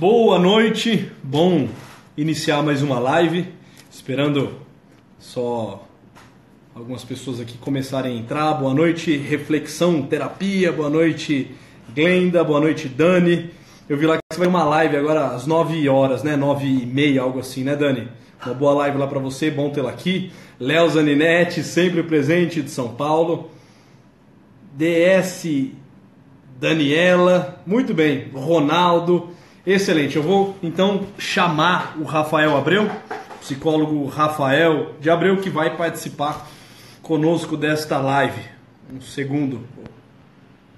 Boa 0.00 0.38
noite, 0.38 1.12
bom 1.22 1.68
iniciar 2.16 2.62
mais 2.62 2.80
uma 2.80 2.98
live. 2.98 3.46
Esperando 3.90 4.54
só 5.18 5.86
algumas 6.74 7.04
pessoas 7.04 7.38
aqui 7.38 7.58
começarem 7.58 8.16
a 8.16 8.18
entrar. 8.18 8.54
Boa 8.54 8.72
noite, 8.72 9.14
Reflexão 9.14 10.00
Terapia. 10.00 10.72
Boa 10.72 10.88
noite, 10.88 11.50
Glenda. 11.94 12.42
Boa 12.42 12.60
noite, 12.60 12.88
Dani. 12.88 13.50
Eu 13.86 13.98
vi 13.98 14.06
lá 14.06 14.16
que 14.16 14.22
você 14.32 14.38
vai 14.38 14.48
uma 14.48 14.64
live 14.64 14.96
agora 14.96 15.34
às 15.34 15.46
9 15.46 15.86
horas, 15.90 16.22
né? 16.22 16.34
9 16.34 16.66
e 16.66 16.86
meia, 16.86 17.20
algo 17.20 17.38
assim, 17.38 17.62
né, 17.62 17.76
Dani? 17.76 18.08
Uma 18.42 18.54
boa 18.54 18.72
live 18.72 18.96
lá 18.96 19.06
para 19.06 19.18
você, 19.18 19.50
bom 19.50 19.68
tê-la 19.68 19.90
aqui. 19.90 20.32
Léo 20.58 20.88
Zaninete, 20.88 21.62
sempre 21.62 22.02
presente 22.02 22.62
de 22.62 22.70
São 22.70 22.94
Paulo. 22.94 23.50
DS 24.72 25.46
Daniela, 26.58 27.60
muito 27.66 27.92
bem. 27.92 28.28
Ronaldo, 28.32 29.38
excelente. 29.66 30.16
Eu 30.16 30.22
vou 30.22 30.56
então 30.62 31.06
chamar 31.18 31.98
o 31.98 32.04
Rafael 32.04 32.56
Abreu, 32.56 32.88
psicólogo 33.40 34.06
Rafael 34.06 34.94
de 35.00 35.10
Abreu, 35.10 35.40
que 35.40 35.50
vai 35.50 35.76
participar 35.76 36.48
conosco 37.02 37.56
desta 37.56 37.98
live. 37.98 38.42
Um 38.92 39.00
segundo. 39.00 39.66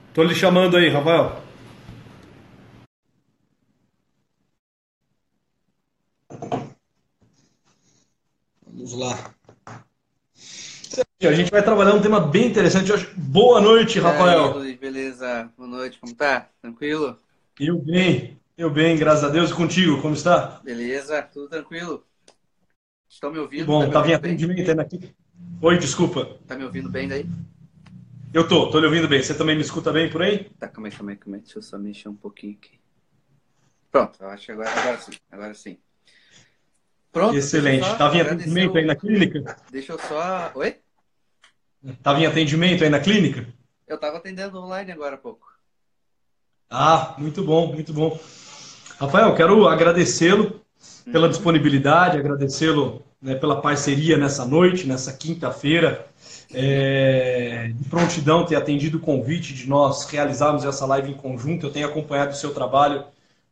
Estou 0.08 0.24
lhe 0.24 0.34
chamando 0.34 0.76
aí, 0.76 0.88
Rafael. 0.88 1.40
Vamos 8.66 8.92
lá. 8.94 9.32
A 11.22 11.32
gente 11.32 11.52
vai 11.52 11.62
trabalhar 11.62 11.94
um 11.94 12.02
tema 12.02 12.18
bem 12.18 12.48
interessante 12.48 12.92
hoje. 12.92 13.08
Boa 13.16 13.60
noite, 13.60 14.00
Rafael. 14.00 14.58
Aí, 14.58 14.76
beleza? 14.76 15.48
Boa 15.56 15.68
noite, 15.68 15.98
como 16.00 16.12
tá? 16.14 16.48
Tranquilo? 16.60 17.16
Eu 17.60 17.78
bem, 17.78 18.36
eu 18.62 18.70
bem, 18.70 18.96
graças 18.96 19.24
a 19.24 19.28
Deus. 19.28 19.50
E 19.50 19.54
contigo, 19.54 20.00
como 20.00 20.14
está? 20.14 20.60
Beleza, 20.62 21.20
tudo 21.22 21.48
tranquilo. 21.48 22.06
Estão 23.08 23.32
me 23.32 23.38
ouvindo? 23.38 23.66
bom, 23.66 23.90
tá, 23.90 24.02
tá 24.02 24.08
em 24.08 24.14
atendimento 24.14 24.80
aqui. 24.80 25.14
Oi, 25.60 25.78
desculpa. 25.78 26.38
Tá 26.46 26.54
me 26.54 26.64
ouvindo 26.64 26.88
bem 26.88 27.08
daí? 27.08 27.26
Eu 28.32 28.46
tô, 28.46 28.70
tô 28.70 28.78
lhe 28.78 28.86
ouvindo 28.86 29.08
bem. 29.08 29.20
Você 29.22 29.34
também 29.34 29.56
me 29.56 29.62
escuta 29.62 29.92
bem 29.92 30.08
por 30.08 30.22
aí? 30.22 30.44
Tá, 30.60 30.68
calma 30.68 30.88
aí, 30.88 30.94
calma 30.94 31.10
aí, 31.10 31.16
calma 31.16 31.36
aí. 31.36 31.42
Deixa 31.42 31.58
eu 31.58 31.62
só 31.62 31.76
mexer 31.76 32.08
um 32.08 32.14
pouquinho 32.14 32.54
aqui. 32.54 32.78
Pronto, 33.90 34.22
eu 34.22 34.28
acho 34.28 34.46
que 34.46 34.52
agora, 34.52 34.70
agora 34.70 34.98
sim, 34.98 35.12
agora 35.30 35.54
sim. 35.54 35.78
Pronto. 37.10 37.36
Excelente. 37.36 37.98
Tava 37.98 38.16
em 38.16 38.20
atendimento 38.20 38.78
aí 38.78 38.86
na 38.86 38.94
clínica? 38.94 39.56
Deixa 39.70 39.92
eu 39.92 39.98
só. 39.98 40.52
Oi? 40.54 40.80
Tava 42.02 42.20
em 42.20 42.26
atendimento 42.26 42.84
aí 42.84 42.90
na 42.90 43.00
clínica? 43.00 43.46
Eu 43.88 43.98
tava 43.98 44.18
atendendo 44.18 44.58
online 44.58 44.92
agora 44.92 45.16
há 45.16 45.18
pouco. 45.18 45.52
Ah, 46.70 47.14
muito 47.18 47.44
bom, 47.44 47.66
muito 47.74 47.92
bom. 47.92 48.18
Rafael, 49.02 49.34
quero 49.34 49.66
agradecê-lo 49.66 50.60
pela 51.10 51.24
uhum. 51.24 51.30
disponibilidade, 51.32 52.18
agradecê-lo 52.18 53.02
né, 53.20 53.34
pela 53.34 53.60
parceria 53.60 54.16
nessa 54.16 54.44
noite, 54.44 54.86
nessa 54.86 55.12
quinta-feira, 55.12 56.06
é, 56.54 57.72
de 57.74 57.84
prontidão 57.88 58.46
ter 58.46 58.54
atendido 58.54 58.98
o 58.98 59.00
convite 59.00 59.54
de 59.54 59.68
nós 59.68 60.04
realizarmos 60.04 60.64
essa 60.64 60.86
live 60.86 61.10
em 61.10 61.14
conjunto. 61.14 61.66
Eu 61.66 61.72
tenho 61.72 61.88
acompanhado 61.88 62.30
o 62.30 62.36
seu 62.36 62.54
trabalho 62.54 63.04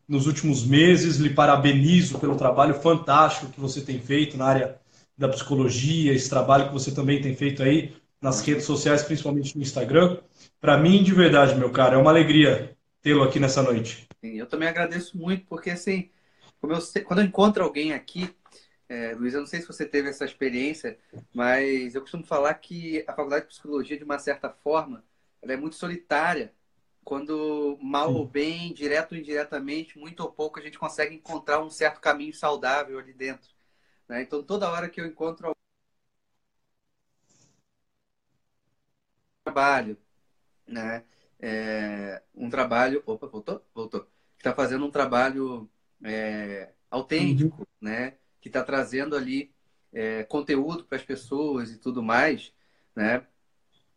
nos 0.08 0.28
últimos 0.28 0.64
meses, 0.64 1.16
lhe 1.16 1.30
parabenizo 1.30 2.20
pelo 2.20 2.36
trabalho 2.36 2.74
fantástico 2.74 3.50
que 3.50 3.60
você 3.60 3.80
tem 3.80 3.98
feito 3.98 4.36
na 4.36 4.44
área 4.44 4.76
da 5.18 5.28
psicologia, 5.28 6.12
esse 6.12 6.30
trabalho 6.30 6.68
que 6.68 6.72
você 6.72 6.92
também 6.92 7.20
tem 7.20 7.34
feito 7.34 7.60
aí 7.60 7.92
nas 8.22 8.40
redes 8.40 8.66
sociais, 8.66 9.02
principalmente 9.02 9.56
no 9.56 9.62
Instagram. 9.62 10.18
Para 10.60 10.78
mim, 10.78 11.02
de 11.02 11.12
verdade, 11.12 11.56
meu 11.56 11.70
cara, 11.70 11.96
é 11.96 11.98
uma 11.98 12.10
alegria 12.12 12.70
tê-lo 13.02 13.24
aqui 13.24 13.40
nessa 13.40 13.64
noite. 13.64 14.09
Eu 14.22 14.46
também 14.46 14.68
agradeço 14.68 15.16
muito, 15.16 15.46
porque 15.46 15.70
assim, 15.70 16.10
eu, 16.62 17.04
quando 17.04 17.20
eu 17.20 17.26
encontro 17.26 17.64
alguém 17.64 17.92
aqui 17.92 18.34
é, 18.90 19.14
Luiz, 19.14 19.34
eu 19.34 19.40
não 19.40 19.46
sei 19.46 19.60
se 19.60 19.68
você 19.68 19.86
teve 19.86 20.08
essa 20.08 20.24
experiência, 20.24 20.98
mas 21.32 21.94
eu 21.94 22.00
costumo 22.00 22.24
falar 22.24 22.52
que 22.54 23.04
a 23.06 23.12
faculdade 23.14 23.44
de 23.44 23.50
psicologia, 23.50 23.96
de 23.96 24.02
uma 24.02 24.18
certa 24.18 24.50
forma, 24.50 25.04
ela 25.40 25.52
é 25.52 25.56
muito 25.56 25.76
solitária. 25.76 26.52
Quando 27.04 27.78
mal 27.80 28.08
Sim. 28.08 28.14
ou 28.16 28.26
bem, 28.26 28.74
direto 28.74 29.12
ou 29.12 29.18
indiretamente, 29.18 29.96
muito 29.96 30.20
ou 30.20 30.32
pouco, 30.32 30.58
a 30.58 30.62
gente 30.62 30.76
consegue 30.76 31.14
encontrar 31.14 31.62
um 31.62 31.70
certo 31.70 32.00
caminho 32.00 32.34
saudável 32.34 32.98
ali 32.98 33.12
dentro. 33.12 33.48
Né? 34.08 34.22
Então, 34.22 34.42
toda 34.42 34.68
hora 34.70 34.88
que 34.88 35.00
eu 35.00 35.06
encontro 35.06 35.52
trabalho, 39.44 39.96
né? 40.66 41.04
É, 41.40 42.22
um 42.34 42.50
trabalho, 42.50 43.02
opa, 43.06 43.26
voltou, 43.26 43.64
voltou, 43.74 44.06
está 44.36 44.54
fazendo 44.54 44.84
um 44.84 44.90
trabalho 44.90 45.68
é, 46.04 46.70
autêntico, 46.90 47.60
uhum. 47.60 47.66
né? 47.80 48.14
que 48.40 48.48
está 48.48 48.62
trazendo 48.62 49.16
ali 49.16 49.52
é, 49.92 50.24
conteúdo 50.24 50.84
para 50.84 50.96
as 50.96 51.04
pessoas 51.04 51.70
e 51.70 51.78
tudo 51.78 52.02
mais, 52.02 52.52
né? 52.94 53.26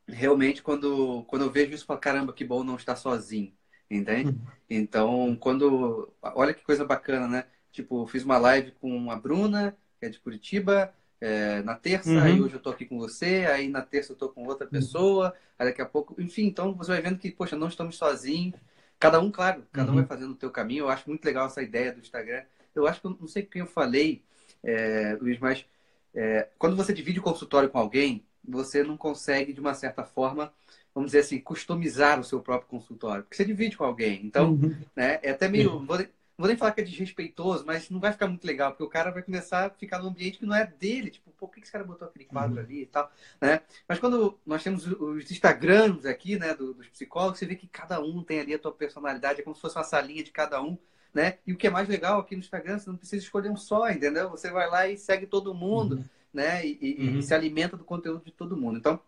Realmente, 0.06 0.62
quando, 0.62 1.24
quando 1.28 1.44
eu 1.44 1.52
vejo 1.52 1.74
isso, 1.74 1.84
eu 1.84 1.88
falo, 1.88 2.00
caramba, 2.00 2.34
que 2.34 2.44
bom 2.44 2.64
não 2.64 2.76
estar 2.76 2.96
sozinho, 2.96 3.54
entende? 3.90 4.32
Uhum. 4.32 4.42
Então, 4.70 5.38
quando... 5.40 6.14
Olha 6.22 6.54
que 6.54 6.64
coisa 6.64 6.84
bacana, 6.84 7.28
né? 7.28 7.46
Tipo, 7.72 8.06
fiz 8.06 8.24
uma 8.24 8.38
live 8.38 8.72
com 8.72 9.10
a 9.10 9.16
Bruna, 9.16 9.78
que 9.98 10.06
é 10.06 10.10
de 10.10 10.20
Curitiba, 10.20 10.94
é, 11.24 11.64
na 11.64 11.74
terça, 11.74 12.10
uhum. 12.10 12.22
aí 12.22 12.42
hoje 12.42 12.56
eu 12.56 12.60
tô 12.60 12.70
aqui 12.70 12.84
com 12.84 12.98
você, 12.98 13.46
aí 13.50 13.70
na 13.70 13.82
terça 13.82 14.12
eu 14.12 14.16
tô 14.18 14.28
com 14.28 14.46
outra 14.46 14.66
uhum. 14.66 14.72
pessoa, 14.72 15.34
aí 15.58 15.68
daqui 15.68 15.82
a 15.82 15.86
pouco... 15.86 16.22
Enfim, 16.22 16.44
então 16.48 16.74
você 16.74 16.92
vai 16.92 17.02
vendo 17.02 17.18
que, 17.18 17.32
poxa, 17.32 17.56
não 17.56 17.70
estamos 17.70 17.96
sozinhos. 17.96 18.60
Cada 19.00 19.22
um, 19.22 19.32
claro, 19.32 19.64
cada 19.72 19.90
um 19.90 19.96
vai 19.96 20.06
fazendo 20.06 20.32
o 20.32 20.36
teu 20.36 20.52
caminho. 20.52 20.84
Eu 20.84 20.90
acho 20.90 21.08
muito 21.08 21.24
legal 21.24 21.48
essa 21.48 21.62
ideia 21.62 21.94
do 21.94 22.02
Instagram. 22.02 22.44
Eu 22.76 22.86
acho 22.86 23.00
que, 23.00 23.08
eu 23.08 23.18
não 23.18 23.28
sei 23.28 23.44
quem 23.44 23.62
eu 23.62 23.66
falei, 23.66 24.22
é, 24.62 25.18
Luiz, 25.22 25.40
mas 25.40 25.66
é, 26.14 26.50
quando 26.60 26.76
você 26.76 26.94
divide 26.94 27.20
o 27.20 27.24
consultório 27.24 27.70
com 27.70 27.80
alguém, 27.80 28.26
você 28.44 28.84
não 28.84 28.98
consegue, 28.98 29.54
de 29.54 29.62
uma 29.62 29.74
certa 29.74 30.04
forma, 30.04 30.52
vamos 30.94 31.12
dizer 31.12 31.20
assim, 31.20 31.40
customizar 31.40 32.20
o 32.20 32.24
seu 32.26 32.42
próprio 32.42 32.70
consultório. 32.70 33.24
Porque 33.24 33.38
você 33.38 33.46
divide 33.46 33.78
com 33.78 33.86
alguém. 33.86 34.26
Então, 34.26 34.52
uhum. 34.52 34.76
né, 34.94 35.20
é 35.24 35.32
até 35.32 35.48
meio. 35.48 35.86
Vou, 35.86 36.06
vou 36.44 36.50
nem 36.50 36.58
falar 36.58 36.74
que 36.74 36.82
é 36.82 36.84
desrespeitoso, 36.84 37.66
mas 37.66 37.90
não 37.90 38.02
vai 38.02 38.12
ficar 38.12 38.28
muito 38.28 38.46
legal, 38.46 38.72
porque 38.72 38.84
o 38.84 38.90
cara 38.90 39.12
vai 39.12 39.24
começar 39.24 39.68
a 39.68 39.70
ficar 39.70 40.00
num 40.00 40.10
ambiente 40.10 40.40
que 40.40 40.46
não 40.46 40.54
é 40.54 40.68
dele. 40.68 41.10
Tipo, 41.10 41.32
por 41.32 41.50
que 41.50 41.62
esse 41.62 41.72
cara 41.72 41.86
botou 41.86 42.06
aquele 42.06 42.26
quadro 42.26 42.58
uhum. 42.58 42.64
ali 42.64 42.82
e 42.82 42.86
tal? 42.86 43.10
Né? 43.40 43.62
Mas 43.88 43.98
quando 43.98 44.38
nós 44.46 44.62
temos 44.62 44.86
os 44.86 45.32
Instagrams 45.32 46.06
aqui, 46.06 46.38
né, 46.38 46.54
dos 46.54 46.86
psicólogos, 46.90 47.40
você 47.40 47.46
vê 47.46 47.56
que 47.56 47.66
cada 47.66 48.02
um 48.02 48.22
tem 48.22 48.42
ali 48.42 48.54
a 48.54 48.60
tua 48.60 48.74
personalidade, 48.74 49.40
é 49.40 49.44
como 49.44 49.56
se 49.56 49.62
fosse 49.62 49.78
uma 49.78 49.86
salinha 49.86 50.22
de 50.22 50.32
cada 50.32 50.62
um 50.62 50.78
né? 51.14 51.38
E 51.46 51.54
o 51.54 51.58
que 51.58 51.68
é 51.68 51.70
mais 51.70 51.88
legal 51.88 52.20
aqui 52.20 52.36
no 52.36 52.42
Instagram, 52.42 52.80
você 52.80 52.90
não 52.90 52.98
precisa 52.98 53.22
escolher 53.24 53.50
um 53.50 53.56
só, 53.56 53.88
entendeu? 53.90 54.32
Você 54.32 54.50
vai 54.50 54.68
lá 54.68 54.88
e 54.88 54.98
segue 54.98 55.28
todo 55.28 55.54
mundo, 55.54 55.98
uhum. 55.98 56.06
né? 56.34 56.66
E, 56.66 56.78
e, 56.82 57.08
uhum. 57.08 57.20
e, 57.20 57.24
se 57.24 57.34
alimenta 57.36 57.78
do 57.78 57.84
conteúdo 57.84 58.26
de 58.26 58.32
todo 58.32 58.58
mundo. 58.58 58.80
Então, 58.80 59.00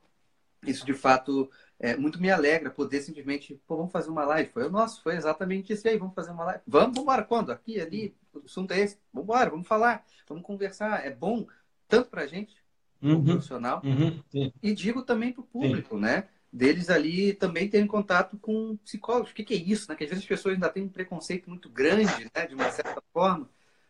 isso 0.63 0.85
de 0.85 0.93
fato 0.93 1.49
é, 1.79 1.95
muito 1.95 2.21
me 2.21 2.29
alegra 2.29 2.69
poder 2.69 3.01
simplesmente, 3.01 3.59
pô, 3.67 3.77
vamos 3.77 3.91
fazer 3.91 4.09
uma 4.09 4.25
live. 4.25 4.49
Foi 4.51 4.65
o 4.65 4.71
nosso, 4.71 5.01
foi 5.03 5.15
exatamente 5.15 5.73
isso 5.73 5.87
aí, 5.87 5.97
vamos 5.97 6.15
fazer 6.15 6.31
uma 6.31 6.45
live. 6.45 6.61
Vamos, 6.65 6.87
vamos 6.87 7.01
embora. 7.01 7.23
Quando? 7.23 7.51
Aqui, 7.51 7.79
ali, 7.79 8.15
o 8.33 8.39
assunto 8.45 8.71
é 8.71 8.79
esse. 8.79 8.97
Vamos 9.13 9.25
embora, 9.25 9.49
vamos 9.49 9.67
falar, 9.67 10.05
vamos 10.27 10.43
conversar. 10.43 11.05
É 11.05 11.11
bom 11.11 11.45
tanto 11.87 12.09
pra 12.09 12.25
gente, 12.25 12.55
uhum. 13.01 13.23
profissional, 13.23 13.81
uhum. 13.83 14.51
e 14.63 14.73
digo 14.73 15.03
também 15.03 15.31
pro 15.31 15.43
público, 15.43 15.95
Sim. 15.95 16.01
né? 16.01 16.27
deles 16.55 16.89
ali 16.89 17.33
também 17.33 17.67
terem 17.67 17.85
contato 17.85 18.37
com 18.37 18.77
psicólogos. 18.77 19.31
O 19.31 19.33
que, 19.33 19.43
que, 19.43 19.53
é 19.53 19.57
isso? 19.57 19.89
Né? 19.89 19.95
Que 19.95 20.05
às 20.05 20.09
vezes 20.09 20.23
as 20.23 20.27
pessoas 20.27 20.53
ainda 20.53 20.69
têm 20.69 20.83
um 20.83 20.89
preconceito 20.89 21.49
muito 21.49 21.69
grande, 21.69 22.31
né? 22.33 22.47
de 22.47 22.55
uma 22.55 22.71
certa 22.71 23.03
forma, 23.11 23.49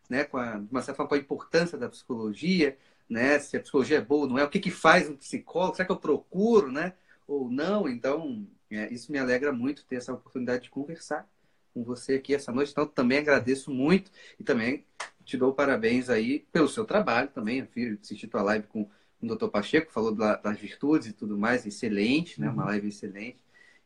né? 0.09 0.23
com 0.23 0.37
a, 0.37 0.57
de 0.57 0.71
uma 0.71 0.81
certa 0.81 0.95
forma, 0.95 1.09
com 1.09 1.15
a 1.15 1.19
importância 1.19 1.77
da 1.77 1.87
psicologia, 1.87 2.75
né? 3.07 3.37
se 3.37 3.55
a 3.55 3.59
psicologia 3.59 3.99
é 3.99 4.01
boa 4.01 4.23
ou 4.23 4.29
não 4.29 4.39
é, 4.39 4.43
o 4.43 4.49
que, 4.49 4.59
que 4.59 4.71
faz 4.71 5.07
um 5.07 5.15
psicólogo, 5.15 5.75
será 5.75 5.85
que 5.85 5.91
eu 5.91 5.97
procuro 5.97 6.71
né? 6.71 6.93
Ou 7.27 7.49
não? 7.49 7.87
Então, 7.87 8.47
é, 8.69 8.91
isso 8.93 9.11
me 9.11 9.17
alegra 9.17 9.51
muito 9.51 9.85
ter 9.85 9.95
essa 9.95 10.13
oportunidade 10.13 10.63
de 10.63 10.69
conversar 10.69 11.27
com 11.73 11.83
você 11.83 12.15
aqui 12.15 12.33
essa 12.33 12.51
noite. 12.51 12.71
Então, 12.71 12.85
também 12.87 13.17
agradeço 13.17 13.71
muito 13.71 14.11
e 14.39 14.43
também 14.43 14.85
te 15.23 15.37
dou 15.37 15.53
parabéns 15.53 16.09
aí 16.09 16.45
pelo 16.51 16.69
seu 16.69 16.85
trabalho 16.85 17.29
também. 17.29 17.67
Eu 17.75 17.97
assisti 18.01 18.27
tua 18.27 18.43
live 18.43 18.67
com 18.67 18.87
o 19.21 19.27
doutor 19.27 19.49
Pacheco, 19.49 19.91
falou 19.91 20.13
das 20.13 20.59
virtudes 20.59 21.09
e 21.09 21.13
tudo 21.13 21.37
mais, 21.37 21.65
excelente, 21.65 22.39
né? 22.39 22.49
Uma 22.49 22.63
uhum. 22.63 22.69
live 22.69 22.87
excelente. 22.87 23.37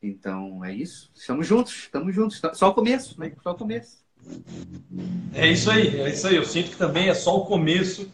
Então, 0.02 0.64
é 0.64 0.74
isso. 0.74 1.12
Estamos 1.14 1.48
juntos, 1.48 1.74
estamos 1.74 2.14
juntos. 2.14 2.42
Só 2.54 2.70
o 2.70 2.74
começo, 2.74 3.20
né? 3.20 3.34
Só 3.42 3.52
o 3.52 3.56
começo. 3.56 4.04
É 5.34 5.48
isso 5.48 5.72
aí, 5.72 6.00
é 6.00 6.10
isso 6.10 6.28
aí. 6.28 6.36
Eu 6.36 6.46
sinto 6.46 6.72
que 6.72 6.78
também 6.78 7.10
é 7.10 7.14
só 7.14 7.38
o 7.38 7.46
começo, 7.46 8.10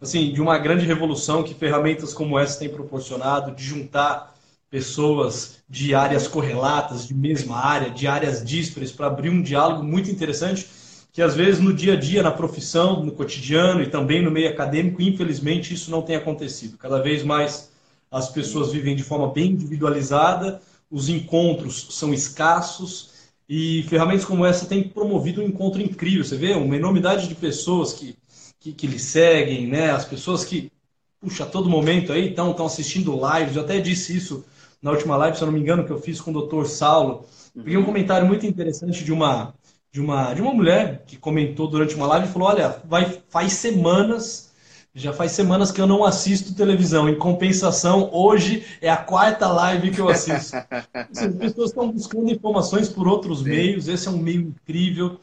assim, 0.00 0.32
de 0.32 0.40
uma 0.40 0.58
grande 0.58 0.84
revolução 0.84 1.42
que 1.42 1.54
ferramentas 1.54 2.12
como 2.12 2.38
essa 2.38 2.58
têm 2.58 2.68
proporcionado, 2.68 3.54
de 3.54 3.62
juntar 3.62 4.33
pessoas 4.74 5.58
de 5.68 5.94
áreas 5.94 6.26
correlatas, 6.26 7.06
de 7.06 7.14
mesma 7.14 7.56
área, 7.64 7.90
de 7.90 8.08
áreas 8.08 8.44
díspares, 8.44 8.90
para 8.90 9.06
abrir 9.06 9.30
um 9.30 9.40
diálogo 9.40 9.84
muito 9.84 10.10
interessante 10.10 10.66
que 11.12 11.22
às 11.22 11.36
vezes 11.36 11.60
no 11.60 11.72
dia 11.72 11.92
a 11.92 11.96
dia, 11.96 12.24
na 12.24 12.32
profissão, 12.32 13.04
no 13.04 13.12
cotidiano 13.12 13.82
e 13.82 13.88
também 13.88 14.20
no 14.20 14.32
meio 14.32 14.50
acadêmico, 14.50 15.00
infelizmente 15.00 15.72
isso 15.72 15.92
não 15.92 16.02
tem 16.02 16.16
acontecido. 16.16 16.76
Cada 16.76 17.00
vez 17.00 17.22
mais 17.22 17.70
as 18.10 18.28
pessoas 18.30 18.72
vivem 18.72 18.96
de 18.96 19.04
forma 19.04 19.28
bem 19.32 19.52
individualizada, 19.52 20.60
os 20.90 21.08
encontros 21.08 21.86
são 21.90 22.12
escassos 22.12 23.12
E 23.48 23.84
ferramentas 23.84 24.24
como 24.24 24.44
essa 24.44 24.66
têm 24.66 24.88
promovido 24.88 25.40
um 25.40 25.46
encontro 25.46 25.80
incrível. 25.82 26.24
Você 26.24 26.36
vê 26.36 26.52
uma 26.54 26.76
enormidade 26.76 27.28
de 27.28 27.34
pessoas 27.34 27.92
que, 27.92 28.16
que, 28.58 28.72
que 28.72 28.86
lhe 28.88 28.98
seguem, 28.98 29.68
né? 29.68 29.90
As 29.90 30.04
pessoas 30.04 30.44
que, 30.44 30.72
puxa, 31.20 31.44
a 31.44 31.46
todo 31.46 31.68
momento 31.68 32.12
aí 32.12 32.30
estão 32.30 32.66
assistindo 32.66 33.12
lives. 33.12 33.54
Eu 33.56 33.62
até 33.62 33.80
disse 33.80 34.16
isso 34.16 34.44
na 34.84 34.90
última 34.90 35.16
live, 35.16 35.34
se 35.34 35.42
eu 35.42 35.46
não 35.46 35.54
me 35.54 35.60
engano, 35.60 35.84
que 35.84 35.90
eu 35.90 35.98
fiz 35.98 36.20
com 36.20 36.30
o 36.30 36.46
Dr. 36.46 36.66
Saulo. 36.66 37.24
Peguei 37.56 37.78
um 37.78 37.84
comentário 37.84 38.26
muito 38.26 38.44
interessante 38.44 39.02
de 39.02 39.10
uma, 39.10 39.54
de 39.90 39.98
uma, 39.98 40.34
de 40.34 40.42
uma 40.42 40.52
mulher 40.52 41.04
que 41.06 41.16
comentou 41.16 41.66
durante 41.66 41.94
uma 41.94 42.06
live 42.06 42.28
e 42.28 42.30
falou: 42.30 42.48
Olha, 42.48 42.76
vai, 42.84 43.22
faz 43.30 43.54
semanas 43.54 44.52
já 44.96 45.12
faz 45.12 45.32
semanas 45.32 45.72
que 45.72 45.80
eu 45.80 45.88
não 45.88 46.04
assisto 46.04 46.54
televisão. 46.54 47.08
Em 47.08 47.18
compensação, 47.18 48.10
hoje 48.12 48.64
é 48.80 48.88
a 48.88 48.96
quarta 48.96 49.48
live 49.48 49.90
que 49.90 50.00
eu 50.00 50.08
assisto. 50.08 50.54
Assim, 50.94 51.26
as 51.26 51.34
pessoas 51.34 51.70
estão 51.70 51.90
buscando 51.90 52.30
informações 52.30 52.88
por 52.88 53.08
outros 53.08 53.40
Sim. 53.40 53.48
meios. 53.48 53.88
Esse 53.88 54.06
é 54.06 54.10
um 54.12 54.18
meio 54.18 54.42
incrível. 54.42 55.18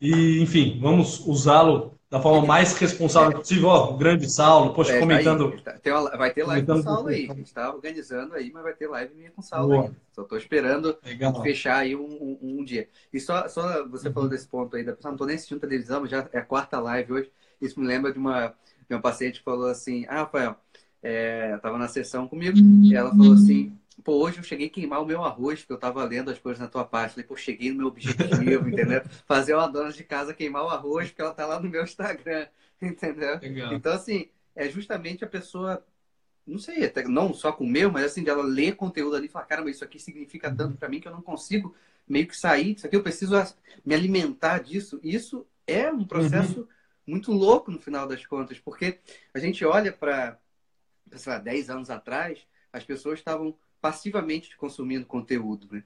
E, 0.00 0.40
enfim, 0.40 0.78
vamos 0.80 1.26
usá-lo 1.26 1.95
da 2.08 2.20
forma 2.20 2.46
mais 2.46 2.76
responsável 2.76 3.38
possível. 3.38 3.68
Ó, 3.68 3.92
o 3.92 3.96
grande 3.96 4.30
Saulo, 4.30 4.72
poxa, 4.72 4.92
é, 4.92 4.94
tá 4.94 5.00
comentando. 5.00 5.60
Tá 5.60 5.72
Tem 5.72 5.92
uma, 5.92 6.16
vai 6.16 6.32
ter 6.32 6.44
live 6.44 6.66
com 6.66 6.74
o 6.74 6.82
Saulo 6.82 7.08
aí. 7.08 7.28
A 7.30 7.34
gente 7.34 7.46
está 7.46 7.74
organizando 7.74 8.34
aí, 8.34 8.50
mas 8.52 8.62
vai 8.62 8.74
ter 8.74 8.88
live 8.88 9.14
minha 9.14 9.30
com 9.30 9.40
o 9.40 9.44
Saulo 9.44 9.68
Boa. 9.68 9.82
ainda. 9.84 9.96
Só 10.12 10.22
estou 10.22 10.38
esperando 10.38 10.96
Legal. 11.04 11.42
fechar 11.42 11.78
aí 11.78 11.96
um, 11.96 12.04
um, 12.04 12.38
um, 12.60 12.64
dia. 12.64 12.88
E 13.12 13.18
só, 13.18 13.48
só 13.48 13.86
você 13.88 14.08
uhum. 14.08 14.14
falou 14.14 14.28
desse 14.28 14.46
ponto 14.46 14.76
aí, 14.76 14.84
da 14.84 14.92
pessoa, 14.92 15.10
não 15.10 15.16
estou 15.16 15.26
nem 15.26 15.36
assistindo 15.36 15.60
televisão, 15.60 16.00
mas 16.00 16.10
já 16.10 16.28
é 16.32 16.38
a 16.38 16.44
quarta 16.44 16.78
live 16.78 17.12
hoje. 17.12 17.30
Isso 17.60 17.80
me 17.80 17.86
lembra 17.86 18.12
de 18.12 18.18
uma 18.18 18.54
meu 18.88 19.00
paciente 19.00 19.42
falou 19.42 19.68
assim: 19.68 20.06
Ah, 20.08 20.20
Rafael, 20.20 20.56
é, 21.02 21.56
tava 21.58 21.78
na 21.78 21.88
sessão 21.88 22.26
comigo, 22.28 22.56
e 22.84 22.94
ela 22.94 23.10
falou 23.10 23.32
assim: 23.32 23.76
Pô, 24.04 24.22
hoje 24.22 24.38
eu 24.38 24.44
cheguei 24.44 24.66
a 24.66 24.70
queimar 24.70 25.02
o 25.02 25.06
meu 25.06 25.24
arroz, 25.24 25.60
porque 25.60 25.72
eu 25.72 25.78
tava 25.78 26.04
lendo 26.04 26.30
as 26.30 26.38
coisas 26.38 26.60
na 26.60 26.68
tua 26.68 26.84
parte. 26.84 27.12
Falei, 27.12 27.26
pô, 27.26 27.36
cheguei 27.36 27.70
no 27.70 27.78
meu 27.78 27.86
objetivo, 27.88 28.68
entendeu? 28.68 29.02
Fazer 29.26 29.54
uma 29.54 29.68
dona 29.68 29.92
de 29.92 30.04
casa 30.04 30.34
queimar 30.34 30.64
o 30.64 30.68
arroz, 30.68 31.08
porque 31.08 31.22
ela 31.22 31.34
tá 31.34 31.46
lá 31.46 31.58
no 31.58 31.68
meu 31.68 31.82
Instagram, 31.82 32.46
entendeu? 32.80 33.38
Legal. 33.38 33.72
Então, 33.72 33.92
assim, 33.92 34.28
é 34.54 34.68
justamente 34.68 35.24
a 35.24 35.28
pessoa 35.28 35.84
não 36.46 36.58
sei, 36.58 36.84
até 36.84 37.02
não 37.02 37.34
só 37.34 37.50
com 37.50 37.64
o 37.64 37.68
meu, 37.68 37.90
mas 37.90 38.04
assim, 38.04 38.22
dela 38.22 38.44
ler 38.44 38.76
conteúdo 38.76 39.16
ali 39.16 39.26
e 39.26 39.28
falar, 39.28 39.46
caramba, 39.46 39.68
isso 39.68 39.82
aqui 39.82 39.98
significa 39.98 40.54
tanto 40.54 40.76
para 40.76 40.88
mim 40.88 41.00
que 41.00 41.08
eu 41.08 41.12
não 41.12 41.20
consigo 41.20 41.74
meio 42.06 42.28
que 42.28 42.36
sair 42.36 42.74
disso 42.74 42.86
aqui, 42.86 42.94
eu 42.94 43.02
preciso 43.02 43.34
me 43.84 43.92
alimentar 43.92 44.60
disso. 44.60 45.00
Isso 45.02 45.44
é 45.66 45.90
um 45.90 46.04
processo 46.04 46.60
uhum 46.60 46.68
muito 47.06 47.32
louco 47.32 47.70
no 47.70 47.78
final 47.78 48.06
das 48.06 48.26
contas, 48.26 48.58
porque 48.58 48.98
a 49.32 49.38
gente 49.38 49.64
olha 49.64 49.92
para, 49.92 50.38
sei 51.14 51.32
lá, 51.32 51.38
10 51.38 51.70
anos 51.70 51.88
atrás, 51.88 52.40
as 52.72 52.84
pessoas 52.84 53.20
estavam 53.20 53.56
passivamente 53.86 54.56
consumindo 54.56 55.06
conteúdo, 55.06 55.68
né? 55.70 55.84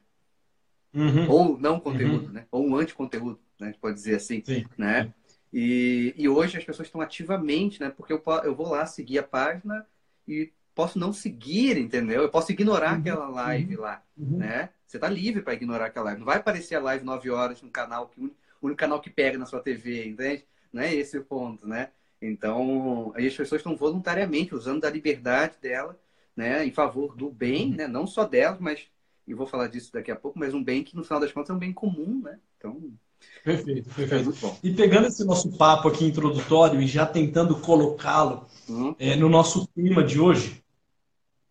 Uhum. 0.94 1.28
Ou 1.28 1.58
não 1.58 1.78
conteúdo, 1.78 2.28
uhum. 2.28 2.32
né? 2.32 2.46
Ou 2.50 2.66
um 2.66 2.74
anticonteúdo, 2.74 3.38
né? 3.58 3.68
A 3.68 3.70
gente 3.70 3.78
pode 3.78 3.94
dizer 3.94 4.16
assim, 4.16 4.42
Sim. 4.42 4.64
né? 4.78 5.12
E, 5.52 6.14
e 6.16 6.26
hoje 6.26 6.56
as 6.56 6.64
pessoas 6.64 6.88
estão 6.88 7.02
ativamente, 7.02 7.78
né? 7.78 7.90
Porque 7.90 8.10
eu, 8.10 8.22
eu 8.42 8.54
vou 8.54 8.70
lá 8.70 8.86
seguir 8.86 9.18
a 9.18 9.22
página 9.22 9.86
e 10.26 10.50
posso 10.74 10.98
não 10.98 11.12
seguir, 11.12 11.76
entendeu? 11.76 12.22
Eu 12.22 12.30
posso 12.30 12.52
ignorar 12.52 12.94
uhum. 12.94 13.00
aquela 13.00 13.28
live 13.28 13.76
uhum. 13.76 13.82
lá, 13.82 14.02
uhum. 14.16 14.38
né? 14.38 14.70
Você 14.86 14.96
está 14.96 15.10
livre 15.10 15.42
para 15.42 15.52
ignorar 15.52 15.86
aquela 15.86 16.06
live. 16.06 16.20
Não 16.20 16.26
vai 16.26 16.38
aparecer 16.38 16.76
a 16.76 16.80
live 16.80 17.04
9 17.04 17.30
horas 17.30 17.60
no 17.60 17.68
canal 17.68 18.08
que 18.08 18.18
o 18.18 18.32
único 18.62 18.78
canal 18.78 18.98
que 18.98 19.10
pega 19.10 19.36
na 19.36 19.44
sua 19.44 19.60
TV, 19.60 20.08
entende? 20.08 20.46
Não 20.72 20.82
é 20.82 20.94
esse 20.94 21.18
o 21.18 21.24
ponto, 21.24 21.68
né? 21.68 21.90
Então, 22.20 23.12
as 23.14 23.36
pessoas 23.36 23.60
estão 23.60 23.76
voluntariamente 23.76 24.54
usando 24.54 24.80
da 24.80 24.90
liberdade 24.90 25.56
dela, 25.60 25.98
né, 26.36 26.64
em 26.64 26.72
favor 26.72 27.16
do 27.16 27.30
bem, 27.30 27.70
né, 27.70 27.86
não 27.86 28.06
só 28.06 28.24
delas, 28.24 28.58
mas 28.60 28.86
e 29.30 29.34
vou 29.34 29.46
falar 29.46 29.68
disso 29.68 29.92
daqui 29.92 30.10
a 30.10 30.16
pouco, 30.16 30.38
mas 30.38 30.52
um 30.52 30.62
bem 30.62 30.82
que 30.82 30.96
no 30.96 31.04
final 31.04 31.20
das 31.20 31.30
contas 31.30 31.50
é 31.50 31.52
um 31.52 31.58
bem 31.58 31.72
comum, 31.72 32.20
né? 32.24 32.36
Então, 32.58 32.76
perfeito, 33.44 33.88
perfeito. 33.94 34.46
É 34.46 34.56
e 34.62 34.74
pegando 34.74 35.06
esse 35.06 35.24
nosso 35.24 35.56
papo 35.56 35.88
aqui 35.88 36.04
introdutório 36.04 36.80
e 36.80 36.86
já 36.86 37.06
tentando 37.06 37.54
colocá-lo 37.60 38.46
uhum. 38.68 38.94
é, 38.98 39.14
no 39.14 39.28
nosso 39.28 39.68
tema 39.68 40.02
de 40.02 40.18
hoje, 40.18 40.64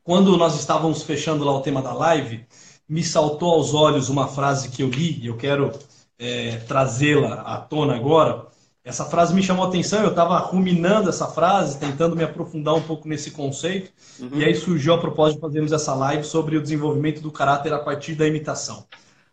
quando 0.03 0.35
nós 0.35 0.59
estávamos 0.59 1.03
fechando 1.03 1.45
lá 1.45 1.55
o 1.55 1.61
tema 1.61 1.81
da 1.81 1.93
live, 1.93 2.45
me 2.87 3.03
saltou 3.03 3.53
aos 3.53 3.73
olhos 3.73 4.09
uma 4.09 4.27
frase 4.27 4.69
que 4.69 4.83
eu 4.83 4.89
li 4.89 5.19
e 5.21 5.27
eu 5.27 5.37
quero 5.37 5.71
é, 6.17 6.57
trazê-la 6.67 7.41
à 7.41 7.57
tona 7.61 7.95
agora 7.95 8.47
essa 8.83 9.05
frase 9.05 9.33
me 9.33 9.43
chamou 9.43 9.65
a 9.65 9.67
atenção, 9.67 10.01
eu 10.01 10.09
estava 10.09 10.37
ruminando 10.39 11.09
essa 11.09 11.27
frase, 11.27 11.77
tentando 11.77 12.15
me 12.15 12.23
aprofundar 12.23 12.75
um 12.75 12.81
pouco 12.81 13.07
nesse 13.07 13.31
conceito, 13.31 13.91
uhum. 14.19 14.39
e 14.39 14.45
aí 14.45 14.55
surgiu 14.55 14.93
a 14.93 14.97
propósito 14.97 15.35
de 15.35 15.41
fazermos 15.41 15.71
essa 15.71 15.93
live 15.93 16.23
sobre 16.23 16.57
o 16.57 16.61
desenvolvimento 16.61 17.21
do 17.21 17.31
caráter 17.31 17.73
a 17.73 17.79
partir 17.79 18.15
da 18.15 18.27
imitação. 18.27 18.85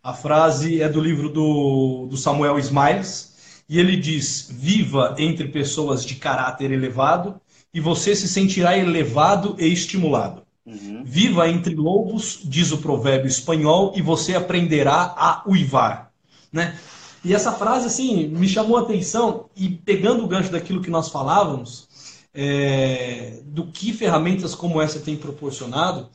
A 0.03 0.13
frase 0.13 0.81
é 0.81 0.89
do 0.89 1.01
livro 1.01 1.29
do, 1.29 2.07
do 2.09 2.17
Samuel 2.17 2.59
Smiles, 2.59 3.63
e 3.69 3.79
ele 3.79 3.97
diz: 3.97 4.49
Viva 4.51 5.15
entre 5.17 5.47
pessoas 5.47 6.05
de 6.05 6.15
caráter 6.15 6.71
elevado, 6.71 7.39
e 7.73 7.79
você 7.79 8.15
se 8.15 8.27
sentirá 8.27 8.77
elevado 8.77 9.55
e 9.59 9.67
estimulado. 9.67 10.43
Uhum. 10.65 11.03
Viva 11.05 11.49
entre 11.49 11.75
lobos, 11.75 12.39
diz 12.43 12.71
o 12.71 12.77
provérbio 12.77 13.27
espanhol, 13.27 13.93
e 13.95 14.01
você 14.01 14.35
aprenderá 14.35 15.13
a 15.17 15.43
uivar. 15.47 16.11
Né? 16.51 16.77
E 17.27 17.33
essa 17.33 17.51
frase, 17.51 17.87
assim, 17.87 18.25
me 18.27 18.47
chamou 18.47 18.77
a 18.77 18.83
atenção 18.83 19.49
e 19.53 19.67
pegando 19.67 20.23
o 20.23 20.27
gancho 20.29 20.49
daquilo 20.49 20.81
que 20.81 20.89
nós 20.89 21.09
falávamos, 21.09 21.85
é, 22.33 23.41
do 23.47 23.67
que 23.67 23.91
ferramentas 23.91 24.55
como 24.55 24.81
essa 24.81 25.01
tem 25.01 25.17
proporcionado, 25.17 26.07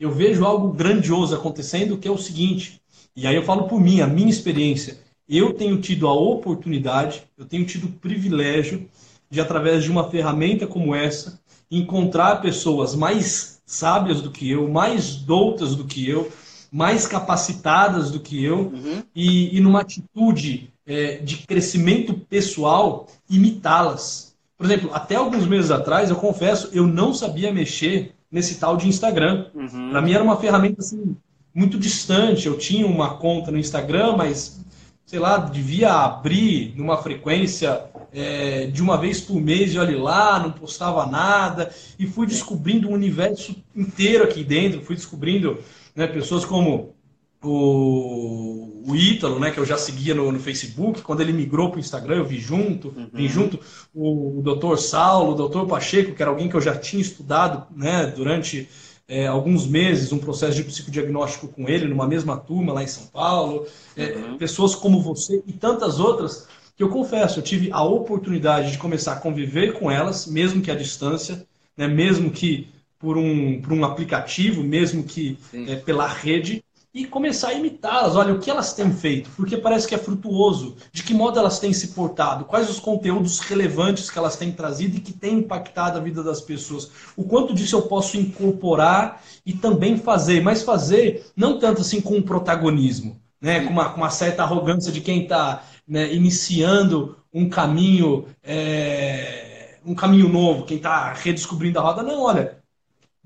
eu 0.00 0.10
vejo 0.10 0.44
algo 0.44 0.72
grandioso 0.72 1.36
acontecendo, 1.36 1.96
que 1.96 2.08
é 2.08 2.10
o 2.10 2.18
seguinte, 2.18 2.80
e 3.14 3.28
aí 3.28 3.36
eu 3.36 3.44
falo 3.44 3.68
por 3.68 3.80
mim, 3.80 4.00
a 4.00 4.08
minha 4.08 4.28
experiência, 4.28 4.98
eu 5.28 5.52
tenho 5.52 5.80
tido 5.80 6.08
a 6.08 6.12
oportunidade, 6.12 7.22
eu 7.38 7.44
tenho 7.44 7.64
tido 7.64 7.84
o 7.86 7.92
privilégio 7.92 8.90
de, 9.30 9.40
através 9.40 9.84
de 9.84 9.90
uma 9.92 10.10
ferramenta 10.10 10.66
como 10.66 10.96
essa, 10.96 11.40
encontrar 11.70 12.42
pessoas 12.42 12.92
mais 12.92 13.62
sábias 13.64 14.20
do 14.20 14.32
que 14.32 14.50
eu, 14.50 14.68
mais 14.68 15.14
doutas 15.14 15.76
do 15.76 15.84
que 15.84 16.10
eu, 16.10 16.28
mais 16.70 17.06
capacitadas 17.06 18.10
do 18.10 18.20
que 18.20 18.42
eu 18.42 18.72
uhum. 18.72 19.02
e, 19.14 19.56
e, 19.56 19.60
numa 19.60 19.80
atitude 19.80 20.72
é, 20.86 21.16
de 21.16 21.38
crescimento 21.38 22.14
pessoal, 22.14 23.06
imitá-las. 23.28 24.34
Por 24.56 24.66
exemplo, 24.66 24.90
até 24.92 25.16
alguns 25.16 25.46
meses 25.46 25.70
atrás, 25.70 26.10
eu 26.10 26.16
confesso, 26.16 26.70
eu 26.72 26.86
não 26.86 27.12
sabia 27.12 27.52
mexer 27.52 28.14
nesse 28.30 28.56
tal 28.56 28.76
de 28.76 28.88
Instagram. 28.88 29.46
Uhum. 29.54 29.90
Para 29.90 30.00
mim 30.00 30.12
era 30.12 30.24
uma 30.24 30.36
ferramenta 30.36 30.80
assim, 30.80 31.16
muito 31.54 31.78
distante. 31.78 32.46
Eu 32.46 32.58
tinha 32.58 32.86
uma 32.86 33.16
conta 33.16 33.50
no 33.50 33.58
Instagram, 33.58 34.16
mas 34.16 34.60
sei 35.06 35.20
lá, 35.20 35.38
devia 35.38 35.92
abrir 35.92 36.74
numa 36.76 36.96
frequência 36.96 37.84
é, 38.12 38.66
de 38.66 38.82
uma 38.82 38.96
vez 38.96 39.20
por 39.20 39.40
mês 39.40 39.72
e 39.72 39.78
olhe 39.78 39.94
lá, 39.94 40.40
não 40.40 40.50
postava 40.50 41.06
nada, 41.06 41.70
e 41.98 42.06
fui 42.06 42.26
descobrindo 42.26 42.88
um 42.88 42.92
universo 42.92 43.54
inteiro 43.74 44.24
aqui 44.24 44.42
dentro, 44.42 44.82
fui 44.82 44.96
descobrindo 44.96 45.58
né, 45.96 46.06
pessoas 46.06 46.44
como 46.44 46.94
o, 47.42 48.82
o 48.86 48.94
Ítalo, 48.94 49.40
né, 49.40 49.50
que 49.50 49.58
eu 49.58 49.64
já 49.64 49.78
seguia 49.78 50.14
no, 50.14 50.30
no 50.30 50.38
Facebook, 50.38 51.00
quando 51.02 51.22
ele 51.22 51.32
migrou 51.32 51.70
para 51.70 51.78
o 51.78 51.80
Instagram, 51.80 52.16
eu 52.16 52.24
vi 52.24 52.38
junto, 52.38 52.88
uhum. 52.88 53.08
vi 53.12 53.28
junto 53.28 53.58
o, 53.94 54.38
o 54.38 54.42
doutor 54.42 54.78
Saulo, 54.78 55.32
o 55.32 55.34
doutor 55.34 55.66
Pacheco, 55.66 56.14
que 56.14 56.22
era 56.22 56.30
alguém 56.30 56.48
que 56.48 56.54
eu 56.54 56.60
já 56.60 56.76
tinha 56.76 57.00
estudado 57.00 57.66
né, 57.74 58.06
durante 58.14 58.68
é, 59.08 59.26
alguns 59.26 59.66
meses, 59.66 60.12
um 60.12 60.18
processo 60.18 60.56
de 60.56 60.64
psicodiagnóstico 60.64 61.48
com 61.48 61.68
ele, 61.68 61.86
numa 61.86 62.06
mesma 62.06 62.36
turma 62.36 62.72
lá 62.72 62.82
em 62.82 62.88
São 62.88 63.06
Paulo, 63.06 63.66
é, 63.96 64.12
uhum. 64.12 64.36
pessoas 64.36 64.74
como 64.74 65.00
você 65.00 65.42
e 65.46 65.52
tantas 65.52 65.98
outras, 65.98 66.46
que 66.76 66.82
eu 66.82 66.90
confesso, 66.90 67.38
eu 67.38 67.42
tive 67.42 67.70
a 67.72 67.82
oportunidade 67.82 68.72
de 68.72 68.78
começar 68.78 69.12
a 69.14 69.20
conviver 69.20 69.72
com 69.78 69.90
elas, 69.90 70.26
mesmo 70.26 70.60
que 70.60 70.70
à 70.70 70.74
distância, 70.74 71.46
né, 71.74 71.88
mesmo 71.88 72.30
que 72.30 72.68
por 73.06 73.16
um, 73.16 73.60
por 73.60 73.72
um 73.72 73.84
aplicativo, 73.84 74.64
mesmo 74.64 75.04
que 75.04 75.38
é, 75.54 75.76
pela 75.76 76.08
rede, 76.08 76.64
e 76.92 77.04
começar 77.04 77.50
a 77.50 77.54
imitá-las. 77.54 78.16
Olha, 78.16 78.34
o 78.34 78.40
que 78.40 78.50
elas 78.50 78.72
têm 78.72 78.90
feito? 78.90 79.30
Porque 79.36 79.56
parece 79.56 79.86
que 79.86 79.94
é 79.94 79.98
frutuoso. 79.98 80.74
De 80.90 81.04
que 81.04 81.14
modo 81.14 81.38
elas 81.38 81.60
têm 81.60 81.72
se 81.72 81.94
portado? 81.94 82.46
Quais 82.46 82.68
os 82.68 82.80
conteúdos 82.80 83.38
relevantes 83.38 84.10
que 84.10 84.18
elas 84.18 84.34
têm 84.34 84.50
trazido 84.50 84.96
e 84.96 85.00
que 85.00 85.12
têm 85.12 85.38
impactado 85.38 85.98
a 85.98 86.02
vida 86.02 86.20
das 86.20 86.40
pessoas? 86.40 86.90
O 87.16 87.22
quanto 87.22 87.54
disso 87.54 87.76
eu 87.76 87.82
posso 87.82 88.16
incorporar 88.16 89.22
e 89.46 89.52
também 89.52 89.96
fazer, 89.96 90.42
mas 90.42 90.64
fazer 90.64 91.26
não 91.36 91.60
tanto 91.60 91.82
assim 91.82 92.00
com 92.00 92.16
um 92.16 92.22
protagonismo, 92.22 93.20
né? 93.40 93.60
com, 93.60 93.70
uma, 93.70 93.90
com 93.90 93.98
uma 93.98 94.10
certa 94.10 94.42
arrogância 94.42 94.90
de 94.90 95.00
quem 95.00 95.22
está 95.22 95.62
né, 95.86 96.12
iniciando 96.12 97.16
um 97.32 97.48
caminho. 97.48 98.26
É 98.42 99.46
um 99.86 99.94
caminho 99.94 100.28
novo, 100.28 100.66
quem 100.66 100.78
está 100.78 101.12
redescobrindo 101.12 101.78
a 101.78 101.82
roda. 101.82 102.02
Não, 102.02 102.22
olha, 102.22 102.58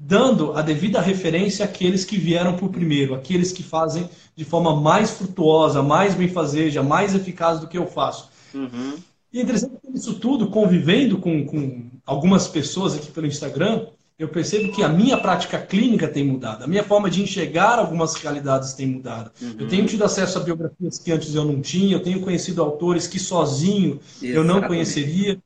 dando 0.03 0.55
a 0.55 0.63
devida 0.63 0.99
referência 0.99 1.63
àqueles 1.63 2.07
que 2.07 2.17
vieram 2.17 2.57
por 2.57 2.71
primeiro, 2.71 3.15
aqueles 3.15 3.53
que 3.53 3.63
fazem 3.63 4.09
de 4.35 4.45
forma 4.47 4.75
mais 4.81 5.11
frutuosa, 5.11 5.83
mais 5.83 6.15
benfazeja, 6.15 6.83
mais 6.83 7.15
eficaz 7.15 7.61
do 7.61 7.69
que 7.69 7.77
eu 7.77 7.87
faço. 7.87 8.31
Uhum. 8.55 8.95
E 9.31 9.39
é 9.39 9.43
interessante 9.43 9.75
que 9.81 9.99
isso 9.99 10.15
tudo, 10.15 10.49
convivendo 10.49 11.19
com, 11.19 11.45
com 11.45 11.91
algumas 12.07 12.49
pessoas 12.49 12.97
aqui 12.97 13.13
pelo 13.13 13.27
Instagram, 13.27 13.87
eu 14.19 14.29
percebo 14.29 14.73
que 14.73 14.83
a 14.83 14.89
minha 14.89 15.19
prática 15.19 15.59
clínica 15.59 16.09
tem 16.09 16.25
mudado, 16.25 16.65
a 16.65 16.67
minha 16.67 16.83
forma 16.83 17.11
de 17.11 17.23
enxergar 17.23 17.79
algumas 17.79 18.15
realidades 18.15 18.73
tem 18.73 18.87
mudado. 18.87 19.31
Uhum. 19.41 19.57
Eu 19.59 19.69
tenho 19.69 19.87
tido 19.87 20.03
acesso 20.03 20.39
a 20.39 20.43
biografias 20.43 20.99
que 20.99 21.13
antes 21.13 21.35
eu 21.35 21.45
não 21.45 21.61
tinha, 21.61 21.97
eu 21.97 22.03
tenho 22.03 22.21
conhecido 22.21 22.63
autores 22.63 23.07
que 23.07 23.19
sozinho 23.19 24.01
Exatamente. 24.23 24.37
eu 24.37 24.45
não 24.45 24.63
conheceria. 24.63 25.39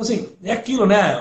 Então, 0.00 0.14
assim, 0.14 0.34
é 0.42 0.52
aquilo, 0.52 0.86
né? 0.86 1.20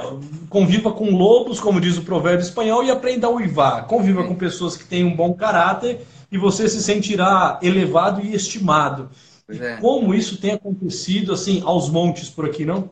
Conviva 0.50 0.94
com 0.94 1.14
lobos, 1.14 1.60
como 1.60 1.82
diz 1.82 1.98
o 1.98 2.06
provérbio 2.06 2.44
espanhol, 2.44 2.82
e 2.82 2.90
aprenda 2.90 3.28
a 3.28 3.30
uivar. 3.30 3.86
Conviva 3.88 4.26
com 4.26 4.34
pessoas 4.36 4.78
que 4.78 4.86
têm 4.86 5.04
um 5.04 5.14
bom 5.14 5.34
caráter 5.34 6.08
e 6.32 6.38
você 6.38 6.70
se 6.70 6.82
sentirá 6.82 7.60
elevado 7.62 8.22
e 8.22 8.34
estimado. 8.34 9.10
É. 9.50 9.76
Como 9.78 10.14
isso 10.14 10.40
tem 10.40 10.52
acontecido, 10.52 11.34
assim, 11.34 11.62
aos 11.66 11.90
montes 11.90 12.30
por 12.30 12.46
aqui, 12.46 12.64
não? 12.64 12.90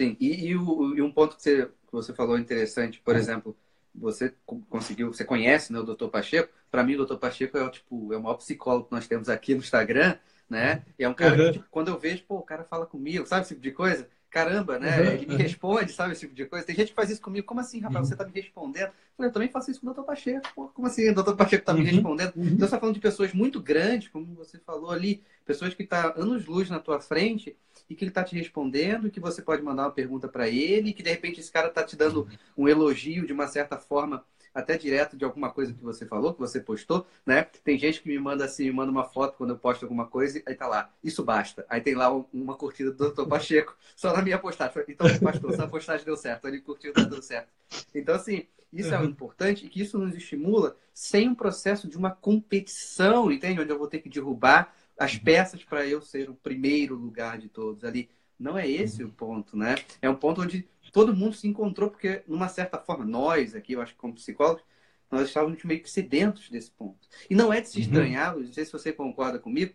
Sim, 0.00 0.16
e, 0.18 0.46
e, 0.46 0.56
o, 0.56 0.96
e 0.96 1.02
um 1.02 1.12
ponto 1.12 1.36
que 1.36 1.42
você 1.42 1.66
que 1.66 1.92
você 1.92 2.12
falou 2.12 2.38
interessante, 2.38 3.00
por 3.04 3.14
exemplo, 3.14 3.54
você 3.94 4.32
conseguiu, 4.68 5.12
você 5.12 5.24
conhece 5.24 5.72
né, 5.72 5.78
o 5.78 5.84
Dr. 5.84 6.08
Pacheco? 6.08 6.52
Para 6.70 6.82
mim, 6.82 6.96
o 6.96 7.06
Dr. 7.06 7.16
Pacheco 7.16 7.56
é 7.56 7.62
o 7.62 7.70
tipo, 7.70 8.12
é 8.12 8.16
o 8.16 8.22
maior 8.22 8.34
psicólogo 8.36 8.86
que 8.86 8.92
nós 8.92 9.06
temos 9.06 9.28
aqui 9.28 9.54
no 9.54 9.60
Instagram, 9.60 10.16
né? 10.48 10.82
E 10.98 11.04
é 11.04 11.08
um 11.08 11.14
cara 11.14 11.36
uhum. 11.36 11.46
que, 11.46 11.52
tipo, 11.52 11.66
quando 11.70 11.88
eu 11.88 11.98
vejo, 11.98 12.24
pô, 12.26 12.36
o 12.36 12.42
cara 12.42 12.64
fala 12.64 12.86
comigo, 12.86 13.26
sabe 13.26 13.42
esse 13.42 13.54
tipo 13.54 13.62
de 13.62 13.70
coisa? 13.70 14.08
Caramba, 14.36 14.78
né? 14.78 15.00
Uhum. 15.00 15.06
Ele 15.12 15.26
me 15.28 15.34
responde, 15.34 15.90
sabe, 15.92 16.12
esse 16.12 16.20
tipo 16.20 16.34
de 16.34 16.44
coisa. 16.44 16.66
Tem 16.66 16.76
gente 16.76 16.88
que 16.88 16.94
faz 16.94 17.08
isso 17.08 17.22
comigo. 17.22 17.46
Como 17.46 17.58
assim, 17.58 17.80
rapaz? 17.80 18.04
Uhum. 18.04 18.10
Você 18.10 18.16
tá 18.16 18.26
me 18.26 18.32
respondendo? 18.32 18.88
Eu 18.88 19.16
falei, 19.16 19.30
eu 19.30 19.32
também 19.32 19.48
faço 19.48 19.70
isso 19.70 19.80
com 19.80 19.88
o 19.88 19.94
Dr. 19.94 20.02
Pacheco. 20.02 20.46
Pô, 20.54 20.68
como 20.68 20.86
assim? 20.86 21.08
O 21.08 21.14
Dr. 21.14 21.34
Pacheco 21.34 21.64
tá 21.64 21.72
me 21.72 21.80
uhum. 21.80 21.86
respondendo? 21.86 22.36
Uhum. 22.36 22.44
Então, 22.44 22.68
você 22.68 22.74
tá 22.74 22.78
falando 22.78 22.96
de 22.96 23.00
pessoas 23.00 23.32
muito 23.32 23.62
grandes, 23.62 24.08
como 24.08 24.26
você 24.34 24.58
falou 24.58 24.90
ali, 24.90 25.22
pessoas 25.46 25.72
que 25.72 25.84
estão 25.84 26.12
tá 26.12 26.20
anos-luz 26.20 26.68
na 26.68 26.78
tua 26.78 27.00
frente 27.00 27.56
e 27.88 27.94
que 27.94 28.04
ele 28.04 28.10
está 28.10 28.22
te 28.22 28.36
respondendo, 28.36 29.10
que 29.10 29.20
você 29.20 29.40
pode 29.40 29.62
mandar 29.62 29.84
uma 29.84 29.90
pergunta 29.90 30.28
para 30.28 30.46
ele, 30.50 30.92
que 30.92 31.02
de 31.02 31.08
repente 31.08 31.40
esse 31.40 31.50
cara 31.50 31.68
está 31.68 31.82
te 31.82 31.96
dando 31.96 32.28
um 32.58 32.68
elogio 32.68 33.26
de 33.26 33.32
uma 33.32 33.46
certa 33.46 33.78
forma, 33.78 34.22
até 34.56 34.78
direto 34.78 35.18
de 35.18 35.24
alguma 35.24 35.50
coisa 35.50 35.74
que 35.74 35.84
você 35.84 36.06
falou, 36.06 36.32
que 36.32 36.40
você 36.40 36.58
postou, 36.58 37.06
né? 37.26 37.46
Tem 37.62 37.78
gente 37.78 38.00
que 38.00 38.08
me 38.08 38.18
manda 38.18 38.46
assim, 38.46 38.64
me 38.64 38.72
manda 38.72 38.90
uma 38.90 39.04
foto 39.04 39.36
quando 39.36 39.50
eu 39.50 39.58
posto 39.58 39.82
alguma 39.84 40.06
coisa, 40.06 40.42
aí 40.46 40.54
tá 40.54 40.66
lá, 40.66 40.90
isso 41.04 41.22
basta. 41.22 41.66
Aí 41.68 41.82
tem 41.82 41.94
lá 41.94 42.10
uma 42.32 42.56
curtida 42.56 42.90
do 42.90 43.10
Dr. 43.10 43.26
Pacheco, 43.26 43.76
só 43.94 44.16
na 44.16 44.22
minha 44.22 44.38
postagem. 44.38 44.82
Então, 44.88 45.06
pastor, 45.18 45.52
essa 45.52 45.68
postagem 45.68 46.06
deu 46.06 46.16
certo, 46.16 46.48
ele 46.48 46.60
curtiu, 46.62 46.94
tá 46.94 47.02
deu 47.02 47.20
certo. 47.20 47.48
Então, 47.94 48.14
assim, 48.14 48.46
isso 48.72 48.94
é 48.94 48.98
uhum. 48.98 49.04
importante 49.04 49.66
e 49.66 49.68
que 49.68 49.82
isso 49.82 49.98
nos 49.98 50.14
estimula 50.14 50.74
sem 50.94 51.28
um 51.28 51.34
processo 51.34 51.86
de 51.86 51.98
uma 51.98 52.10
competição, 52.10 53.30
entende? 53.30 53.60
Onde 53.60 53.70
eu 53.70 53.78
vou 53.78 53.88
ter 53.88 53.98
que 53.98 54.08
derrubar 54.08 54.74
as 54.98 55.14
uhum. 55.14 55.20
peças 55.20 55.62
para 55.64 55.86
eu 55.86 56.00
ser 56.00 56.30
o 56.30 56.34
primeiro 56.34 56.94
lugar 56.94 57.36
de 57.36 57.50
todos 57.50 57.84
ali. 57.84 58.08
Não 58.38 58.56
é 58.56 58.66
esse 58.66 59.04
o 59.04 59.10
ponto, 59.10 59.56
né? 59.56 59.74
É 60.00 60.08
um 60.08 60.14
ponto 60.14 60.40
onde 60.42 60.66
todo 60.96 61.14
mundo 61.14 61.36
se 61.36 61.46
encontrou, 61.46 61.90
porque, 61.90 62.22
numa 62.26 62.48
certa 62.48 62.78
forma, 62.78 63.04
nós 63.04 63.54
aqui, 63.54 63.74
eu 63.74 63.82
acho 63.82 63.92
que 63.92 63.98
como 63.98 64.14
psicólogos, 64.14 64.64
nós 65.10 65.28
estávamos 65.28 65.62
meio 65.62 65.82
que 65.82 65.90
sedentos 65.90 66.48
desse 66.48 66.70
ponto. 66.70 67.06
E 67.28 67.34
não 67.34 67.52
é 67.52 67.60
de 67.60 67.68
se 67.68 67.76
uhum. 67.76 67.82
estranhar, 67.82 68.34
não 68.34 68.50
sei 68.50 68.64
se 68.64 68.72
você 68.72 68.94
concorda 68.94 69.38
comigo, 69.38 69.74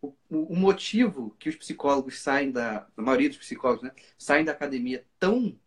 o, 0.00 0.14
o, 0.30 0.54
motivo 0.54 1.34
que 1.40 1.48
os 1.48 1.56
psicólogos 1.56 2.20
saem 2.20 2.52
da, 2.52 2.86
a 2.96 3.02
maioria 3.02 3.28
dos 3.28 3.38
psicólogos, 3.38 3.82
né, 3.82 3.90
saem 4.16 4.44
da 4.44 4.52
academia 4.52 5.04
tão 5.18 5.58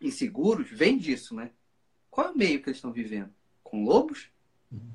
inseguros, 0.00 0.70
vem 0.70 0.96
disso, 0.96 1.34
né? 1.34 1.50
Qual 2.10 2.28
é 2.28 2.30
o 2.30 2.38
meio 2.38 2.62
que 2.62 2.70
eles 2.70 2.78
estão 2.78 2.90
vivendo? 2.90 3.28
Com 3.62 3.84
lobos? 3.84 4.30
Uhum. 4.72 4.90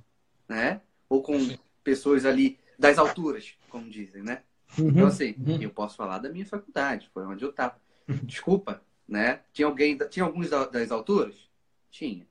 Né? 0.49 0.81
Ou 1.07 1.21
com 1.21 1.37
pessoas 1.83 2.25
ali 2.25 2.57
das 2.79 2.97
alturas, 2.97 3.53
como 3.69 3.91
dizem, 3.91 4.23
né? 4.23 4.41
Uhum, 4.75 4.89
então, 4.89 5.05
assim, 5.05 5.35
uhum. 5.37 5.61
eu 5.61 5.69
posso 5.69 5.95
falar 5.95 6.17
da 6.17 6.29
minha 6.29 6.47
faculdade, 6.47 7.11
foi 7.13 7.23
onde 7.27 7.45
eu 7.45 7.51
estava. 7.51 7.79
Uhum. 8.09 8.17
Desculpa, 8.23 8.81
né? 9.07 9.41
Tinha 9.53 9.67
alguém, 9.67 9.97
tinha 10.09 10.25
alguns 10.25 10.50
das 10.50 10.91
alturas? 10.91 11.50
Tinha. 11.89 12.27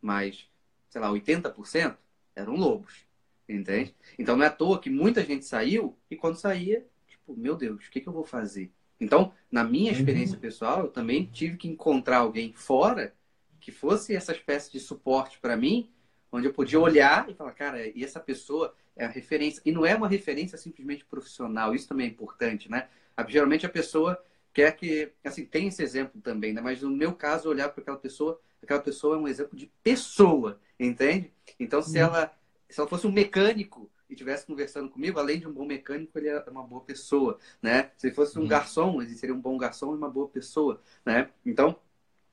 Mas, 0.00 0.46
sei 0.88 1.00
lá, 1.00 1.10
80% 1.10 1.96
eram 2.34 2.54
lobos, 2.54 3.06
entende? 3.48 3.94
Então, 4.18 4.36
não 4.36 4.44
é 4.44 4.48
à 4.48 4.50
toa 4.50 4.80
que 4.80 4.90
muita 4.90 5.24
gente 5.24 5.44
saiu 5.44 5.96
e 6.10 6.16
quando 6.16 6.36
saía, 6.36 6.86
tipo, 7.08 7.34
meu 7.36 7.56
Deus, 7.56 7.86
o 7.86 7.90
que, 7.90 8.00
que 8.00 8.08
eu 8.08 8.12
vou 8.12 8.24
fazer? 8.24 8.70
Então, 9.00 9.32
na 9.50 9.64
minha 9.64 9.90
experiência 9.90 10.34
uhum. 10.34 10.40
pessoal, 10.40 10.80
eu 10.80 10.88
também 10.88 11.24
tive 11.24 11.56
que 11.56 11.68
encontrar 11.68 12.18
alguém 12.18 12.52
fora 12.52 13.14
que 13.58 13.72
fosse 13.72 14.14
essa 14.14 14.32
espécie 14.32 14.70
de 14.72 14.80
suporte 14.80 15.38
para 15.38 15.56
mim, 15.56 15.90
onde 16.30 16.46
eu 16.46 16.52
podia 16.52 16.78
olhar 16.78 17.28
e 17.28 17.34
falar, 17.34 17.52
cara, 17.52 17.86
e 17.86 18.04
essa 18.04 18.20
pessoa 18.20 18.74
é 18.94 19.04
a 19.04 19.08
referência. 19.08 19.60
E 19.64 19.72
não 19.72 19.84
é 19.84 19.94
uma 19.94 20.08
referência 20.08 20.56
simplesmente 20.58 21.04
profissional, 21.04 21.74
isso 21.74 21.88
também 21.88 22.06
é 22.06 22.10
importante, 22.10 22.70
né? 22.70 22.88
Geralmente 23.28 23.66
a 23.66 23.70
pessoa 23.70 24.22
quer 24.52 24.76
que, 24.76 25.12
assim, 25.24 25.44
tem 25.44 25.68
esse 25.68 25.82
exemplo 25.82 26.20
também, 26.20 26.52
né? 26.52 26.60
Mas 26.60 26.82
no 26.82 26.90
meu 26.90 27.14
caso, 27.14 27.48
olhar 27.48 27.68
para 27.68 27.82
aquela 27.82 27.96
pessoa, 27.96 28.40
aquela 28.62 28.80
pessoa 28.80 29.16
é 29.16 29.18
um 29.18 29.28
exemplo 29.28 29.56
de 29.56 29.66
pessoa, 29.82 30.60
entende? 30.78 31.32
Então, 31.58 31.82
se 31.82 31.98
uhum. 31.98 32.04
ela, 32.04 32.34
se 32.68 32.80
ela 32.80 32.88
fosse 32.88 33.06
um 33.06 33.12
mecânico 33.12 33.90
e 34.08 34.12
estivesse 34.12 34.46
conversando 34.46 34.90
comigo, 34.90 35.18
além 35.18 35.38
de 35.38 35.46
um 35.46 35.52
bom 35.52 35.64
mecânico, 35.64 36.18
ele 36.18 36.28
é 36.28 36.44
uma 36.50 36.64
boa 36.64 36.82
pessoa, 36.82 37.38
né? 37.62 37.90
Se 37.96 38.10
fosse 38.10 38.38
um 38.38 38.42
uhum. 38.42 38.48
garçom, 38.48 39.00
ele 39.00 39.14
seria 39.14 39.34
um 39.34 39.40
bom 39.40 39.56
garçom 39.56 39.94
e 39.94 39.96
uma 39.96 40.10
boa 40.10 40.28
pessoa, 40.28 40.82
né? 41.04 41.30
Então, 41.46 41.76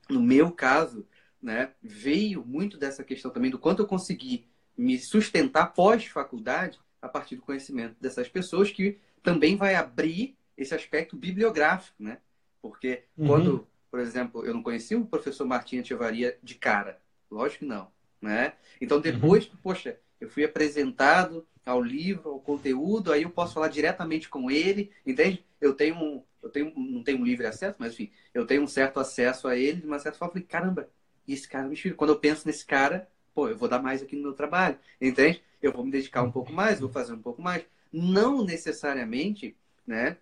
no 0.10 0.22
meu 0.22 0.52
caso, 0.52 1.06
né, 1.42 1.72
veio 1.82 2.44
muito 2.46 2.78
dessa 2.78 3.04
questão 3.04 3.30
também 3.30 3.52
do 3.52 3.60
quanto 3.60 3.82
eu 3.82 3.88
consegui 3.88 4.46
me 4.76 4.98
sustentar 4.98 5.74
pós-faculdade 5.74 6.80
a 7.02 7.08
partir 7.08 7.36
do 7.36 7.42
conhecimento 7.42 7.96
dessas 8.00 8.28
pessoas, 8.28 8.72
que 8.72 9.00
também 9.24 9.56
vai 9.56 9.76
abrir 9.76 10.37
esse 10.58 10.74
aspecto 10.74 11.16
bibliográfico, 11.16 12.02
né? 12.02 12.18
Porque 12.62 13.04
uhum. 13.18 13.28
quando, 13.28 13.68
por 13.92 14.00
exemplo, 14.00 14.46
eu 14.46 14.54
não 14.54 14.64
conhecia 14.64 14.98
o 14.98 15.06
professor 15.06 15.46
Martim 15.46 15.78
Echevaria 15.78 16.38
de 16.42 16.56
cara, 16.56 17.00
lógico 17.30 17.60
que 17.60 17.66
não, 17.66 17.92
né? 18.22 18.54
Então 18.82 19.00
depois, 19.00 19.48
uhum. 19.48 19.58
poxa, 19.62 20.00
eu 20.20 20.30
fui 20.30 20.44
apresentado 20.44 21.48
ao 21.66 21.82
livro, 21.82 22.30
ao 22.30 22.40
conteúdo, 22.40 23.12
aí 23.12 23.24
eu 23.24 23.30
posso 23.30 23.54
falar 23.54 23.68
diretamente 23.68 24.30
com 24.30 24.50
ele, 24.50 24.92
entende? 25.06 25.46
Eu 25.60 25.74
tenho 25.74 25.96
um, 25.96 26.24
eu 26.42 26.50
tenho, 26.50 26.74
não 26.76 27.04
tenho 27.04 27.20
um 27.20 27.26
livre 27.26 27.46
acesso, 27.46 27.76
mas 27.80 27.94
enfim, 27.94 28.12
eu 28.34 28.46
tenho 28.46 28.64
um 28.64 28.68
certo 28.68 29.00
acesso 29.00 29.48
a 29.48 29.56
ele, 29.56 29.82
de 29.82 29.88
uma 29.88 30.00
certa 30.00 30.18
forma, 30.18 30.32
eu 30.32 30.34
falei, 30.34 30.48
caramba, 30.48 30.90
esse 31.28 31.48
cara 31.48 31.68
me 31.68 31.74
inspira. 31.74 31.96
Quando 31.96 32.12
eu 32.12 32.20
penso 32.20 32.48
nesse 32.48 32.66
cara, 32.66 33.10
pô, 33.34 33.50
eu 33.50 33.58
vou 33.58 33.68
dar 33.68 33.82
mais 33.82 34.02
aqui 34.02 34.16
no 34.16 34.24
meu 34.24 34.34
trabalho, 34.34 34.80
entende? 35.00 35.44
Eu 35.62 35.72
vou 35.72 35.84
me 35.84 35.92
dedicar 35.92 36.24
um 36.24 36.32
pouco 36.32 36.54
mais, 36.54 36.80
vou 36.80 36.90
fazer 36.90 37.14
um 37.14 37.22
pouco 37.22 37.42
mais. 37.42 37.66
Não 37.92 38.44
necessariamente, 38.44 39.56
né, 39.86 40.18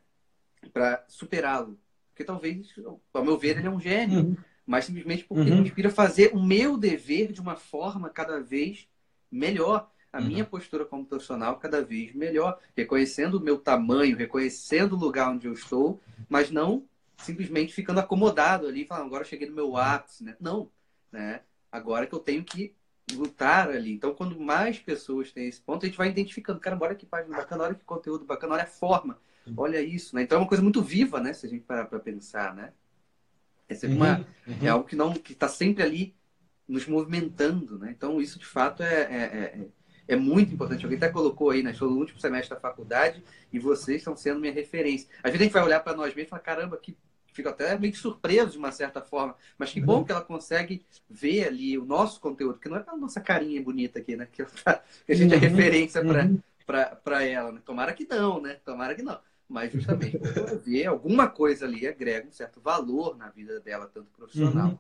para 0.70 1.04
superá-lo. 1.08 1.80
Porque 2.10 2.24
talvez, 2.24 2.74
ao 3.14 3.24
meu 3.24 3.38
ver, 3.38 3.58
ele 3.58 3.68
é 3.68 3.70
um 3.70 3.80
gênio, 3.80 4.20
uhum. 4.20 4.38
mas 4.66 4.86
simplesmente 4.86 5.26
porque 5.26 5.42
uhum. 5.42 5.48
ele 5.48 5.62
me 5.62 5.68
inspira 5.68 5.90
a 5.90 5.92
fazer 5.92 6.32
o 6.34 6.42
meu 6.42 6.78
dever 6.78 7.32
de 7.32 7.42
uma 7.42 7.56
forma 7.56 8.10
cada 8.10 8.40
vez 8.40 8.88
melhor. 9.32 9.92
A 10.14 10.20
uhum. 10.20 10.28
minha 10.28 10.46
postura 10.46 10.86
como 10.86 11.06
profissional 11.06 11.58
cada 11.58 11.84
vez 11.84 12.16
melhor, 12.16 12.58
reconhecendo 12.76 13.36
o 13.36 13.42
meu 13.42 13.58
tamanho, 13.58 14.16
reconhecendo 14.16 14.94
o 14.94 15.00
lugar 15.00 15.30
onde 15.30 15.48
eu 15.48 15.54
estou, 15.54 16.00
mas 16.30 16.50
não 16.50 16.86
simplesmente 17.18 17.74
ficando 17.74 18.00
acomodado 18.00 18.68
ali, 18.68 18.86
falando, 18.86 19.08
agora 19.08 19.24
eu 19.24 19.28
cheguei 19.28 19.48
no 19.50 19.56
meu 19.56 19.78
ápice, 19.78 20.24
né? 20.24 20.36
Não, 20.40 20.70
né? 21.12 21.42
Agora 21.72 22.08
que 22.08 22.14
eu 22.14 22.20
tenho 22.20 22.44
que 22.44 22.74
lutar 23.14 23.70
ali. 23.70 23.94
Então, 23.94 24.14
quando 24.14 24.40
mais 24.40 24.80
pessoas 24.80 25.32
têm 25.32 25.48
esse 25.48 25.62
ponto, 25.62 25.86
a 25.86 25.88
gente 25.88 25.98
vai 25.98 26.10
identificando, 26.10 26.60
cara, 26.60 26.78
olha 26.80 26.96
que 26.96 27.06
página 27.06 27.38
bacana, 27.38 27.64
olha 27.66 27.76
que 27.76 27.84
conteúdo 27.84 28.26
bacana, 28.26 28.54
olha 28.54 28.64
a 28.64 28.68
forma, 28.68 29.20
olha 29.56 29.82
isso, 29.82 30.16
né? 30.16 30.24
Então 30.24 30.38
é 30.38 30.42
uma 30.42 30.48
coisa 30.48 30.64
muito 30.64 30.82
viva, 30.82 31.20
né? 31.20 31.34
Se 31.34 31.46
a 31.46 31.50
gente 31.50 31.64
parar 31.64 31.86
para 31.86 32.00
pensar, 32.00 32.56
né? 32.56 32.72
É, 33.68 33.88
uma, 33.88 34.26
uhum. 34.48 34.58
é 34.62 34.68
algo 34.68 34.86
que 34.86 34.96
não 34.96 35.14
que 35.14 35.34
está 35.34 35.48
sempre 35.48 35.84
ali 35.84 36.16
nos 36.68 36.88
movimentando, 36.88 37.78
né? 37.80 37.94
Então 37.96 38.22
isso 38.22 38.40
de 38.40 38.46
fato 38.46 38.84
é, 38.84 39.02
é, 39.02 39.18
é, 39.24 39.68
é 40.08 40.16
muito 40.16 40.54
importante. 40.54 40.84
Alguém 40.84 40.98
até 40.98 41.10
colocou 41.10 41.50
aí, 41.50 41.64
né? 41.64 41.72
Estou 41.72 41.90
no 41.90 41.98
último 41.98 42.20
semestre 42.20 42.54
da 42.54 42.62
faculdade 42.62 43.24
e 43.52 43.60
vocês 43.60 43.98
estão 43.98 44.16
sendo 44.16 44.40
minha 44.40 44.54
referência. 44.54 45.10
Às 45.18 45.32
vezes 45.32 45.42
a 45.42 45.44
gente 45.46 45.54
vai 45.54 45.64
olhar 45.64 45.80
para 45.80 45.96
nós 45.96 46.08
mesmos 46.14 46.28
e 46.28 46.30
falar, 46.30 46.42
caramba, 46.42 46.78
que 46.78 46.96
fico 47.36 47.50
até 47.50 47.78
meio 47.78 47.96
surpreso 47.96 48.52
de 48.52 48.58
uma 48.58 48.72
certa 48.72 49.02
forma. 49.02 49.36
Mas 49.58 49.72
que 49.72 49.82
bom 49.82 49.98
uhum. 49.98 50.04
que 50.06 50.12
ela 50.12 50.22
consegue 50.22 50.86
ver 51.10 51.48
ali 51.48 51.78
o 51.78 51.86
nosso 51.86 52.20
conteúdo, 52.20 52.60
que 52.60 52.70
não 52.70 52.78
é 52.78 52.84
a 52.88 52.96
nossa 52.96 53.20
carinha 53.20 53.62
bonita 53.62 54.00
aqui, 54.00 54.16
né? 54.16 54.28
Que, 54.32 54.42
a 54.42 54.46
gente 55.14 55.34
é 55.34 55.36
uhum. 55.36 55.42
referência 55.42 56.02
uhum. 56.02 56.40
para 56.66 57.24
ela. 57.24 57.52
Né? 57.52 57.62
Tomara 57.66 57.94
que 57.94 58.08
não, 58.10 58.42
né? 58.42 58.58
Tomara 58.64 58.96
que 58.96 59.04
não. 59.04 59.20
Mas 59.48 59.72
justamente 59.72 60.18
ver 60.64 60.86
alguma 60.88 61.28
coisa 61.28 61.66
ali 61.66 61.88
agrega 61.88 62.28
um 62.28 62.32
certo 62.32 62.60
valor 62.60 63.16
na 63.16 63.30
vida 63.30 63.60
dela, 63.60 63.90
tanto 63.94 64.10
profissional 64.12 64.70
uhum. 64.70 64.80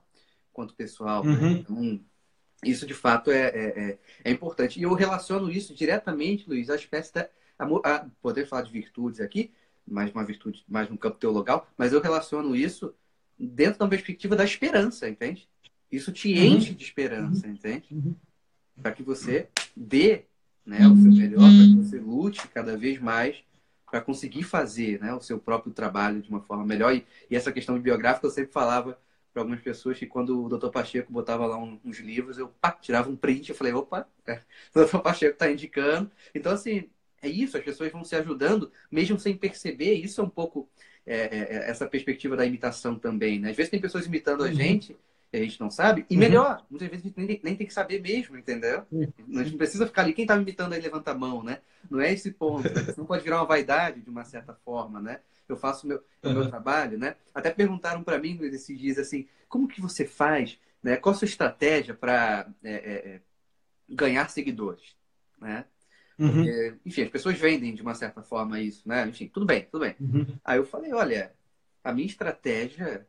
quanto 0.52 0.74
pessoal. 0.74 1.24
Né? 1.24 1.34
Uhum. 1.34 1.52
Então, 1.52 2.02
isso 2.64 2.86
de 2.86 2.94
fato 2.94 3.32
é, 3.32 3.48
é, 3.48 3.80
é, 3.80 3.98
é, 4.24 4.32
importante. 4.32 4.80
E 4.80 4.84
eu 4.84 4.94
relaciono 4.94 5.52
isso 5.52 5.74
diretamente, 5.74 6.48
Luiz, 6.48 6.70
à 6.70 6.76
espécie 6.76 7.14
da. 7.14 7.30
A, 7.58 7.66
a, 7.66 8.06
poder 8.22 8.46
falar 8.48 8.64
de 8.64 8.72
virtudes 8.72 9.22
aqui, 9.22 9.52
mais 9.88 10.12
uma 10.12 10.26
virtude, 10.26 10.66
mais 10.68 10.90
no 10.90 10.98
campo 10.98 11.18
teologal, 11.18 11.68
mas 11.78 11.94
eu 11.94 12.02
relaciono 12.02 12.54
isso 12.54 12.94
dentro 13.40 13.80
da 13.80 13.88
perspectiva 13.88 14.36
da 14.36 14.44
esperança, 14.44 15.08
entende? 15.08 15.48
Isso 15.92 16.12
te 16.12 16.28
uhum. 16.28 16.44
enche 16.44 16.72
uhum. 16.72 16.76
de 16.76 16.84
esperança, 16.84 17.48
entende? 17.48 17.88
Uhum. 17.92 18.16
Para 18.82 18.92
que 18.92 19.04
você 19.04 19.48
dê 19.76 20.24
né, 20.66 20.86
o 20.88 20.96
seu 20.98 21.12
melhor, 21.12 21.40
para 21.40 21.66
que 21.66 21.76
você 21.76 22.00
lute 22.00 22.48
cada 22.50 22.76
vez 22.76 23.00
mais 23.00 23.38
para 23.96 24.02
conseguir 24.02 24.44
fazer 24.44 25.00
né, 25.00 25.14
o 25.14 25.22
seu 25.22 25.40
próprio 25.40 25.72
trabalho 25.72 26.22
de 26.22 26.30
uma 26.30 26.42
forma 26.42 26.66
melhor. 26.66 26.94
E, 26.94 27.06
e, 27.32 27.36
essa 27.36 27.50
questão 27.50 27.80
biográfica 27.80 28.28
eu 28.28 28.30
sempre 28.30 28.52
falava 28.52 29.00
para 29.32 29.42
algumas 29.42 29.62
pessoas 29.62 29.98
que 29.98 30.06
quando 30.06 30.44
o 30.44 30.50
Dr. 30.50 30.68
Pacheco 30.68 31.14
botava 31.14 31.46
lá 31.46 31.58
uns 31.58 32.00
livros, 32.00 32.38
eu 32.38 32.50
pá, 32.60 32.74
tirava 32.74 33.10
um 33.10 33.16
print 33.16 33.50
e 33.50 33.56
falei, 33.56 33.72
opa, 33.72 34.06
é, 34.28 34.42
o 34.76 34.84
Dr. 34.84 34.98
Pacheco 34.98 35.32
está 35.32 35.50
indicando. 35.50 36.12
Então, 36.34 36.52
assim, 36.52 36.90
é 37.22 37.30
isso, 37.30 37.56
as 37.56 37.64
pessoas 37.64 37.90
vão 37.90 38.04
se 38.04 38.18
ajudando, 38.18 38.70
mesmo 38.92 39.18
sem 39.18 39.34
perceber. 39.38 39.94
Isso 39.94 40.20
é 40.20 40.24
um 40.26 40.30
pouco 40.30 40.68
é, 41.06 41.16
é, 41.16 41.56
é 41.56 41.70
essa 41.70 41.88
perspectiva 41.88 42.36
da 42.36 42.46
imitação 42.46 43.00
também, 43.00 43.40
né? 43.40 43.52
Às 43.52 43.56
vezes 43.56 43.70
tem 43.70 43.80
pessoas 43.80 44.06
imitando 44.08 44.44
a 44.44 44.48
uhum. 44.48 44.54
gente 44.54 44.98
a 45.42 45.44
gente 45.44 45.60
não 45.60 45.70
sabe, 45.70 46.06
e 46.10 46.14
uhum. 46.14 46.20
melhor, 46.20 46.66
muitas 46.70 46.88
vezes 46.90 47.06
a 47.06 47.08
gente 47.08 47.18
nem, 47.18 47.40
nem, 47.44 47.56
tem 47.56 47.68
que 47.68 47.74
saber 47.74 48.02
mesmo, 48.02 48.38
entendeu? 48.38 48.84
Uhum. 48.92 49.12
A 49.36 49.44
gente 49.44 49.58
precisa 49.58 49.86
ficar 49.86 50.04
ali, 50.04 50.14
quem 50.14 50.24
está 50.24 50.36
me 50.36 50.44
imitando 50.44 50.74
aí 50.74 50.82
levanta 50.82 51.12
a 51.12 51.16
mão, 51.16 51.44
né? 51.44 51.60
Não 51.90 52.00
é 52.00 52.12
esse 52.12 52.32
ponto, 52.32 52.64
né? 52.64 52.94
Não 52.98 53.06
pode 53.06 53.24
virar 53.24 53.38
uma 53.38 53.46
vaidade 53.46 54.02
de 54.02 54.10
uma 54.10 54.24
certa 54.24 54.54
forma, 54.54 55.02
né? 55.02 55.20
Eu 55.48 55.56
faço 55.56 55.86
o 55.86 55.90
meu, 55.90 56.04
o 56.24 56.30
meu 56.30 56.50
trabalho, 56.50 56.98
né? 56.98 57.16
Até 57.34 57.52
perguntaram 57.52 58.04
para 58.04 58.18
mim 58.18 58.36
nesses 58.36 58.80
dias 58.80 58.98
assim, 58.98 59.28
como 59.48 59.68
que 59.68 59.80
você 59.80 60.06
faz, 60.06 60.60
né? 60.82 60.98
Qual 60.98 61.14
a 61.14 61.18
sua 61.18 61.28
estratégia 61.28 61.94
para 61.94 62.48
é, 62.64 62.74
é, 62.74 62.94
é, 62.94 63.22
ganhar 63.90 64.30
seguidores, 64.30 64.96
né? 65.40 65.66
Uhum. 66.18 66.32
Porque, 66.32 66.74
enfim, 66.86 67.02
as 67.04 67.10
pessoas 67.10 67.38
vendem 67.38 67.76
de 67.76 67.82
uma 67.82 67.94
certa 67.94 68.22
forma 68.22 68.60
isso, 68.60 68.88
né? 68.88 69.08
Enfim, 69.08 69.28
tudo 69.28 69.46
bem, 69.46 69.68
tudo 69.72 69.82
bem. 69.82 69.96
Uhum. 70.00 70.26
Aí 70.44 70.58
eu 70.58 70.66
falei, 70.66 70.94
olha, 70.94 71.34
a 71.84 71.94
minha 71.94 72.08
estratégia 72.08 73.06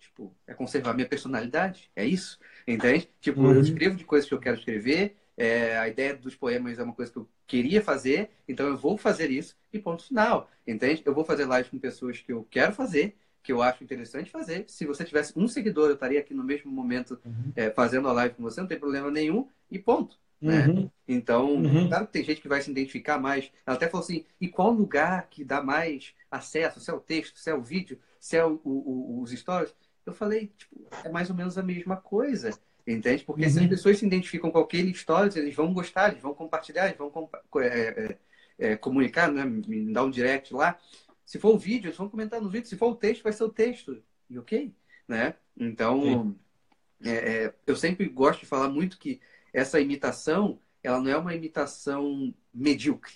Tipo, 0.00 0.34
é 0.46 0.54
conservar 0.54 0.94
minha 0.94 1.08
personalidade. 1.08 1.90
É 1.94 2.04
isso. 2.04 2.38
Entende? 2.66 3.08
Tipo, 3.20 3.42
uhum. 3.42 3.54
eu 3.54 3.60
escrevo 3.60 3.96
de 3.96 4.04
coisas 4.04 4.28
que 4.28 4.34
eu 4.34 4.40
quero 4.40 4.56
escrever. 4.56 5.16
É, 5.36 5.78
a 5.78 5.88
ideia 5.88 6.14
dos 6.14 6.34
poemas 6.34 6.78
é 6.78 6.82
uma 6.82 6.92
coisa 6.92 7.12
que 7.12 7.18
eu 7.18 7.28
queria 7.46 7.82
fazer, 7.82 8.30
então 8.46 8.66
eu 8.66 8.76
vou 8.76 8.98
fazer 8.98 9.30
isso 9.30 9.56
e 9.72 9.78
ponto 9.78 10.04
final. 10.04 10.50
Entende? 10.66 11.02
Eu 11.04 11.14
vou 11.14 11.24
fazer 11.24 11.46
live 11.46 11.70
com 11.70 11.78
pessoas 11.78 12.18
que 12.18 12.32
eu 12.32 12.46
quero 12.50 12.72
fazer, 12.72 13.16
que 13.42 13.52
eu 13.52 13.62
acho 13.62 13.82
interessante 13.82 14.30
fazer. 14.30 14.64
Se 14.68 14.84
você 14.84 15.04
tivesse 15.04 15.32
um 15.36 15.48
seguidor, 15.48 15.88
eu 15.88 15.94
estaria 15.94 16.20
aqui 16.20 16.34
no 16.34 16.44
mesmo 16.44 16.70
momento 16.70 17.18
uhum. 17.24 17.52
é, 17.56 17.70
fazendo 17.70 18.08
a 18.08 18.12
live 18.12 18.34
com 18.34 18.42
você, 18.42 18.60
não 18.60 18.68
tem 18.68 18.78
problema 18.78 19.10
nenhum, 19.10 19.48
e 19.70 19.78
ponto. 19.78 20.18
Né? 20.40 20.66
Uhum. 20.68 20.90
Então, 21.06 21.54
uhum. 21.54 21.88
claro 21.88 22.06
que 22.06 22.12
tem 22.12 22.24
gente 22.24 22.40
que 22.40 22.48
vai 22.48 22.62
se 22.62 22.70
identificar 22.70 23.18
mais. 23.18 23.50
Ela 23.66 23.76
até 23.76 23.88
falou 23.88 24.04
assim: 24.04 24.24
e 24.40 24.48
qual 24.48 24.70
lugar 24.70 25.28
que 25.28 25.44
dá 25.44 25.62
mais 25.62 26.14
acesso? 26.30 26.80
Se 26.80 26.90
é 26.90 26.94
o 26.94 27.00
texto, 27.00 27.38
se 27.38 27.50
é 27.50 27.54
o 27.54 27.62
vídeo, 27.62 27.98
se 28.18 28.36
é 28.36 28.44
o, 28.44 28.60
o, 28.64 28.70
o, 28.70 29.22
os 29.22 29.30
stories? 29.32 29.74
Eu 30.04 30.12
falei, 30.12 30.52
tipo, 30.56 30.88
é 31.04 31.08
mais 31.08 31.30
ou 31.30 31.36
menos 31.36 31.58
a 31.58 31.62
mesma 31.62 31.96
coisa. 31.96 32.50
Entende? 32.86 33.24
Porque 33.24 33.44
uhum. 33.44 33.50
se 33.50 33.58
as 33.58 33.64
uhum. 33.64 33.68
pessoas 33.68 33.98
se 33.98 34.06
identificam 34.06 34.50
com 34.50 34.58
aquele 34.58 34.90
história, 34.90 35.38
eles 35.38 35.54
vão 35.54 35.72
gostar, 35.72 36.10
eles 36.10 36.22
vão 36.22 36.34
compartilhar, 36.34 36.86
eles 36.86 36.98
vão 36.98 37.10
compa 37.10 37.42
é, 37.56 37.66
é, 37.68 38.18
é, 38.58 38.76
comunicar, 38.76 39.30
né? 39.30 39.44
me 39.44 39.92
dar 39.92 40.04
um 40.04 40.10
direct 40.10 40.52
lá. 40.54 40.78
Se 41.24 41.38
for 41.38 41.54
o 41.54 41.58
vídeo, 41.58 41.88
eles 41.88 41.96
vão 41.96 42.08
comentar 42.08 42.40
no 42.40 42.50
vídeo. 42.50 42.68
Se 42.68 42.76
for 42.76 42.90
o 42.90 42.96
texto, 42.96 43.22
vai 43.22 43.32
ser 43.32 43.44
o 43.44 43.48
texto. 43.50 44.02
E 44.28 44.38
ok? 44.38 44.74
Né? 45.06 45.34
Então, 45.56 46.36
é, 47.04 47.10
é, 47.10 47.54
eu 47.66 47.76
sempre 47.76 48.08
gosto 48.08 48.40
de 48.40 48.46
falar 48.46 48.68
muito 48.68 48.98
que 48.98 49.20
essa 49.52 49.80
imitação, 49.80 50.58
ela 50.82 51.00
não 51.00 51.10
é 51.10 51.16
uma 51.16 51.34
imitação 51.34 52.34
medíocre. 52.52 53.14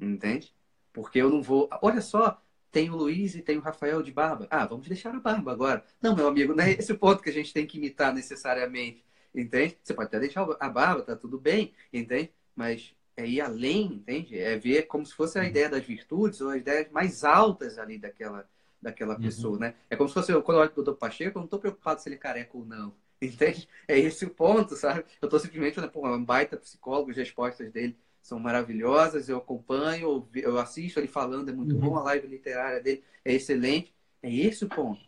Entende? 0.00 0.54
Porque 0.92 1.18
eu 1.18 1.30
não 1.30 1.42
vou. 1.42 1.68
Olha 1.82 2.00
só, 2.00 2.40
tem 2.76 2.90
o 2.90 2.96
Luiz 2.96 3.34
e 3.34 3.40
tem 3.40 3.56
o 3.56 3.62
Rafael 3.62 4.02
de 4.02 4.12
barba. 4.12 4.46
Ah, 4.50 4.66
vamos 4.66 4.86
deixar 4.86 5.14
a 5.14 5.18
barba 5.18 5.50
agora. 5.50 5.82
Não, 5.98 6.14
meu 6.14 6.28
amigo, 6.28 6.54
não 6.54 6.62
é 6.62 6.72
esse 6.72 6.92
o 6.92 6.98
ponto 6.98 7.22
que 7.22 7.30
a 7.30 7.32
gente 7.32 7.50
tem 7.50 7.66
que 7.66 7.78
imitar 7.78 8.12
necessariamente. 8.12 9.02
Entende? 9.34 9.78
Você 9.82 9.94
pode 9.94 10.08
até 10.08 10.20
deixar 10.20 10.46
a 10.60 10.68
barba, 10.68 11.00
tá 11.00 11.16
tudo 11.16 11.40
bem, 11.40 11.72
entende? 11.90 12.30
Mas 12.54 12.94
é 13.16 13.26
ir 13.26 13.40
além, 13.40 13.94
entende? 13.94 14.38
É 14.38 14.58
ver 14.58 14.82
como 14.82 15.06
se 15.06 15.14
fosse 15.14 15.38
a 15.38 15.40
uhum. 15.40 15.48
ideia 15.48 15.70
das 15.70 15.86
virtudes 15.86 16.42
ou 16.42 16.50
as 16.50 16.58
ideias 16.58 16.90
mais 16.90 17.24
altas 17.24 17.78
ali 17.78 17.96
daquela, 17.96 18.46
daquela 18.80 19.14
uhum. 19.14 19.22
pessoa, 19.22 19.58
né? 19.58 19.74
É 19.88 19.96
como 19.96 20.10
se 20.10 20.14
fosse, 20.14 20.30
quando 20.42 20.58
eu 20.58 20.60
olho 20.60 20.70
o 20.70 20.74
doutor 20.74 20.96
Pacheco, 20.96 21.38
eu 21.38 21.40
não 21.40 21.46
estou 21.46 21.58
preocupado 21.58 22.02
se 22.02 22.10
ele 22.10 22.16
é 22.16 22.18
careca 22.18 22.58
ou 22.58 22.66
não. 22.66 22.94
Entende? 23.22 23.66
É 23.88 23.98
esse 23.98 24.26
o 24.26 24.30
ponto, 24.30 24.76
sabe? 24.76 25.02
Eu 25.22 25.28
estou 25.28 25.40
simplesmente, 25.40 25.80
pô, 25.88 26.06
um 26.06 26.22
baita 26.22 26.58
psicólogo, 26.58 27.10
as 27.10 27.16
respostas 27.16 27.72
dele 27.72 27.96
são 28.26 28.40
maravilhosas, 28.40 29.28
eu 29.28 29.38
acompanho, 29.38 30.28
eu 30.34 30.58
assisto 30.58 30.98
ele 30.98 31.06
falando, 31.06 31.48
é 31.48 31.52
muito 31.52 31.76
uhum. 31.76 31.80
bom, 31.80 31.96
a 31.96 32.02
live 32.02 32.26
literária 32.26 32.82
dele 32.82 33.04
é 33.24 33.32
excelente. 33.32 33.94
É 34.20 34.34
esse 34.34 34.64
o 34.64 34.68
ponto. 34.68 35.00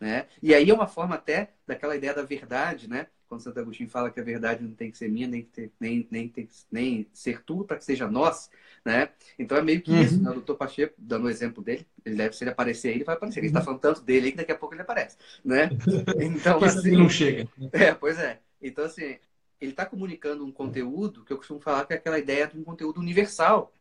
Né? 0.00 0.26
E 0.42 0.52
aí 0.52 0.68
é 0.68 0.74
uma 0.74 0.88
forma 0.88 1.14
até 1.14 1.52
daquela 1.64 1.94
ideia 1.94 2.12
da 2.12 2.24
verdade, 2.24 2.90
né? 2.90 3.06
Quando 3.28 3.40
Santo 3.40 3.60
Agostinho 3.60 3.88
fala 3.88 4.10
que 4.10 4.18
a 4.18 4.22
verdade 4.22 4.64
não 4.64 4.72
tem 4.72 4.90
que 4.90 4.98
ser 4.98 5.08
minha, 5.08 5.28
nem, 5.28 5.42
ter, 5.42 5.70
nem, 5.78 6.08
nem, 6.10 6.28
tem, 6.28 6.48
nem 6.70 7.06
ser 7.12 7.42
tu 7.44 7.64
para 7.64 7.76
que 7.76 7.84
seja 7.84 8.10
nossa, 8.10 8.50
né? 8.84 9.10
Então 9.38 9.56
é 9.56 9.62
meio 9.62 9.80
que 9.80 9.92
uhum. 9.92 10.02
isso, 10.02 10.20
né? 10.20 10.30
O 10.30 10.34
doutor 10.34 10.56
Pacheco, 10.56 10.94
dando 10.98 11.26
o 11.26 11.30
exemplo 11.30 11.62
dele, 11.62 11.86
ele 12.04 12.16
deve, 12.16 12.34
se 12.34 12.42
ele 12.42 12.50
aparecer 12.50 12.88
aí, 12.88 12.94
ele 12.96 13.04
vai 13.04 13.14
aparecer. 13.14 13.38
Ele 13.38 13.46
está 13.46 13.60
uhum. 13.60 13.64
falando 13.64 13.80
tanto 13.80 14.02
dele 14.02 14.26
aí 14.26 14.32
que 14.32 14.38
daqui 14.38 14.52
a 14.52 14.58
pouco 14.58 14.74
ele 14.74 14.82
aparece, 14.82 15.16
né? 15.44 15.70
Então, 16.20 16.62
assim... 16.64 16.96
não 16.96 17.08
chega. 17.08 17.48
É, 17.72 17.94
pois 17.94 18.18
é. 18.18 18.40
Então, 18.60 18.84
assim, 18.84 19.18
ele 19.60 19.70
está 19.70 19.86
comunicando 19.86 20.44
um 20.44 20.52
conteúdo 20.52 21.24
que 21.24 21.32
eu 21.32 21.36
costumo 21.36 21.60
falar 21.60 21.86
que 21.86 21.92
é 21.92 21.96
aquela 21.96 22.18
ideia 22.18 22.46
de 22.46 22.58
um 22.58 22.64
conteúdo 22.64 23.00
universal. 23.00 23.72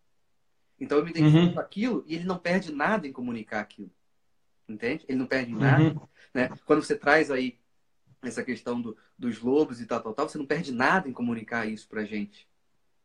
Então 0.80 0.98
eu 0.98 1.04
me 1.04 1.12
identifico 1.12 1.46
uhum. 1.46 1.54
com 1.54 1.60
aquilo 1.60 2.04
e 2.08 2.16
ele 2.16 2.26
não 2.26 2.38
perde 2.38 2.74
nada 2.74 3.08
em 3.08 3.12
comunicar 3.12 3.60
aquilo. 3.60 3.92
Entende? 4.68 5.06
Ele 5.08 5.18
não 5.18 5.28
perde 5.28 5.54
uhum. 5.54 5.60
nada. 5.60 6.02
Né? 6.34 6.50
Quando 6.66 6.84
você 6.84 6.96
traz 6.96 7.32
aí 7.32 7.58
essa 8.22 8.44
questão 8.44 8.82
do, 8.82 8.98
dos 9.18 9.40
lobos 9.40 9.80
e 9.80 9.86
tal, 9.86 10.02
tal, 10.02 10.14
tal, 10.14 10.28
você 10.28 10.38
não 10.38 10.46
perde 10.46 10.72
nada 10.72 11.08
em 11.08 11.14
comunicar 11.14 11.66
isso 11.66 11.88
pra 11.88 12.04
gente. 12.04 12.48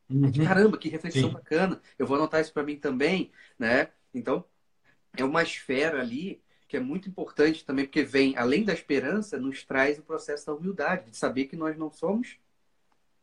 Uhum. 0.09 0.31
Caramba, 0.43 0.77
que 0.77 0.89
reflexão 0.89 1.29
Sim. 1.29 1.33
bacana. 1.33 1.81
Eu 1.97 2.05
vou 2.05 2.17
anotar 2.17 2.41
isso 2.41 2.53
para 2.53 2.63
mim 2.63 2.77
também, 2.77 3.31
né? 3.57 3.89
Então, 4.13 4.43
é 5.15 5.23
uma 5.23 5.43
esfera 5.43 6.01
ali 6.01 6.41
que 6.67 6.77
é 6.77 6.79
muito 6.79 7.09
importante 7.09 7.65
também, 7.65 7.85
porque 7.85 8.03
vem, 8.03 8.37
além 8.37 8.63
da 8.63 8.73
esperança, 8.73 9.37
nos 9.37 9.63
traz 9.63 9.99
o 9.99 10.03
processo 10.03 10.45
da 10.45 10.53
humildade, 10.53 11.11
de 11.11 11.17
saber 11.17 11.45
que 11.45 11.55
nós 11.55 11.77
não 11.77 11.91
somos 11.91 12.39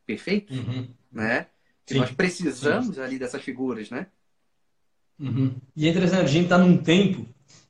perfeito, 0.09 0.51
uhum. 0.55 0.87
né? 1.11 1.45
Que 1.85 1.93
nós 1.93 2.09
precisamos 2.09 2.95
Sim. 2.95 3.01
ali 3.01 3.19
dessas 3.19 3.43
figuras, 3.43 3.91
né? 3.91 4.07
Uhum. 5.19 5.53
E 5.75 5.85
é 5.85 5.91
interessante, 5.91 6.23
a 6.23 6.27
gente 6.27 6.45
está 6.45 6.57
num 6.57 6.77
tempo 6.77 7.27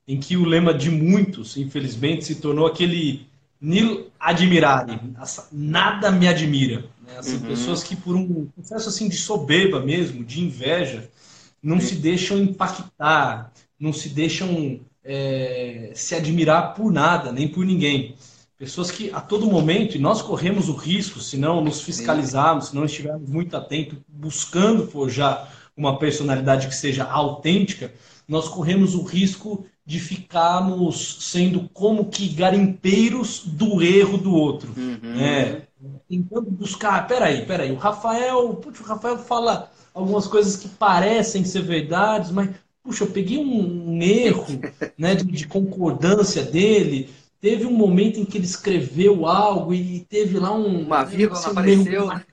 em 0.07 0.17
que 0.17 0.37
o 0.37 0.45
lema 0.45 0.73
de 0.73 0.89
muitos, 0.89 1.57
infelizmente, 1.57 2.23
se 2.23 2.35
tornou 2.35 2.65
aquele 2.65 3.27
nil 3.59 4.09
admirare, 4.17 4.97
nada 5.51 6.11
me 6.11 6.29
admira. 6.29 6.85
Né? 7.05 7.17
Assim, 7.17 7.35
uhum. 7.35 7.47
Pessoas 7.47 7.83
que 7.83 7.95
por 7.95 8.15
um 8.15 8.45
processo 8.45 8.87
assim 8.87 9.09
de 9.09 9.17
soberba 9.17 9.81
mesmo, 9.81 10.23
de 10.23 10.41
inveja, 10.41 11.09
não 11.61 11.81
Sim. 11.81 11.87
se 11.87 11.95
deixam 11.95 12.37
impactar, 12.37 13.51
não 13.77 13.91
se 13.91 14.07
deixam 14.07 14.79
é, 15.03 15.91
se 15.93 16.15
admirar 16.15 16.73
por 16.73 16.89
nada, 16.89 17.33
nem 17.33 17.49
por 17.49 17.65
ninguém. 17.65 18.15
Pessoas 18.59 18.91
que 18.91 19.09
a 19.11 19.21
todo 19.21 19.49
momento, 19.49 19.95
e 19.95 19.99
nós 19.99 20.21
corremos 20.21 20.67
o 20.67 20.73
risco, 20.73 21.21
se 21.21 21.37
não 21.37 21.63
nos 21.63 21.79
fiscalizarmos, 21.79 22.67
se 22.67 22.75
não 22.75 22.83
estivermos 22.83 23.29
muito 23.29 23.55
atentos, 23.55 23.97
buscando 24.05 24.85
forjar 24.85 25.49
uma 25.77 25.97
personalidade 25.97 26.67
que 26.67 26.75
seja 26.75 27.05
autêntica, 27.05 27.93
nós 28.27 28.49
corremos 28.49 28.95
o 28.95 29.01
risco 29.01 29.65
de 29.85 29.97
ficarmos 29.97 31.19
sendo 31.21 31.69
como 31.69 32.09
que 32.09 32.27
garimpeiros 32.27 33.43
do 33.45 33.81
erro 33.81 34.17
do 34.17 34.35
outro. 34.35 34.73
Uhum. 34.75 35.15
Né? 35.15 35.61
Tentando 36.09 36.51
buscar, 36.51 37.07
peraí, 37.07 37.45
peraí, 37.45 37.71
o 37.71 37.77
Rafael, 37.77 38.55
putz, 38.55 38.81
o 38.81 38.83
Rafael 38.83 39.17
fala 39.19 39.71
algumas 39.93 40.27
coisas 40.27 40.57
que 40.57 40.67
parecem 40.67 41.45
ser 41.45 41.61
verdades, 41.61 42.29
mas, 42.29 42.49
puxa, 42.83 43.05
eu 43.05 43.09
peguei 43.09 43.37
um, 43.37 43.95
um 43.95 44.01
erro 44.01 44.45
né, 44.97 45.15
de, 45.15 45.23
de 45.23 45.47
concordância 45.47 46.43
dele, 46.43 47.09
teve 47.41 47.65
um 47.65 47.71
momento 47.71 48.19
em 48.19 48.25
que 48.25 48.37
ele 48.37 48.45
escreveu 48.45 49.25
algo 49.25 49.73
e 49.73 50.05
teve 50.09 50.37
lá 50.37 50.53
um. 50.53 50.83
Uma 50.83 51.03
vírgula 51.03 51.39
assim, 51.39 51.51
apareceu. 51.51 52.07
Né? 52.07 52.23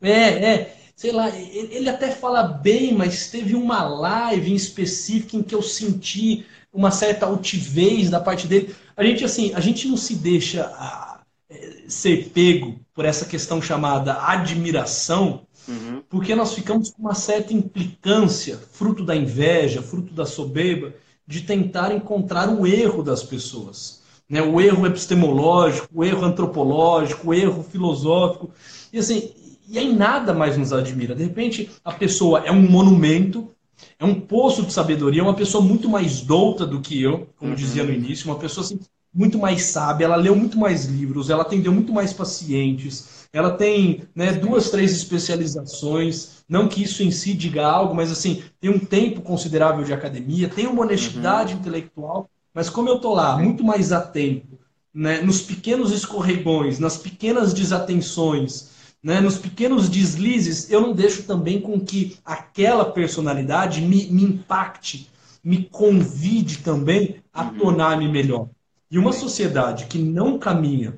É, 0.00 0.10
é. 0.10 0.78
Sei 0.96 1.12
lá, 1.12 1.28
ele 1.28 1.88
até 1.88 2.10
fala 2.10 2.42
bem, 2.42 2.92
mas 2.92 3.30
teve 3.30 3.54
uma 3.54 3.84
live 3.84 4.50
em 4.50 4.56
específico 4.56 5.36
em 5.36 5.44
que 5.44 5.54
eu 5.54 5.62
senti 5.62 6.44
uma 6.72 6.90
certa 6.90 7.26
altivez 7.26 8.10
da 8.10 8.20
parte 8.20 8.48
dele. 8.48 8.74
A 8.96 9.04
gente, 9.04 9.24
assim, 9.24 9.52
a 9.54 9.60
gente 9.60 9.86
não 9.86 9.96
se 9.96 10.16
deixa 10.16 10.64
ah, 10.74 11.20
é, 11.48 11.84
ser 11.86 12.30
pego 12.30 12.80
por 12.92 13.04
essa 13.04 13.24
questão 13.24 13.62
chamada 13.62 14.20
admiração, 14.24 15.46
uhum. 15.68 16.02
porque 16.08 16.34
nós 16.34 16.52
ficamos 16.52 16.90
com 16.90 17.02
uma 17.02 17.14
certa 17.14 17.54
implicância, 17.54 18.58
fruto 18.72 19.04
da 19.04 19.14
inveja, 19.14 19.80
fruto 19.80 20.12
da 20.12 20.26
soberba, 20.26 20.92
de 21.28 21.42
tentar 21.42 21.94
encontrar 21.94 22.48
o 22.48 22.66
erro 22.66 23.02
das 23.02 23.22
pessoas. 23.22 24.00
Né? 24.26 24.40
O 24.40 24.58
erro 24.58 24.86
epistemológico, 24.86 25.86
o 25.94 26.02
erro 26.02 26.24
antropológico, 26.24 27.28
o 27.28 27.34
erro 27.34 27.62
filosófico. 27.62 28.50
E 28.90 28.98
assim, 28.98 29.30
e 29.68 29.78
aí 29.78 29.94
nada 29.94 30.32
mais 30.32 30.56
nos 30.56 30.72
admira. 30.72 31.14
De 31.14 31.22
repente, 31.22 31.70
a 31.84 31.92
pessoa 31.92 32.40
é 32.46 32.50
um 32.50 32.62
monumento, 32.62 33.50
é 33.98 34.06
um 34.06 34.18
poço 34.18 34.62
de 34.62 34.72
sabedoria, 34.72 35.20
é 35.20 35.22
uma 35.24 35.34
pessoa 35.34 35.62
muito 35.62 35.86
mais 35.86 36.22
douta 36.22 36.66
do 36.66 36.80
que 36.80 37.00
eu, 37.00 37.28
como 37.36 37.50
uhum. 37.50 37.56
dizia 37.56 37.84
no 37.84 37.92
início, 37.92 38.30
uma 38.30 38.38
pessoa 38.38 38.64
assim, 38.64 38.80
muito 39.12 39.38
mais 39.38 39.64
sábia, 39.64 40.06
ela 40.06 40.16
leu 40.16 40.34
muito 40.34 40.58
mais 40.58 40.86
livros, 40.86 41.28
ela 41.28 41.42
atendeu 41.42 41.72
muito 41.72 41.92
mais 41.92 42.14
pacientes, 42.14 43.17
ela 43.32 43.50
tem 43.50 44.02
né, 44.14 44.32
duas, 44.32 44.70
três 44.70 44.92
especializações, 44.92 46.44
não 46.48 46.68
que 46.68 46.82
isso 46.82 47.02
em 47.02 47.10
si 47.10 47.34
diga 47.34 47.66
algo, 47.66 47.94
mas 47.94 48.10
assim, 48.10 48.42
tem 48.60 48.70
um 48.70 48.78
tempo 48.78 49.20
considerável 49.20 49.84
de 49.84 49.92
academia, 49.92 50.48
tem 50.48 50.66
uma 50.66 50.82
honestidade 50.82 51.54
uhum. 51.54 51.60
intelectual, 51.60 52.30
mas 52.54 52.70
como 52.70 52.88
eu 52.88 52.96
estou 52.96 53.14
lá, 53.14 53.36
muito 53.36 53.62
mais 53.62 53.92
atento 53.92 54.58
né, 54.92 55.20
nos 55.20 55.40
pequenos 55.42 55.92
escorregões, 55.92 56.78
nas 56.78 56.96
pequenas 56.96 57.52
desatenções, 57.52 58.70
né, 59.02 59.20
nos 59.20 59.38
pequenos 59.38 59.88
deslizes, 59.88 60.70
eu 60.70 60.80
não 60.80 60.92
deixo 60.92 61.22
também 61.22 61.60
com 61.60 61.78
que 61.78 62.18
aquela 62.24 62.84
personalidade 62.84 63.80
me, 63.80 64.06
me 64.06 64.24
impacte, 64.24 65.08
me 65.44 65.64
convide 65.64 66.58
também 66.58 67.22
a 67.32 67.44
uhum. 67.44 67.58
tornar-me 67.58 68.08
melhor. 68.08 68.48
E 68.90 68.98
uma 68.98 69.12
sociedade 69.12 69.86
que 69.86 69.98
não 69.98 70.38
caminha, 70.38 70.96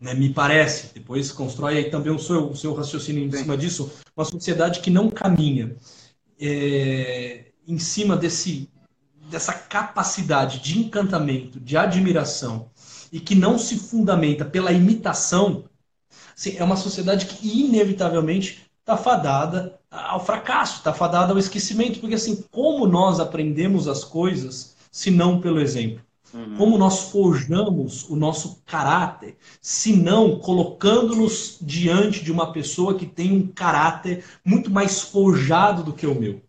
né, 0.00 0.14
me 0.14 0.30
parece, 0.30 0.94
depois 0.94 1.30
constrói 1.30 1.76
aí 1.76 1.90
também 1.90 2.12
o 2.12 2.18
seu, 2.18 2.50
o 2.50 2.56
seu 2.56 2.72
raciocínio 2.72 3.22
em 3.22 3.30
cima 3.30 3.56
disso, 3.56 3.92
uma 4.16 4.24
sociedade 4.24 4.80
que 4.80 4.90
não 4.90 5.10
caminha 5.10 5.76
é, 6.40 7.46
em 7.68 7.78
cima 7.78 8.16
desse, 8.16 8.70
dessa 9.30 9.52
capacidade 9.52 10.60
de 10.60 10.78
encantamento, 10.78 11.60
de 11.60 11.76
admiração, 11.76 12.70
e 13.12 13.20
que 13.20 13.34
não 13.34 13.58
se 13.58 13.76
fundamenta 13.76 14.44
pela 14.44 14.72
imitação, 14.72 15.64
assim, 16.34 16.56
é 16.56 16.64
uma 16.64 16.76
sociedade 16.76 17.26
que 17.26 17.60
inevitavelmente 17.60 18.70
está 18.80 18.96
fadada 18.96 19.78
ao 19.90 20.24
fracasso, 20.24 20.78
está 20.78 20.94
fadada 20.94 21.32
ao 21.32 21.38
esquecimento, 21.38 22.00
porque 22.00 22.14
assim, 22.14 22.42
como 22.50 22.86
nós 22.86 23.20
aprendemos 23.20 23.86
as 23.86 24.04
coisas 24.04 24.76
se 24.90 25.10
não 25.10 25.40
pelo 25.40 25.60
exemplo? 25.60 26.04
Uhum. 26.32 26.56
Como 26.56 26.78
nós 26.78 27.10
forjamos 27.10 28.08
o 28.08 28.16
nosso 28.16 28.62
caráter, 28.64 29.36
se 29.60 29.96
não 29.96 30.38
colocando-nos 30.38 31.58
diante 31.60 32.22
de 32.22 32.30
uma 32.30 32.52
pessoa 32.52 32.94
que 32.94 33.06
tem 33.06 33.32
um 33.32 33.46
caráter 33.48 34.24
muito 34.44 34.70
mais 34.70 35.00
forjado 35.00 35.82
do 35.82 35.92
que 35.92 36.06
o 36.06 36.14
meu? 36.14 36.40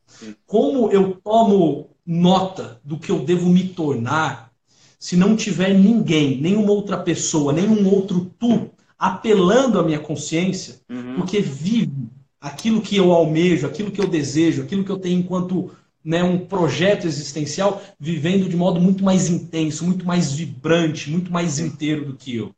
Como 0.46 0.91
eu 0.91 1.20
tomo 1.24 1.89
nota 2.06 2.80
do 2.84 2.98
que 2.98 3.12
eu 3.12 3.20
devo 3.20 3.50
me 3.50 3.70
tornar 3.70 4.52
se 5.00 5.17
não 5.17 5.36
tiver 5.36 5.74
ninguém, 5.74 6.39
nenhuma 6.39 6.72
outra 6.72 6.96
pessoa, 6.96 7.52
nenhum 7.52 7.91
outro 7.91 8.32
tu 8.38 8.70
apelando 9.00 9.80
à 9.80 9.84
minha 9.84 9.98
consciência, 9.98 10.80
uhum. 10.88 11.15
porque 11.15 11.41
vive 11.41 12.08
aquilo 12.39 12.82
que 12.82 12.98
eu 12.98 13.12
almejo, 13.12 13.65
aquilo 13.65 13.89
que 13.89 14.00
eu 14.00 14.08
desejo, 14.08 14.62
aquilo 14.62 14.84
que 14.84 14.91
eu 14.91 15.00
tenho 15.00 15.20
enquanto 15.20 15.72
né, 16.04 16.24
um 16.24 16.40
projeto 16.40 17.06
existencial, 17.06 17.82
vivendo 18.00 18.50
de 18.50 18.56
modo 18.56 18.80
muito 18.80 19.04
mais 19.04 19.30
intenso, 19.30 19.86
muito 19.86 20.06
mais 20.06 20.32
vibrante, 20.32 21.10
muito 21.10 21.32
mais 21.32 21.60
inteiro 21.60 22.06
do 22.06 22.16
que 22.16 22.36
eu. 22.36 22.56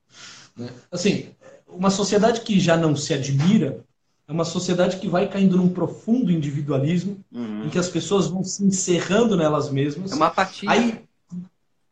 Né? 0.55 0.69
Assim, 0.91 1.27
uma 1.67 1.89
sociedade 1.89 2.41
que 2.41 2.59
já 2.59 2.77
não 2.77 2.95
se 2.95 3.13
admira 3.13 3.83
é 4.27 4.31
uma 4.31 4.45
sociedade 4.45 4.97
que 4.97 5.07
vai 5.07 5.27
caindo 5.27 5.57
num 5.57 5.67
profundo 5.67 6.31
individualismo, 6.31 7.19
uhum. 7.31 7.65
em 7.65 7.69
que 7.69 7.77
as 7.77 7.89
pessoas 7.89 8.27
vão 8.27 8.43
se 8.43 8.63
encerrando 8.63 9.35
nelas 9.35 9.69
mesmas. 9.69 10.11
É 10.11 10.15
uma 10.15 10.27
apatia. 10.27 10.69
Aí, 10.71 11.01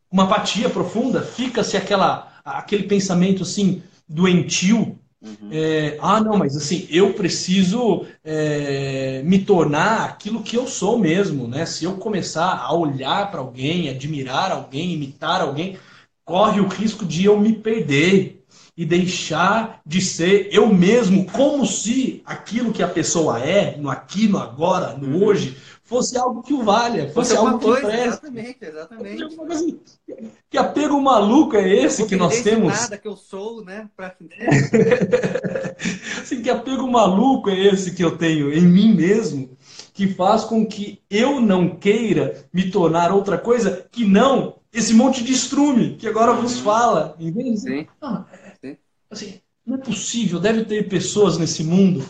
uma 0.10 0.24
apatia 0.24 0.70
profunda, 0.70 1.22
fica-se 1.22 1.76
aquela 1.76 2.32
aquele 2.44 2.84
pensamento 2.84 3.44
assim 3.44 3.84
doentio. 4.08 4.98
Uhum. 5.22 5.50
É, 5.52 5.98
ah, 6.02 6.20
não, 6.20 6.38
mas 6.38 6.58
assim, 6.58 6.88
eu 6.90 7.14
preciso 7.14 8.06
é, 8.24 9.22
me 9.24 9.40
tornar 9.46 10.06
aquilo 10.06 10.42
que 10.42 10.58
eu 10.58 10.66
sou 10.66 10.98
mesmo, 10.98 11.48
né? 11.48 11.66
Se 11.66 11.86
eu 11.86 11.94
começar 11.98 12.58
a 12.58 12.74
olhar 12.74 13.30
para 13.30 13.40
alguém, 13.40 13.88
admirar 13.88 14.52
alguém, 14.52 14.94
imitar 14.94 15.42
alguém, 15.42 15.78
corre 16.26 16.60
o 16.60 16.68
risco 16.68 17.06
de 17.06 17.26
eu 17.26 17.40
me 17.40 17.54
perder 17.54 18.44
e 18.76 18.84
deixar 18.84 19.80
de 19.86 20.02
ser 20.02 20.50
eu 20.52 20.74
mesmo, 20.74 21.26
como 21.26 21.68
se 21.68 22.24
aquilo 22.26 22.72
que 22.72 22.82
a 22.82 22.88
pessoa 22.88 23.40
é, 23.40 23.78
no 23.78 23.92
aqui, 23.92 24.28
no 24.28 24.40
agora, 24.40 24.98
no 24.98 25.18
uhum. 25.18 25.26
hoje, 25.26 25.56
fosse 25.92 26.18
algo 26.18 26.42
que 26.42 26.54
o 26.54 26.64
valha, 26.64 27.12
fosse, 27.12 27.36
fosse 27.36 27.36
algo 27.36 27.60
que 27.60 27.66
coisa, 27.66 27.82
presta. 27.82 28.28
Exatamente, 28.28 28.58
exatamente. 28.62 29.24
Assim, 29.50 29.80
que 30.50 30.58
apego 30.58 31.02
maluco 31.02 31.58
é 31.58 31.70
esse 31.70 32.06
que 32.06 32.16
nós 32.16 32.42
temos? 32.42 32.74
nada 32.74 32.98
que 32.98 33.10
eu 33.10 33.18
sou, 33.18 33.62
né? 33.62 33.90
Pra... 33.94 34.16
assim, 36.22 36.42
que 36.42 36.50
apego 36.50 36.90
maluco 36.90 37.50
é 37.50 37.60
esse 37.68 37.94
que 37.94 38.02
eu 38.02 38.18
tenho 38.18 38.54
em 38.54 38.62
mim 38.62 38.96
mesmo, 38.96 39.50
que 39.94 40.08
faz 40.08 40.46
com 40.46 40.66
que 40.66 41.02
eu 41.10 41.42
não 41.42 41.76
queira 41.76 42.46
me 42.54 42.72
tornar 42.72 43.12
outra 43.12 43.38
coisa 43.38 43.86
que 43.92 44.06
não 44.06 44.56
esse 44.72 44.94
monte 44.94 45.22
de 45.22 45.34
estrume 45.34 45.98
que 45.98 46.08
agora 46.08 46.32
vos 46.32 46.58
fala. 46.60 47.18
Entende? 47.20 47.60
Sim. 47.60 47.88
Ah, 48.02 48.24
Assim, 49.10 49.42
não 49.66 49.76
é 49.76 49.80
possível, 49.80 50.40
deve 50.40 50.64
ter 50.64 50.88
pessoas 50.88 51.38
nesse 51.38 51.66
mundo 51.66 52.02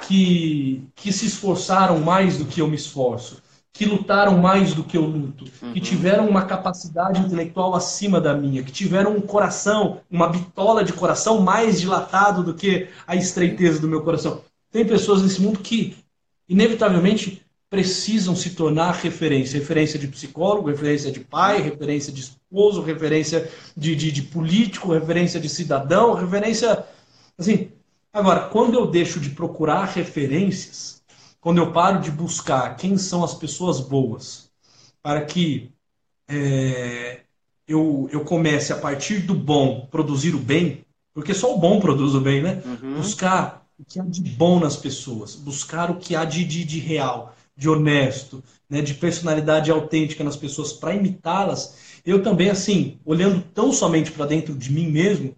que, 0.00 0.82
que 0.94 1.12
se 1.12 1.26
esforçaram 1.26 2.00
mais 2.00 2.38
do 2.38 2.44
que 2.44 2.60
eu 2.60 2.68
me 2.68 2.76
esforço, 2.76 3.42
que 3.72 3.84
lutaram 3.86 4.38
mais 4.38 4.74
do 4.74 4.84
que 4.84 4.96
eu 4.96 5.02
luto, 5.02 5.44
uhum. 5.62 5.72
que 5.72 5.80
tiveram 5.80 6.28
uma 6.28 6.44
capacidade 6.44 7.20
intelectual 7.20 7.74
acima 7.74 8.20
da 8.20 8.34
minha, 8.34 8.62
que 8.62 8.72
tiveram 8.72 9.16
um 9.16 9.20
coração, 9.20 10.00
uma 10.10 10.28
bitola 10.28 10.84
de 10.84 10.92
coração 10.92 11.40
mais 11.40 11.80
dilatado 11.80 12.42
do 12.42 12.54
que 12.54 12.88
a 13.06 13.16
estreiteza 13.16 13.80
do 13.80 13.88
meu 13.88 14.02
coração. 14.02 14.42
Tem 14.70 14.86
pessoas 14.86 15.22
nesse 15.22 15.40
mundo 15.40 15.58
que, 15.60 15.96
inevitavelmente, 16.48 17.42
precisam 17.70 18.36
se 18.36 18.50
tornar 18.50 18.92
referência. 18.92 19.58
Referência 19.58 19.98
de 19.98 20.06
psicólogo, 20.06 20.68
referência 20.68 21.10
de 21.10 21.20
pai, 21.20 21.62
referência 21.62 22.12
de 22.12 22.20
esposo, 22.20 22.82
referência 22.82 23.50
de, 23.74 23.96
de, 23.96 24.12
de 24.12 24.22
político, 24.22 24.92
referência 24.92 25.40
de 25.40 25.48
cidadão, 25.48 26.12
referência. 26.12 26.84
Assim. 27.38 27.70
Agora, 28.12 28.48
quando 28.48 28.74
eu 28.74 28.86
deixo 28.86 29.18
de 29.18 29.30
procurar 29.30 29.84
referências, 29.86 31.02
quando 31.40 31.58
eu 31.58 31.72
paro 31.72 32.00
de 32.00 32.10
buscar 32.10 32.76
quem 32.76 32.98
são 32.98 33.24
as 33.24 33.34
pessoas 33.34 33.80
boas, 33.80 34.50
para 35.02 35.24
que 35.24 35.72
é, 36.28 37.22
eu, 37.66 38.08
eu 38.12 38.24
comece 38.24 38.72
a 38.72 38.76
partir 38.78 39.20
do 39.20 39.34
bom 39.34 39.86
produzir 39.90 40.34
o 40.34 40.38
bem, 40.38 40.84
porque 41.14 41.32
só 41.32 41.54
o 41.54 41.58
bom 41.58 41.80
produz 41.80 42.14
o 42.14 42.20
bem, 42.20 42.42
né? 42.42 42.62
Uhum. 42.64 42.96
Buscar 42.96 43.66
o 43.78 43.84
que 43.84 43.98
há 43.98 44.04
de 44.04 44.20
bom 44.20 44.60
nas 44.60 44.76
pessoas, 44.76 45.34
buscar 45.34 45.90
o 45.90 45.96
que 45.96 46.14
há 46.14 46.24
de, 46.24 46.44
de, 46.44 46.64
de 46.64 46.78
real 46.78 47.34
de 47.56 47.68
honesto, 47.68 48.42
né, 48.68 48.80
de 48.80 48.94
personalidade 48.94 49.70
autêntica 49.70 50.24
nas 50.24 50.36
pessoas 50.36 50.72
para 50.72 50.94
imitá-las, 50.94 52.00
eu 52.04 52.22
também, 52.22 52.50
assim, 52.50 52.98
olhando 53.04 53.42
tão 53.54 53.72
somente 53.72 54.10
para 54.10 54.26
dentro 54.26 54.54
de 54.54 54.72
mim 54.72 54.90
mesmo, 54.90 55.36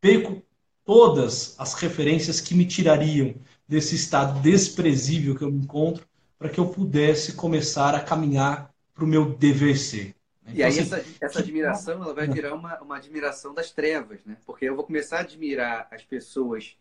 perco 0.00 0.42
todas 0.86 1.54
as 1.58 1.74
referências 1.74 2.40
que 2.40 2.54
me 2.54 2.64
tirariam 2.64 3.34
desse 3.68 3.94
estado 3.94 4.40
desprezível 4.40 5.34
que 5.36 5.42
eu 5.42 5.52
me 5.52 5.58
encontro 5.58 6.06
para 6.38 6.48
que 6.48 6.58
eu 6.58 6.68
pudesse 6.68 7.34
começar 7.34 7.94
a 7.94 8.00
caminhar 8.00 8.72
para 8.94 9.04
o 9.04 9.06
meu 9.06 9.34
dever 9.34 9.76
ser. 9.76 10.14
Né? 10.42 10.52
E 10.52 10.54
então, 10.54 10.66
aí 10.66 10.78
assim, 10.78 10.80
essa, 10.80 11.04
essa 11.20 11.38
admiração 11.40 12.02
ela 12.02 12.14
vai 12.14 12.28
virar 12.28 12.54
uma, 12.54 12.80
uma 12.80 12.96
admiração 12.96 13.52
das 13.52 13.70
trevas, 13.70 14.20
né? 14.24 14.36
Porque 14.46 14.64
eu 14.64 14.76
vou 14.76 14.84
começar 14.84 15.18
a 15.18 15.20
admirar 15.20 15.88
as 15.90 16.02
pessoas 16.02 16.76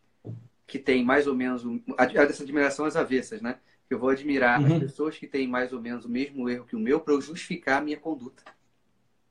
que 0.68 0.80
têm 0.80 1.04
mais 1.04 1.28
ou 1.28 1.36
menos 1.36 1.63
essa 1.98 2.44
admiração 2.44 2.86
às 2.86 2.96
avessas, 2.96 3.41
né? 3.41 3.58
eu 3.89 4.00
vou 4.00 4.10
admirar 4.10 4.60
uhum. 4.60 4.74
as 4.74 4.80
pessoas 4.80 5.18
que 5.18 5.28
têm 5.28 5.48
mais 5.48 5.72
ou 5.72 5.80
menos 5.80 6.06
o 6.06 6.10
mesmo 6.10 6.50
erro 6.50 6.65
que 6.65 6.76
o 6.76 6.80
meu 6.80 7.00
para 7.00 7.13
eu 7.13 7.22
justificar 7.22 7.82
a 7.82 7.84
minha 7.84 7.98
conduta. 7.98 8.44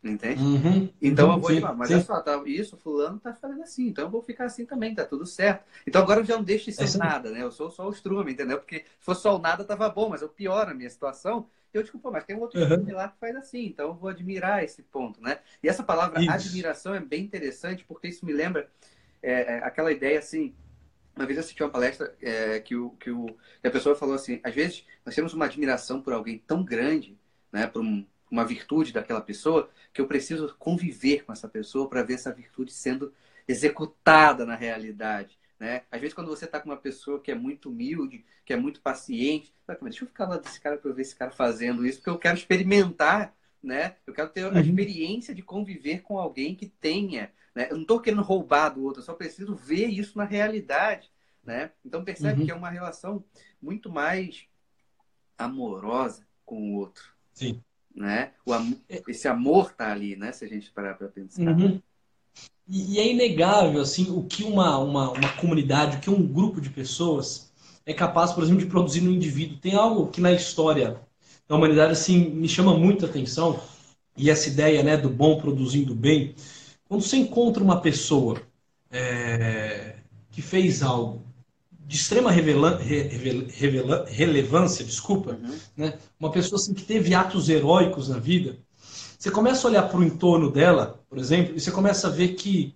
Entende? 0.04 0.42
Uhum. 0.42 0.90
Então 1.00 1.32
eu 1.32 1.40
vou 1.40 1.50
sim, 1.50 1.60
mas 1.60 1.88
sim. 1.88 1.94
olha 1.94 2.04
só, 2.04 2.20
tá, 2.20 2.42
isso, 2.44 2.76
fulano 2.76 3.18
tá 3.18 3.32
fazendo 3.32 3.62
assim, 3.62 3.86
então 3.86 4.04
eu 4.04 4.10
vou 4.10 4.20
ficar 4.20 4.44
assim 4.44 4.66
também, 4.66 4.94
tá 4.94 5.02
tudo 5.02 5.24
certo. 5.24 5.64
Então 5.86 6.02
agora 6.02 6.20
eu 6.20 6.24
já 6.24 6.36
não 6.36 6.44
deixo 6.44 6.66
de 6.66 6.72
ser 6.72 6.94
é 6.94 6.98
nada, 6.98 7.30
né? 7.30 7.42
Eu 7.42 7.50
sou 7.50 7.70
só 7.70 7.88
o 7.88 7.90
estrume, 7.90 8.32
entendeu? 8.32 8.58
Porque 8.58 8.80
se 8.80 8.84
fosse 9.00 9.22
só 9.22 9.34
o 9.34 9.38
nada, 9.38 9.64
tava 9.64 9.88
bom, 9.88 10.10
mas 10.10 10.20
eu 10.20 10.28
pioro 10.28 10.70
a 10.70 10.74
minha 10.74 10.90
situação. 10.90 11.48
Eu 11.72 11.82
digo, 11.82 11.98
pô, 11.98 12.10
mas 12.10 12.22
tem 12.22 12.36
um 12.36 12.40
outro 12.40 12.60
uhum. 12.60 12.94
lá 12.94 13.08
que 13.08 13.18
faz 13.18 13.34
assim, 13.34 13.64
então 13.64 13.88
eu 13.88 13.94
vou 13.94 14.10
admirar 14.10 14.62
esse 14.62 14.82
ponto, 14.82 15.20
né? 15.22 15.38
E 15.62 15.68
essa 15.68 15.82
palavra 15.82 16.20
isso. 16.20 16.30
admiração 16.30 16.94
é 16.94 17.00
bem 17.00 17.24
interessante, 17.24 17.82
porque 17.84 18.08
isso 18.08 18.26
me 18.26 18.32
lembra 18.32 18.70
é, 19.22 19.54
é, 19.54 19.58
aquela 19.64 19.90
ideia 19.90 20.18
assim, 20.18 20.54
uma 21.16 21.24
vez 21.24 21.38
eu 21.38 21.40
assisti 21.40 21.62
uma 21.62 21.70
palestra 21.70 22.14
é, 22.20 22.60
que, 22.60 22.76
o, 22.76 22.90
que, 22.90 23.10
o, 23.10 23.26
que 23.60 23.66
a 23.66 23.70
pessoa 23.70 23.96
falou 23.96 24.14
assim: 24.14 24.38
às 24.44 24.54
vezes 24.54 24.86
nós 25.04 25.14
temos 25.14 25.32
uma 25.32 25.46
admiração 25.46 26.02
por 26.02 26.12
alguém 26.12 26.38
tão 26.46 26.62
grande, 26.62 27.18
né, 27.50 27.66
por 27.66 27.82
um, 27.82 28.06
uma 28.34 28.44
virtude 28.44 28.92
daquela 28.92 29.20
pessoa, 29.20 29.70
que 29.92 30.00
eu 30.00 30.06
preciso 30.06 30.54
conviver 30.58 31.24
com 31.24 31.32
essa 31.32 31.48
pessoa 31.48 31.88
para 31.88 32.02
ver 32.02 32.14
essa 32.14 32.32
virtude 32.32 32.72
sendo 32.72 33.12
executada 33.48 34.44
na 34.44 34.54
realidade. 34.54 35.38
Né? 35.58 35.82
Às 35.90 36.00
vezes, 36.00 36.14
quando 36.14 36.28
você 36.28 36.44
está 36.44 36.60
com 36.60 36.68
uma 36.68 36.76
pessoa 36.76 37.20
que 37.20 37.30
é 37.30 37.34
muito 37.34 37.70
humilde, 37.70 38.24
que 38.44 38.52
é 38.52 38.56
muito 38.56 38.80
paciente, 38.80 39.54
deixa 39.82 40.04
eu 40.04 40.08
ficar 40.08 40.28
lá 40.28 40.36
desse 40.36 40.60
cara 40.60 40.76
para 40.76 40.92
ver 40.92 41.02
esse 41.02 41.16
cara 41.16 41.30
fazendo 41.30 41.86
isso, 41.86 41.98
porque 41.98 42.10
eu 42.10 42.18
quero 42.18 42.36
experimentar, 42.36 43.34
né? 43.62 43.96
eu 44.06 44.12
quero 44.12 44.28
ter 44.28 44.44
a 44.44 44.50
uhum. 44.50 44.60
experiência 44.60 45.34
de 45.34 45.40
conviver 45.40 46.02
com 46.02 46.18
alguém 46.18 46.54
que 46.54 46.66
tenha 46.66 47.32
né? 47.54 47.68
Eu 47.70 47.76
não 47.76 47.82
estou 47.82 48.00
querendo 48.00 48.22
roubar 48.22 48.70
do 48.70 48.82
outro, 48.82 49.00
eu 49.00 49.04
só 49.04 49.14
preciso 49.14 49.54
ver 49.54 49.86
isso 49.86 50.18
na 50.18 50.24
realidade. 50.24 51.10
Né? 51.42 51.70
Então 51.84 52.02
percebe 52.02 52.40
uhum. 52.40 52.46
que 52.46 52.50
é 52.50 52.54
uma 52.54 52.70
relação 52.70 53.22
muito 53.60 53.90
mais 53.90 54.46
amorosa 55.38 56.26
com 56.44 56.72
o 56.72 56.74
outro. 56.76 57.14
Sim. 57.32 57.62
Né? 57.94 58.32
O 58.44 58.52
am 58.52 58.76
é. 58.88 59.02
esse 59.08 59.28
amor 59.28 59.70
está 59.70 59.92
ali, 59.92 60.16
né? 60.16 60.32
Se 60.32 60.44
a 60.44 60.48
gente 60.48 60.70
parar 60.72 60.94
para 60.94 61.08
pensar. 61.08 61.42
Uhum. 61.42 61.80
E, 62.68 62.98
é 62.98 63.12
inegável 63.12 63.80
assim 63.80 64.10
o 64.10 64.24
que 64.24 64.42
uma, 64.42 64.78
uma, 64.78 65.10
uma 65.10 65.28
comunidade, 65.36 65.98
o 65.98 66.00
que 66.00 66.10
um 66.10 66.26
grupo 66.26 66.60
de 66.60 66.70
pessoas 66.70 67.52
é 67.86 67.92
capaz, 67.92 68.32
por 68.32 68.42
exemplo, 68.42 68.62
de 68.62 68.66
produzir 68.66 69.02
no 69.02 69.10
indivíduo. 69.10 69.58
Tem 69.58 69.74
algo 69.74 70.08
que 70.08 70.20
na 70.20 70.32
história 70.32 71.00
da 71.46 71.54
humanidade 71.54 71.92
assim 71.92 72.30
me 72.30 72.48
chama 72.48 72.76
muita 72.76 73.06
atenção 73.06 73.60
e 74.16 74.30
essa 74.30 74.48
ideia 74.48 74.82
né 74.82 74.96
do 74.96 75.10
bom 75.10 75.38
produzindo 75.38 75.94
bem 75.94 76.34
quando 76.88 77.02
você 77.02 77.16
encontra 77.16 77.62
uma 77.62 77.80
pessoa 77.80 78.40
é, 78.90 79.96
que 80.30 80.40
fez 80.40 80.82
algo 80.82 81.22
de 81.86 81.96
extrema 81.96 82.30
relevância, 84.06 84.84
desculpa, 84.84 85.32
uhum. 85.32 85.56
né? 85.76 85.98
uma 86.18 86.30
pessoa 86.30 86.58
assim, 86.60 86.72
que 86.72 86.82
teve 86.82 87.14
atos 87.14 87.48
heróicos 87.48 88.08
na 88.08 88.18
vida, 88.18 88.58
você 89.18 89.30
começa 89.30 89.66
a 89.66 89.70
olhar 89.70 89.88
para 89.88 89.98
o 89.98 90.04
entorno 90.04 90.50
dela, 90.50 91.00
por 91.08 91.18
exemplo, 91.18 91.54
e 91.56 91.60
você 91.60 91.70
começa 91.70 92.08
a 92.08 92.10
ver 92.10 92.34
que 92.34 92.74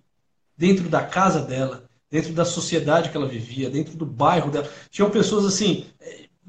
dentro 0.57 0.89
da 0.89 1.03
casa 1.03 1.41
dela, 1.41 1.83
dentro 2.09 2.33
da 2.33 2.45
sociedade 2.45 3.09
que 3.09 3.17
ela 3.17 3.27
vivia, 3.27 3.69
dentro 3.69 3.95
do 3.95 4.05
bairro 4.05 4.51
dela, 4.51 4.69
tinham 4.89 5.09
pessoas 5.09 5.45
assim 5.45 5.85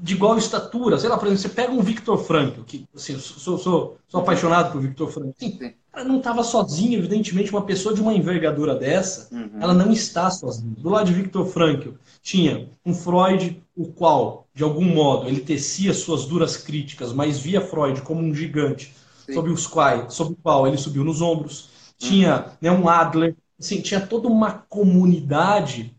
de 0.01 0.15
igual 0.15 0.37
estatura. 0.37 0.97
Sei 0.97 1.07
lá, 1.07 1.17
por 1.17 1.27
exemplo, 1.27 1.43
você 1.43 1.49
pega 1.49 1.71
um 1.71 1.81
Victor 1.81 2.17
Frankl, 2.17 2.63
que 2.63 2.87
assim, 2.95 3.17
sou, 3.19 3.57
sou, 3.57 3.97
sou 4.07 4.21
apaixonado 4.21 4.71
por 4.71 4.81
Victor 4.81 5.11
Frankl. 5.11 5.31
Sim, 5.37 5.75
ela 5.93 6.05
não 6.05 6.17
estava 6.17 6.43
sozinha, 6.43 6.97
evidentemente, 6.97 7.51
uma 7.51 7.63
pessoa 7.63 7.93
de 7.93 8.01
uma 8.01 8.13
envergadura 8.13 8.75
dessa, 8.75 9.33
uhum. 9.33 9.59
ela 9.59 9.73
não 9.73 9.91
está 9.91 10.31
sozinha. 10.31 10.73
Do 10.77 10.89
lado 10.89 11.07
de 11.07 11.13
Victor 11.13 11.45
Frankl, 11.45 11.89
tinha 12.21 12.69
um 12.85 12.93
Freud, 12.93 13.61
o 13.75 13.87
qual, 13.87 14.47
de 14.53 14.63
algum 14.63 14.85
modo, 14.85 15.27
ele 15.27 15.41
tecia 15.41 15.93
suas 15.93 16.25
duras 16.25 16.55
críticas, 16.55 17.11
mas 17.11 17.39
via 17.39 17.59
Freud 17.59 18.01
como 18.01 18.21
um 18.21 18.33
gigante, 18.33 18.93
sobre 19.33 19.51
os 19.51 19.67
quais, 19.67 20.13
sobre 20.13 20.33
o 20.33 20.37
qual 20.37 20.65
ele 20.65 20.77
subiu 20.77 21.03
nos 21.03 21.21
ombros. 21.21 21.69
Tinha 21.97 22.37
uhum. 22.37 22.51
né, 22.61 22.71
um 22.71 22.87
Adler, 22.87 23.35
assim, 23.59 23.81
tinha 23.81 23.99
toda 23.99 24.27
uma 24.27 24.51
comunidade 24.51 25.95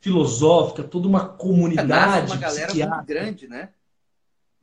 filosófica, 0.00 0.82
toda 0.82 1.06
uma 1.06 1.24
comunidade. 1.24 2.32
É, 2.32 2.34
uma 2.34 2.36
galera 2.36 2.74
muito 2.74 3.06
grande, 3.06 3.48
né? 3.48 3.68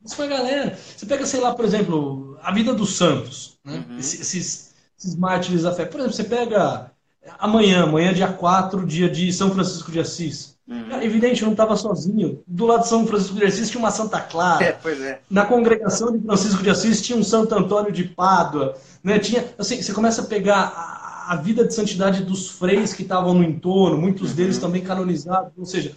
Isso 0.04 0.20
é 0.20 0.24
uma 0.24 0.36
galera. 0.36 0.78
Você 0.96 1.06
pega, 1.06 1.26
sei 1.26 1.40
lá, 1.40 1.54
por 1.54 1.64
exemplo, 1.64 2.38
a 2.42 2.52
vida 2.52 2.72
dos 2.72 2.96
santos, 2.96 3.58
né? 3.64 3.84
Uhum. 3.88 3.98
Esses, 3.98 4.74
esses, 4.98 5.16
mártires 5.16 5.62
da 5.62 5.72
fé. 5.72 5.84
Por 5.84 6.00
exemplo, 6.00 6.16
você 6.16 6.24
pega 6.24 6.90
amanhã, 7.38 7.84
amanhã 7.84 8.12
dia 8.12 8.28
4, 8.28 8.86
dia 8.86 9.08
de 9.08 9.32
São 9.32 9.50
Francisco 9.50 9.90
de 9.90 10.00
Assis. 10.00 10.56
Uhum. 10.66 10.88
Cara, 10.88 11.04
evidente, 11.04 11.42
eu 11.42 11.46
não 11.46 11.52
estava 11.52 11.76
sozinho. 11.76 12.42
Do 12.46 12.66
lado 12.66 12.82
de 12.82 12.88
São 12.88 13.06
Francisco 13.06 13.34
de 13.34 13.44
Assis 13.44 13.70
tinha 13.70 13.80
uma 13.80 13.90
Santa 13.90 14.20
Clara. 14.20 14.64
É, 14.64 14.72
pois 14.72 15.00
é. 15.00 15.20
Na 15.28 15.44
congregação 15.44 16.12
de 16.12 16.24
Francisco 16.24 16.62
de 16.62 16.70
Assis 16.70 17.02
tinha 17.02 17.18
um 17.18 17.24
Santo 17.24 17.54
Antônio 17.54 17.92
de 17.92 18.04
Pádua. 18.04 18.76
Né? 19.02 19.18
Tinha, 19.18 19.44
assim, 19.58 19.82
você 19.82 19.92
começa 19.92 20.22
a 20.22 20.26
pegar 20.26 21.00
a 21.28 21.36
vida 21.36 21.66
de 21.66 21.74
santidade 21.74 22.22
dos 22.22 22.48
freis 22.48 22.92
que 22.92 23.02
estavam 23.02 23.34
no 23.34 23.44
entorno, 23.44 23.96
muitos 23.96 24.32
deles 24.32 24.56
uhum. 24.56 24.62
também 24.62 24.82
canonizados. 24.82 25.52
Ou 25.56 25.66
seja, 25.66 25.92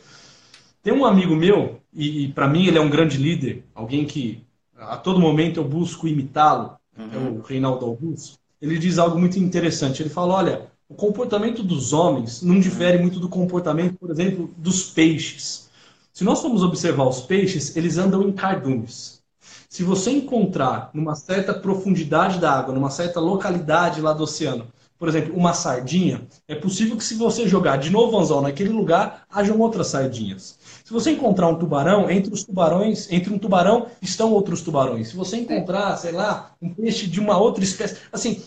tem 0.84 0.93
um 0.93 1.06
amigo 1.06 1.36
meu, 1.36 1.80
e, 1.93 2.26
e 2.26 2.28
para 2.28 2.48
mim 2.48 2.67
ele 2.67 2.78
é 2.78 2.82
um 2.82 2.89
grande 2.89 3.17
líder, 3.17 3.63
alguém 3.74 4.06
que 4.06 4.43
a 4.78 4.98
todo 4.98 5.19
momento 5.19 5.60
eu 5.60 5.63
busco 5.63 6.08
imitá-lo, 6.08 6.76
uhum. 6.98 7.10
é 7.13 7.17
o 7.17 7.41
Reinaldo 7.41 7.86
Augusto. 7.86 8.38
Ele 8.62 8.78
diz 8.78 8.98
algo 8.98 9.19
muito 9.19 9.39
interessante. 9.39 10.02
Ele 10.02 10.10
fala: 10.10 10.36
olha, 10.36 10.67
o 10.88 10.93
comportamento 10.93 11.63
dos 11.63 11.93
homens 11.93 12.41
não 12.41 12.60
difere 12.60 12.98
muito 12.98 13.19
do 13.19 13.30
comportamento, 13.30 13.96
por 13.98 14.12
exemplo, 14.12 14.54
dos 14.58 14.89
peixes. 14.91 15.69
Se 16.12 16.24
nós 16.24 16.41
formos 16.41 16.63
observar 16.63 17.08
os 17.08 17.22
peixes, 17.22 17.76
eles 17.76 17.98
andam 17.98 18.22
em 18.22 18.32
cardumes. 18.32 19.22
Se 19.67 19.84
você 19.84 20.12
encontrar 20.12 20.91
numa 20.93 21.15
certa 21.15 21.54
profundidade 21.54 22.39
da 22.39 22.52
água, 22.52 22.76
numa 22.76 22.91
certa 22.91 23.19
localidade 23.19 24.02
lá 24.02 24.13
do 24.13 24.24
oceano, 24.24 24.67
por 25.04 25.10
exemplo, 25.10 25.36
uma 25.36 25.54
sardinha, 25.54 26.26
é 26.48 26.56
possível 26.56 26.96
que 26.96 27.04
se 27.04 27.16
você 27.16 27.46
jogar 27.46 27.76
de 27.76 27.89
novo 27.89 28.18
anzol 28.18 28.42
naquele 28.42 28.70
lugar, 28.70 29.26
hajam 29.30 29.60
outras 29.60 29.88
sardinhas. 29.88 30.58
Se 30.82 30.94
você 30.94 31.12
encontrar 31.12 31.50
um 31.50 31.60
tubarão, 31.60 32.10
entre 32.10 32.34
os 32.34 32.46
tubarões, 32.46 33.12
entre 33.12 33.34
um 33.34 33.38
tubarão 33.38 33.88
estão 34.02 34.32
outros 34.32 34.62
tubarões. 34.62 35.10
Se 35.10 35.18
você 35.18 35.36
encontrar, 35.36 35.98
sei 35.98 36.13
lá, 36.13 36.54
um 36.62 36.74
peixe 36.74 37.06
de 37.06 37.20
uma 37.20 37.38
outra 37.38 37.66
espécie, 37.66 37.98
assim, 38.13 38.44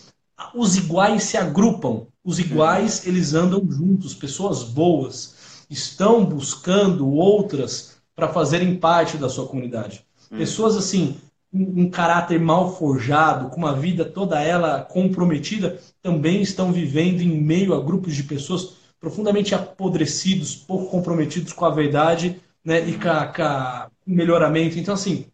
os 0.55 0.75
iguais 0.75 1.25
se 1.25 1.37
agrupam. 1.37 2.07
Os 2.25 2.39
iguais, 2.39 3.05
eles 3.05 3.35
andam 3.35 3.63
juntos, 3.69 4.15
pessoas 4.15 4.63
boas 4.63 5.35
estão 5.69 6.25
buscando 6.25 7.07
outras 7.07 7.97
para 8.15 8.29
fazerem 8.29 8.79
parte 8.79 9.15
da 9.15 9.29
sua 9.29 9.45
comunidade. 9.45 10.03
Hum. 10.31 10.37
Pessoas 10.39 10.75
assim, 10.75 11.17
um 11.53 11.89
caráter 11.89 12.39
mal 12.39 12.75
forjado, 12.75 13.49
com 13.49 13.57
uma 13.57 13.73
vida 13.73 14.03
toda 14.05 14.41
ela 14.41 14.81
comprometida, 14.81 15.79
também 16.01 16.41
estão 16.41 16.71
vivendo 16.71 17.21
em 17.21 17.39
meio 17.41 17.73
a 17.73 17.81
grupos 17.81 18.15
de 18.15 18.23
pessoas 18.23 18.75
profundamente 18.99 19.55
apodrecidos, 19.55 20.55
pouco 20.55 20.91
comprometidos 20.91 21.53
com 21.53 21.65
a 21.65 21.69
verdade 21.69 22.41
né, 22.63 22.87
e 22.87 22.97
com, 22.97 23.09
a, 23.09 23.89
com 24.03 24.11
o 24.11 24.15
melhoramento. 24.15 24.77
Então, 24.77 24.93
assim, 24.93 25.25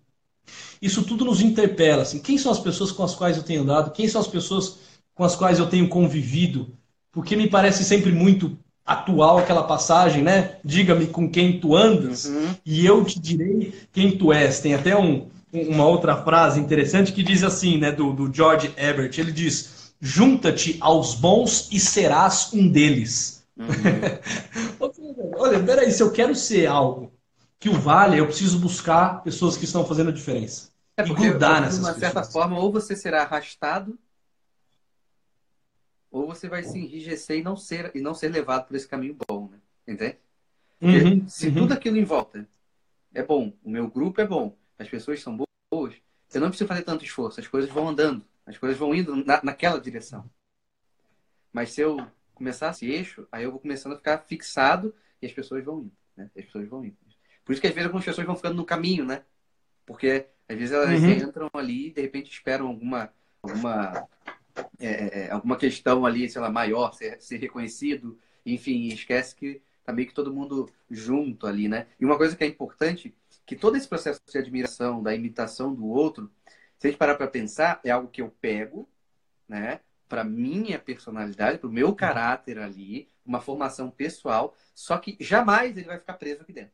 isso 0.81 1.03
tudo 1.03 1.25
nos 1.25 1.41
interpela. 1.41 2.03
Assim, 2.03 2.19
quem 2.19 2.37
são 2.37 2.51
as 2.51 2.59
pessoas 2.59 2.91
com 2.91 3.03
as 3.03 3.15
quais 3.15 3.37
eu 3.37 3.43
tenho 3.43 3.61
andado? 3.61 3.91
Quem 3.91 4.07
são 4.07 4.21
as 4.21 4.27
pessoas 4.27 4.79
com 5.15 5.23
as 5.23 5.35
quais 5.35 5.59
eu 5.59 5.67
tenho 5.67 5.87
convivido? 5.87 6.67
Porque 7.11 7.35
me 7.35 7.49
parece 7.49 7.83
sempre 7.83 8.11
muito 8.11 8.57
atual 8.85 9.37
aquela 9.37 9.63
passagem, 9.63 10.21
né? 10.21 10.57
Diga-me 10.63 11.07
com 11.07 11.29
quem 11.29 11.59
tu 11.59 11.75
andas 11.75 12.25
uhum. 12.25 12.53
e 12.65 12.85
eu 12.85 13.03
te 13.05 13.19
direi 13.19 13.73
quem 13.93 14.17
tu 14.17 14.33
és. 14.33 14.59
Tem 14.59 14.73
até 14.73 14.97
um, 14.97 15.27
uma 15.53 15.85
outra 15.85 16.23
frase 16.23 16.59
interessante 16.59 17.11
que 17.11 17.21
diz 17.21 17.43
assim, 17.43 17.77
né, 17.77 17.91
do, 17.91 18.11
do 18.11 18.33
George 18.33 18.73
Herbert, 18.75 19.11
ele 19.17 19.31
diz, 19.31 19.93
junta-te 20.01 20.77
aos 20.81 21.13
bons 21.13 21.69
e 21.71 21.79
serás 21.79 22.51
um 22.53 22.67
deles. 22.67 23.45
Uhum. 23.55 23.67
Olha, 25.37 25.63
peraí, 25.63 25.91
se 25.91 26.01
eu 26.01 26.11
quero 26.11 26.33
ser 26.33 26.65
algo 26.65 27.13
que 27.59 27.69
o 27.69 27.73
vale, 27.73 28.17
eu 28.17 28.25
preciso 28.25 28.59
buscar 28.59 29.23
pessoas 29.23 29.55
que 29.55 29.65
estão 29.65 29.85
fazendo 29.85 30.09
a 30.09 30.13
diferença. 30.13 30.71
É 30.97 31.03
porque, 31.03 31.23
e 31.23 31.29
grudar 31.29 31.61
nessas 31.61 31.79
De 31.79 31.85
uma 31.85 31.93
certa 31.93 32.19
pessoas. 32.21 32.33
forma, 32.33 32.59
ou 32.59 32.71
você 32.71 32.95
será 32.95 33.21
arrastado, 33.21 33.97
ou 36.11 36.27
você 36.27 36.49
vai 36.49 36.63
se 36.63 36.77
enrijecer 36.77 37.39
e 37.39 37.43
não 37.43 37.55
ser, 37.55 37.91
e 37.95 38.01
não 38.01 38.13
ser 38.13 38.29
levado 38.29 38.67
por 38.67 38.75
esse 38.75 38.87
caminho 38.87 39.15
bom, 39.27 39.49
né? 39.49 39.57
Entende? 39.87 40.17
Uhum, 40.81 41.27
se 41.27 41.47
uhum. 41.47 41.53
tudo 41.53 41.73
aquilo 41.73 41.97
em 41.97 42.03
volta 42.03 42.47
é 43.13 43.23
bom, 43.23 43.53
o 43.63 43.69
meu 43.69 43.87
grupo 43.87 44.19
é 44.19 44.27
bom, 44.27 44.55
as 44.77 44.87
pessoas 44.89 45.21
são 45.21 45.37
boas, 45.71 45.95
eu 46.33 46.41
não 46.41 46.49
preciso 46.49 46.67
fazer 46.67 46.83
tanto 46.83 47.03
esforço, 47.03 47.39
as 47.39 47.47
coisas 47.47 47.69
vão 47.69 47.89
andando, 47.89 48.25
as 48.45 48.57
coisas 48.57 48.77
vão 48.77 48.93
indo 48.93 49.15
na, 49.15 49.41
naquela 49.43 49.79
direção. 49.79 50.29
Mas 51.51 51.71
se 51.71 51.81
eu 51.81 52.05
começar 52.33 52.71
esse 52.71 52.89
eixo, 52.89 53.27
aí 53.31 53.43
eu 53.43 53.51
vou 53.51 53.59
começando 53.59 53.93
a 53.93 53.97
ficar 53.97 54.17
fixado 54.19 54.93
e 55.21 55.25
as 55.25 55.31
pessoas 55.31 55.63
vão 55.63 55.81
indo, 55.81 55.91
né? 56.17 56.29
As 56.35 56.45
pessoas 56.45 56.67
vão 56.67 56.83
indo. 56.83 56.97
Por 57.45 57.51
isso 57.51 57.61
que 57.61 57.67
às 57.67 57.73
vezes 57.73 57.85
algumas 57.85 58.05
pessoas 58.05 58.25
vão 58.25 58.35
ficando 58.35 58.55
no 58.55 58.65
caminho, 58.65 59.05
né? 59.05 59.23
Porque 59.85 60.27
às 60.47 60.57
vezes 60.57 60.73
elas 60.73 61.01
uhum. 61.01 61.09
entram 61.09 61.49
ali 61.53 61.87
e 61.87 61.91
de 61.91 62.01
repente 62.01 62.31
esperam 62.31 62.67
alguma 62.67 63.13
alguma 63.41 64.07
é, 64.79 64.87
é, 64.87 65.19
é, 65.25 65.31
alguma 65.31 65.57
questão 65.57 66.05
ali, 66.05 66.29
sei 66.29 66.41
lá, 66.41 66.49
maior, 66.49 66.93
ser, 66.93 67.19
ser 67.21 67.37
reconhecido, 67.37 68.17
enfim, 68.45 68.87
esquece 68.87 69.35
que 69.35 69.61
tá 69.83 69.91
meio 69.91 70.07
que 70.07 70.13
todo 70.13 70.33
mundo 70.33 70.69
junto 70.89 71.47
ali, 71.47 71.67
né? 71.67 71.87
E 71.99 72.05
uma 72.05 72.17
coisa 72.17 72.35
que 72.35 72.43
é 72.43 72.47
importante 72.47 73.13
que 73.45 73.55
todo 73.55 73.75
esse 73.75 73.87
processo 73.87 74.21
de 74.27 74.37
admiração, 74.37 75.01
da 75.01 75.13
imitação 75.13 75.73
do 75.73 75.85
outro, 75.87 76.31
se 76.77 76.87
a 76.87 76.89
gente 76.89 76.99
parar 76.99 77.15
para 77.15 77.27
pensar, 77.27 77.79
é 77.83 77.91
algo 77.91 78.09
que 78.09 78.21
eu 78.21 78.29
pego, 78.29 78.89
né, 79.47 79.79
para 80.07 80.23
minha 80.23 80.77
personalidade, 80.77 81.57
para 81.57 81.67
o 81.67 81.71
meu 81.71 81.95
caráter 81.95 82.59
ali, 82.59 83.09
uma 83.25 83.41
formação 83.41 83.89
pessoal, 83.89 84.55
só 84.75 84.97
que 84.97 85.17
jamais 85.19 85.77
ele 85.77 85.87
vai 85.87 85.97
ficar 85.97 86.13
preso 86.13 86.41
aqui 86.41 86.53
dentro. 86.53 86.73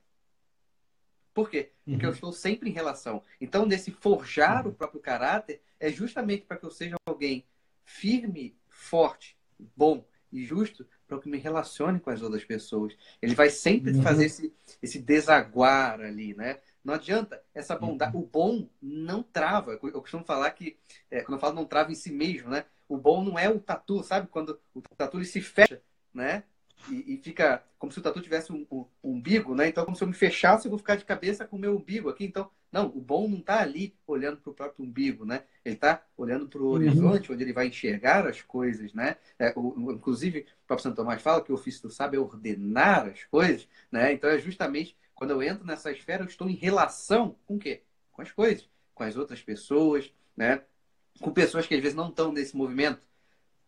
Por 1.34 1.50
quê? 1.50 1.72
Porque 1.86 2.06
uhum. 2.06 2.12
eu 2.12 2.14
estou 2.14 2.34
sempre 2.34 2.70
em 2.70 2.74
relação. 2.74 3.24
Então, 3.40 3.66
nesse 3.66 3.92
forjar 3.92 4.66
uhum. 4.66 4.72
o 4.72 4.76
próprio 4.76 5.00
caráter, 5.00 5.62
é 5.80 5.90
justamente 5.90 6.46
para 6.46 6.58
que 6.58 6.66
eu 6.66 6.72
seja 6.72 6.96
alguém 7.06 7.46
firme, 7.86 8.58
forte, 8.68 9.38
bom 9.76 10.06
e 10.32 10.44
justo, 10.44 10.86
para 11.10 11.20
que 11.20 11.28
me 11.28 11.40
relacione 11.40 12.00
com 12.00 12.12
as 12.12 12.22
outras 12.22 12.46
pessoas. 12.46 12.96
Ele 13.20 13.34
vai 13.34 13.50
sempre 13.50 13.92
uhum. 13.92 14.04
fazer 14.04 14.26
esse, 14.26 14.54
esse 14.82 15.00
desaguar 15.00 16.00
ali, 16.00 16.36
né? 16.36 16.60
Não 16.86 16.94
adianta 16.94 17.42
essa 17.54 17.76
bondade. 17.76 18.16
Uhum. 18.16 18.22
O 18.22 18.26
bom 18.26 18.70
não 18.82 19.24
trava. 19.24 19.78
Eu 19.82 20.02
costumo 20.02 20.24
falar 20.24 20.52
que, 20.52 20.78
é, 21.10 21.22
quando 21.22 21.34
eu 21.34 21.40
falo 21.40 21.56
não 21.56 21.66
trava 21.66 21.92
em 21.92 21.96
si 21.96 22.12
mesmo, 22.12 22.50
né? 22.50 22.66
O 22.88 22.96
bom 22.96 23.24
não 23.24 23.38
é 23.38 23.50
o 23.50 23.60
tatu, 23.60 24.04
sabe? 24.04 24.28
Quando 24.28 24.60
o 24.74 24.82
tatu 24.96 25.18
ele 25.18 25.26
se 25.26 25.42
fecha, 25.42 25.82
né? 26.14 26.44
E, 26.90 27.16
e, 27.16 27.18
fica 27.18 27.62
como 27.78 27.92
se 27.92 28.00
o 28.00 28.02
tatu 28.02 28.22
tivesse 28.22 28.54
um, 28.54 28.66
um, 28.72 28.86
um, 29.04 29.12
umbigo, 29.12 29.54
né? 29.54 29.68
Então, 29.68 29.84
como 29.84 29.98
se 29.98 30.04
eu 30.04 30.08
me 30.08 30.14
fechasse, 30.14 30.66
eu 30.66 30.70
vou 30.70 30.80
ficar 30.80 30.96
de 30.96 31.04
cabeça 31.04 31.46
com 31.46 31.58
o 31.58 31.60
meu 31.60 31.76
umbigo 31.76 32.10
aqui. 32.10 32.24
Então, 32.24 32.50
não, 32.72 32.88
o 32.88 33.02
bom 33.02 33.28
não 33.28 33.40
está 33.40 33.62
ali 33.62 33.96
olhando 34.06 34.38
para 34.38 34.52
o 34.52 34.54
próprio 34.54 34.86
umbigo, 34.86 35.26
né? 35.26 35.44
Ele 35.66 35.76
está 35.76 36.04
olhando 36.16 36.48
para 36.48 36.62
o 36.62 36.66
uhum. 36.66 36.72
horizonte, 36.72 37.32
onde 37.32 37.44
ele 37.44 37.54
vai 37.54 37.68
enxergar 37.68 38.28
as 38.28 38.42
coisas, 38.42 38.94
né? 38.94 39.16
É, 39.40 39.52
o, 39.56 39.92
inclusive, 39.92 40.42
o 40.42 40.68
próprio 40.68 40.84
Santo 40.84 40.96
Tomás 40.96 41.22
fala 41.22 41.44
que 41.44 41.52
o 41.52 41.56
ofício 41.56 41.82
do 41.82 41.90
sábio 41.90 42.20
é 42.20 42.22
ordenar 42.22 43.08
as 43.08 43.24
coisas, 43.24 43.68
né? 43.92 44.14
Então, 44.14 44.30
é 44.30 44.38
justamente 44.38 44.96
quando 45.20 45.32
eu 45.32 45.44
entro 45.44 45.66
nessa 45.66 45.92
esfera, 45.92 46.24
eu 46.24 46.28
estou 46.28 46.50
em 46.50 46.56
relação 46.56 47.36
com 47.46 47.58
o 47.58 47.60
quê? 47.60 47.82
Com 48.12 48.22
as 48.22 48.32
coisas, 48.32 48.70
com 48.94 49.04
as 49.04 49.18
outras 49.18 49.42
pessoas, 49.42 50.14
né? 50.36 50.62
Com 51.20 51.32
pessoas 51.32 51.68
que 51.68 51.76
às 51.76 51.82
vezes 51.82 51.96
não 51.96 52.08
estão 52.08 52.32
nesse 52.32 52.56
movimento. 52.56 53.02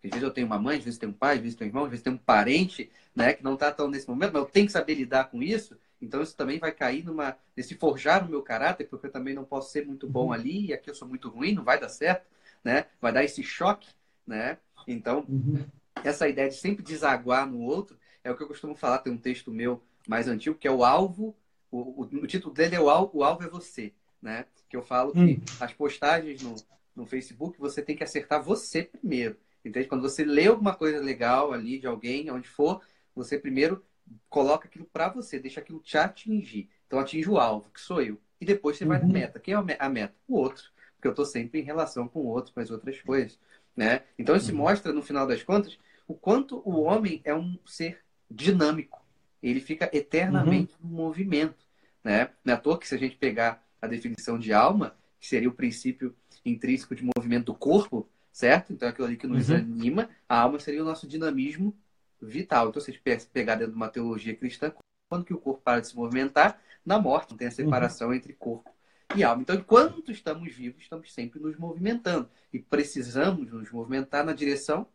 Às 0.04 0.12
vezes 0.12 0.24
eu 0.24 0.32
tenho 0.32 0.48
uma 0.48 0.58
mãe, 0.58 0.78
às 0.78 0.84
vezes 0.86 0.98
tenho 0.98 1.12
um 1.12 1.16
pai, 1.16 1.36
às 1.36 1.42
vezes 1.42 1.58
tenho 1.58 1.68
um 1.68 1.72
irmão, 1.72 1.84
às 1.84 1.90
vezes 1.90 2.04
tenho 2.04 2.16
um 2.16 2.20
parente, 2.20 2.90
né, 3.14 3.34
que 3.34 3.44
não 3.44 3.56
está 3.56 3.70
tão 3.72 3.90
nesse 3.90 4.08
momento, 4.08 4.32
mas 4.32 4.44
eu 4.44 4.50
tenho 4.50 4.66
que 4.66 4.72
saber 4.72 4.94
lidar 4.94 5.26
com 5.26 5.44
isso. 5.44 5.78
Então 6.02 6.22
isso 6.22 6.36
também 6.36 6.58
vai 6.58 6.72
cair 6.72 7.06
numa 7.06 7.38
nesse 7.56 7.76
forjar 7.76 8.26
o 8.26 8.30
meu 8.30 8.42
caráter, 8.42 8.88
porque 8.88 9.08
eu 9.08 9.12
também 9.12 9.34
não 9.34 9.44
posso 9.44 9.72
ser 9.72 9.86
muito 9.86 10.08
bom 10.08 10.28
uhum. 10.28 10.34
ali 10.34 10.68
e 10.68 10.74
aqui 10.74 10.90
eu 10.90 10.96
sou 10.96 11.08
muito 11.08 11.30
ruim, 11.30 11.54
não 11.54 11.64
vai 11.64 11.80
dar 11.80 11.90
certo, 11.90 12.26
né? 12.64 12.88
Vai 13.00 13.14
dar 13.14 13.24
esse 13.24 13.44
choque, 13.44 13.90
né? 14.26 14.58
Então, 14.88 15.26
uhum. 15.30 15.64
essa 16.04 16.28
ideia 16.28 16.50
de 16.50 16.56
sempre 16.56 16.84
desaguar 16.84 17.48
no 17.48 17.62
outro 17.62 17.98
é 18.24 18.32
o 18.32 18.36
que 18.36 18.44
eu 18.44 18.48
costumo 18.48 18.76
falar. 18.76 19.00
Tem 19.00 19.14
um 19.14 19.18
texto 19.18 19.52
meu 19.52 19.82
mais 20.08 20.28
antigo 20.28 20.58
que 20.58 20.68
é 20.68 20.72
o 20.72 20.84
alvo. 20.84 21.36
O, 21.70 22.02
o, 22.02 22.02
o 22.02 22.28
título 22.28 22.54
dele 22.54 22.76
é 22.76 22.82
o 22.82 22.90
alvo, 22.90 23.20
o 23.20 23.24
alvo 23.24 23.44
é 23.44 23.48
você, 23.48 23.94
né? 24.22 24.46
Que 24.70 24.76
eu 24.76 24.82
falo 24.82 25.14
hum. 25.16 25.36
que 25.36 25.42
as 25.60 25.72
postagens 25.74 26.42
no, 26.42 26.56
no 26.96 27.06
Facebook 27.06 27.60
você 27.60 27.82
tem 27.82 27.96
que 27.96 28.04
acertar 28.04 28.44
você 28.44 28.84
primeiro. 28.84 29.38
Entende? 29.64 29.88
Quando 29.88 30.02
você 30.02 30.24
lê 30.24 30.48
alguma 30.48 30.74
coisa 30.74 31.00
legal 31.00 31.54
ali 31.54 31.78
de 31.78 31.86
alguém, 31.86 32.32
onde 32.32 32.48
for, 32.48 32.82
você 33.16 33.38
primeiro 33.38 33.84
coloca 34.30 34.68
aquilo 34.68 34.86
para 34.86 35.10
você, 35.10 35.40
deixa 35.40 35.60
aquilo 35.60 35.80
te 35.80 35.98
atingir. 35.98 36.70
Então 36.88 37.00
atinge 37.00 37.30
o 37.30 37.38
alvo, 37.38 37.70
que 37.72 37.80
sou 37.80 38.02
eu. 38.02 38.20
E 38.40 38.46
depois 38.46 38.78
você 38.78 38.84
uhum. 38.84 38.90
vai 38.90 39.00
na 39.00 39.08
meta. 39.08 39.40
Quem 39.40 39.54
é 39.54 39.58
a 39.80 39.90
meta? 39.90 40.16
O 40.28 40.38
outro. 40.38 40.72
Porque 40.96 41.08
eu 41.08 41.12
estou 41.12 41.26
sempre 41.26 41.60
em 41.60 41.64
relação 41.64 42.08
com 42.08 42.20
o 42.20 42.28
outro, 42.28 42.54
com 42.54 42.60
as 42.60 42.72
outras 42.72 43.02
coisas. 43.02 43.40
Né? 43.76 44.04
Então 44.18 44.36
isso 44.36 44.52
uhum. 44.52 44.58
mostra, 44.58 44.92
no 44.92 45.02
final 45.02 45.26
das 45.26 45.44
contas, 45.44 45.78
o 46.08 46.14
quanto 46.14 46.62
o 46.66 46.82
homem 46.82 47.22
é 47.24 47.34
um 47.34 47.58
ser 47.66 48.00
dinâmico. 48.30 49.06
Ele 49.42 49.60
fica 49.60 49.90
eternamente 49.94 50.74
uhum. 50.82 50.90
no 50.90 50.96
movimento. 50.96 51.66
Né? 52.04 52.30
Não 52.44 52.54
é 52.54 52.58
à 52.58 52.60
toa 52.60 52.78
que 52.78 52.88
se 52.88 52.96
a 52.96 52.98
gente 52.98 53.16
pegar 53.16 53.66
a 53.82 53.88
definição 53.88 54.38
de 54.38 54.54
alma, 54.54 54.96
que 55.20 55.28
seria 55.28 55.50
o 55.50 55.54
princípio 55.54 56.16
intrínseco 56.46 56.96
de 56.96 57.04
movimento 57.16 57.46
do 57.46 57.56
corpo, 57.56 58.10
certo? 58.32 58.74
Então 58.74 58.90
aquilo 58.90 59.08
ali 59.08 59.18
que 59.18 59.28
nos 59.28 59.50
uhum. 59.50 59.58
anima, 59.58 60.10
a 60.28 60.40
alma 60.42 60.60
seria 60.60 60.82
o 60.82 60.86
nosso 60.86 61.08
dinamismo 61.08 61.76
vital. 62.22 62.70
Então, 62.70 62.82
se 62.82 62.92
a 62.92 62.94
gente 62.94 63.28
pegar 63.28 63.56
dentro 63.56 63.72
de 63.72 63.78
uma 63.78 63.90
teologia 63.90 64.36
cristã, 64.36 64.74
quando 65.10 65.26
que 65.26 65.34
o 65.34 65.38
corpo 65.38 65.62
para 65.62 65.82
de 65.82 65.88
se 65.88 65.96
movimentar? 65.96 66.62
Na 66.86 67.00
morte, 67.00 67.32
não 67.32 67.38
tem 67.38 67.48
a 67.48 67.52
separação 67.52 68.08
uhum. 68.08 68.14
entre 68.14 68.34
corpo 68.34 68.74
e 69.16 69.24
alma. 69.24 69.42
Então, 69.42 69.56
enquanto 69.56 70.12
estamos 70.12 70.52
vivos, 70.54 70.82
estamos 70.82 71.14
sempre 71.14 71.40
nos 71.40 71.58
movimentando. 71.58 72.30
E 72.52 72.60
precisamos 72.60 73.52
nos 73.52 73.72
movimentar 73.72 74.26
na 74.26 74.34
direção 74.34 74.88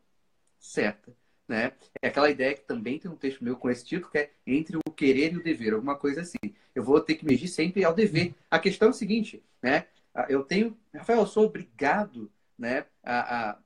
certa. 0.59 1.15
Né? 1.47 1.73
É 2.03 2.09
aquela 2.09 2.29
ideia 2.29 2.55
que 2.55 2.63
também 2.63 2.99
tem 2.99 3.11
um 3.11 3.17
texto 3.17 3.45
meu 3.45 3.57
com 3.57 3.71
esse 3.71 3.85
título, 3.85 4.11
que 4.11 4.19
é 4.19 4.31
entre 4.47 4.77
o 4.77 4.91
querer 4.91 5.33
e 5.33 5.37
o 5.37 5.43
dever, 5.43 5.75
alguma 5.75 5.97
coisa 5.97 6.23
assim. 6.23 6.55
Eu 6.75 6.83
vou 6.83 7.01
ter 7.01 7.15
que 7.15 7.25
medir 7.25 7.47
sempre 7.47 7.85
ao 7.85 7.95
dever. 7.95 8.35
A 8.51 8.59
questão 8.59 8.89
é 8.89 8.91
o 8.91 8.95
seguinte, 8.95 9.43
né? 9.63 9.87
Eu 10.29 10.43
tenho, 10.43 10.77
Rafael, 10.95 11.21
eu 11.21 11.27
sou 11.27 11.45
obrigado, 11.45 12.31
né, 12.59 12.87
a, 13.03 13.51
a, 13.51 13.59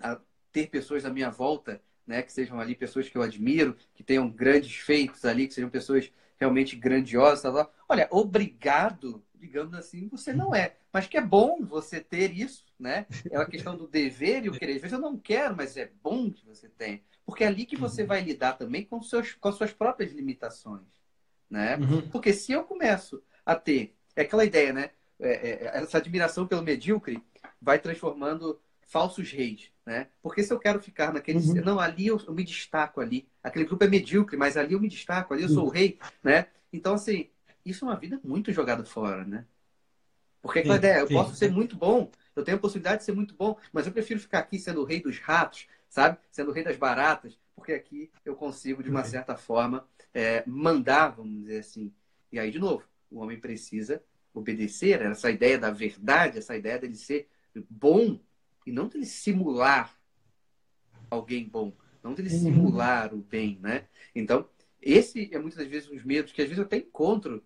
a 0.00 0.20
ter 0.50 0.68
pessoas 0.68 1.04
à 1.04 1.10
minha 1.10 1.30
volta, 1.30 1.82
né, 2.06 2.22
que 2.22 2.32
sejam 2.32 2.60
ali 2.60 2.74
pessoas 2.74 3.08
que 3.08 3.16
eu 3.16 3.22
admiro, 3.22 3.76
que 3.94 4.02
tenham 4.02 4.30
grandes 4.30 4.76
feitos 4.76 5.24
ali, 5.24 5.48
que 5.48 5.54
sejam 5.54 5.70
pessoas 5.70 6.12
realmente 6.38 6.76
grandiosas. 6.76 7.42
Tá, 7.42 7.52
tá. 7.52 7.70
Olha, 7.88 8.06
obrigado 8.10 9.22
digamos 9.46 9.74
assim, 9.74 10.08
você 10.08 10.32
não 10.32 10.54
é. 10.54 10.76
Mas 10.92 11.06
que 11.06 11.16
é 11.16 11.20
bom 11.20 11.64
você 11.64 12.00
ter 12.00 12.32
isso, 12.32 12.64
né? 12.78 13.06
É 13.30 13.36
a 13.36 13.46
questão 13.46 13.76
do 13.76 13.86
dever 13.86 14.44
e 14.44 14.48
o 14.48 14.52
querer. 14.52 14.76
Às 14.76 14.82
vezes 14.82 14.92
eu 14.92 15.00
não 15.00 15.18
quero, 15.18 15.56
mas 15.56 15.76
é 15.76 15.90
bom 16.02 16.30
que 16.30 16.44
você 16.44 16.68
tenha. 16.68 17.00
Porque 17.24 17.44
é 17.44 17.46
ali 17.46 17.64
que 17.64 17.76
você 17.76 18.02
uhum. 18.02 18.08
vai 18.08 18.20
lidar 18.20 18.54
também 18.54 18.84
com, 18.84 19.00
seus, 19.02 19.34
com 19.34 19.48
as 19.48 19.56
suas 19.56 19.72
próprias 19.72 20.12
limitações, 20.12 20.86
né? 21.50 21.76
Uhum. 21.76 22.08
Porque 22.08 22.32
se 22.32 22.52
eu 22.52 22.64
começo 22.64 23.22
a 23.44 23.54
ter 23.54 23.94
é 24.14 24.22
aquela 24.22 24.44
ideia, 24.44 24.72
né? 24.72 24.90
É, 25.18 25.30
é, 25.30 25.66
essa 25.78 25.98
admiração 25.98 26.46
pelo 26.46 26.62
medíocre 26.62 27.22
vai 27.60 27.78
transformando 27.78 28.60
falsos 28.86 29.30
reis, 29.30 29.70
né? 29.84 30.08
Porque 30.22 30.42
se 30.42 30.52
eu 30.52 30.58
quero 30.58 30.80
ficar 30.80 31.12
naquele, 31.12 31.38
uhum. 31.38 31.64
não, 31.64 31.80
ali 31.80 32.06
eu, 32.06 32.20
eu, 32.26 32.32
me 32.32 32.44
destaco 32.44 33.00
ali, 33.00 33.28
aquele 33.42 33.64
grupo 33.64 33.84
é 33.84 33.88
medíocre, 33.88 34.36
mas 34.36 34.56
ali 34.56 34.72
eu 34.74 34.80
me 34.80 34.88
destaco, 34.88 35.34
ali 35.34 35.42
eu 35.42 35.48
sou 35.48 35.66
o 35.66 35.70
rei, 35.70 35.98
né? 36.22 36.46
Então 36.72 36.94
assim, 36.94 37.28
isso 37.64 37.84
é 37.84 37.88
uma 37.88 37.96
vida 37.96 38.20
muito 38.22 38.52
jogada 38.52 38.84
fora, 38.84 39.24
né? 39.24 39.44
Porque 40.40 40.60
aquela 40.60 40.76
ideia, 40.76 41.00
eu 41.00 41.08
posso 41.08 41.34
ser 41.34 41.50
muito 41.50 41.76
bom, 41.76 42.10
eu 42.36 42.44
tenho 42.44 42.56
a 42.56 42.60
possibilidade 42.60 42.98
de 42.98 43.04
ser 43.04 43.12
muito 43.12 43.34
bom, 43.34 43.58
mas 43.72 43.86
eu 43.86 43.92
prefiro 43.92 44.20
ficar 44.20 44.38
aqui 44.38 44.58
sendo 44.58 44.80
o 44.80 44.84
rei 44.84 45.00
dos 45.00 45.18
ratos, 45.18 45.66
sabe? 45.88 46.18
Sendo 46.30 46.50
o 46.50 46.54
rei 46.54 46.62
das 46.62 46.76
baratas, 46.76 47.36
porque 47.56 47.72
aqui 47.72 48.10
eu 48.24 48.36
consigo, 48.36 48.82
de 48.82 48.90
uma 48.90 49.00
uhum. 49.00 49.06
certa 49.06 49.36
forma, 49.36 49.88
é, 50.14 50.44
mandar, 50.46 51.08
vamos 51.08 51.40
dizer 51.40 51.58
assim. 51.58 51.92
E 52.30 52.38
aí, 52.38 52.52
de 52.52 52.60
novo, 52.60 52.84
o 53.10 53.18
homem 53.18 53.40
precisa 53.40 54.00
obedecer 54.32 55.00
essa 55.02 55.30
ideia 55.30 55.58
da 55.58 55.70
verdade, 55.70 56.38
essa 56.38 56.56
ideia 56.56 56.78
dele 56.78 56.94
ser 56.94 57.28
bom 57.68 58.20
e 58.66 58.72
não 58.72 58.88
dele 58.88 59.06
simular 59.06 59.96
alguém 61.10 61.44
bom, 61.48 61.72
não 62.02 62.12
dele 62.12 62.28
uhum. 62.30 62.40
simular 62.40 63.14
o 63.14 63.18
bem, 63.18 63.58
né? 63.62 63.84
Então, 64.14 64.48
esse 64.82 65.32
é 65.32 65.38
muitas 65.38 65.58
das 65.58 65.68
vezes 65.68 65.88
os 65.88 66.04
medos 66.04 66.32
que 66.32 66.42
às 66.42 66.48
vezes 66.48 66.58
eu 66.58 66.64
até 66.64 66.78
encontro 66.78 67.42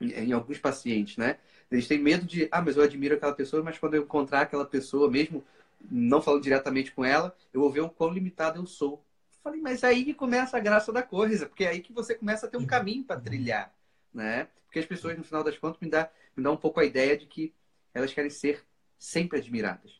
em 0.00 0.32
alguns 0.32 0.58
pacientes, 0.58 1.16
né? 1.16 1.38
Eles 1.70 1.86
têm 1.86 1.98
medo 1.98 2.24
de, 2.24 2.48
ah, 2.50 2.62
mas 2.62 2.76
eu 2.76 2.82
admiro 2.82 3.14
aquela 3.14 3.32
pessoa, 3.32 3.62
mas 3.62 3.78
quando 3.78 3.94
eu 3.94 4.02
encontrar 4.02 4.42
aquela 4.42 4.64
pessoa, 4.64 5.10
mesmo 5.10 5.44
não 5.90 6.22
falando 6.22 6.42
diretamente 6.42 6.92
com 6.92 7.04
ela, 7.04 7.36
eu 7.52 7.60
vou 7.60 7.70
ver 7.70 7.80
o 7.80 7.90
quão 7.90 8.10
limitado 8.10 8.58
eu 8.58 8.66
sou. 8.66 9.04
Falei, 9.42 9.60
mas 9.60 9.84
aí 9.84 10.04
que 10.04 10.14
começa 10.14 10.56
a 10.56 10.60
graça 10.60 10.92
da 10.92 11.02
coisa, 11.02 11.46
porque 11.46 11.64
é 11.64 11.68
aí 11.68 11.80
que 11.80 11.92
você 11.92 12.14
começa 12.14 12.46
a 12.46 12.48
ter 12.48 12.56
um 12.56 12.66
caminho 12.66 13.04
para 13.04 13.20
trilhar, 13.20 13.72
né? 14.12 14.48
Porque 14.66 14.78
as 14.78 14.86
pessoas, 14.86 15.16
no 15.16 15.24
final 15.24 15.42
das 15.42 15.56
contas, 15.58 15.80
me 15.80 15.88
dá, 15.88 16.10
me 16.36 16.42
dá 16.42 16.50
um 16.50 16.56
pouco 16.56 16.80
a 16.80 16.84
ideia 16.84 17.16
de 17.16 17.26
que 17.26 17.54
elas 17.94 18.12
querem 18.12 18.30
ser 18.30 18.64
sempre 18.98 19.38
admiradas. 19.38 19.97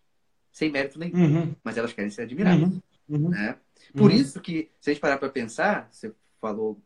Sem 0.59 0.73
mérito 0.73 0.99
nenhum, 0.99 1.16
uhum. 1.16 1.55
mas 1.62 1.79
elas 1.79 1.92
querem 1.92 2.11
ser 2.11 2.23
admiradas. 2.23 2.68
Uhum. 2.68 2.83
Uhum. 3.09 3.29
Né? 3.29 3.57
Por 3.97 4.11
uhum. 4.11 4.16
isso 4.16 4.40
que, 4.40 4.68
se 4.81 4.90
a 4.90 4.92
gente 4.92 5.01
parar 5.01 5.16
para 5.16 5.29
pensar, 5.29 5.88
você 5.88 6.12
falou 6.40 6.83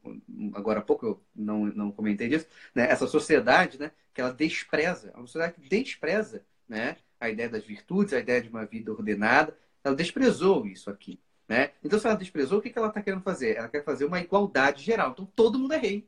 agora 0.52 0.80
há 0.80 0.82
pouco, 0.82 1.06
eu 1.06 1.22
não, 1.34 1.64
não 1.68 1.90
comentei 1.90 2.28
disso, 2.28 2.46
né? 2.74 2.90
essa 2.90 3.06
sociedade 3.06 3.80
né, 3.80 3.90
que 4.12 4.20
ela 4.20 4.30
despreza, 4.30 5.10
é 5.14 5.16
uma 5.16 5.26
sociedade 5.26 5.54
que 5.54 5.66
despreza 5.70 6.44
né, 6.68 6.98
a 7.18 7.30
ideia 7.30 7.48
das 7.48 7.64
virtudes, 7.64 8.12
a 8.12 8.18
ideia 8.18 8.42
de 8.42 8.50
uma 8.50 8.66
vida 8.66 8.92
ordenada, 8.92 9.56
ela 9.82 9.96
desprezou 9.96 10.66
isso 10.66 10.90
aqui. 10.90 11.18
Né? 11.48 11.70
Então, 11.82 11.98
se 11.98 12.06
ela 12.06 12.14
desprezou, 12.14 12.58
o 12.58 12.60
que, 12.60 12.68
que 12.68 12.78
ela 12.78 12.88
está 12.88 13.00
querendo 13.00 13.22
fazer? 13.22 13.56
Ela 13.56 13.68
quer 13.68 13.82
fazer 13.82 14.04
uma 14.04 14.20
igualdade 14.20 14.84
geral. 14.84 15.12
Então, 15.12 15.24
todo 15.34 15.58
mundo 15.58 15.72
é 15.72 15.78
rei. 15.78 16.06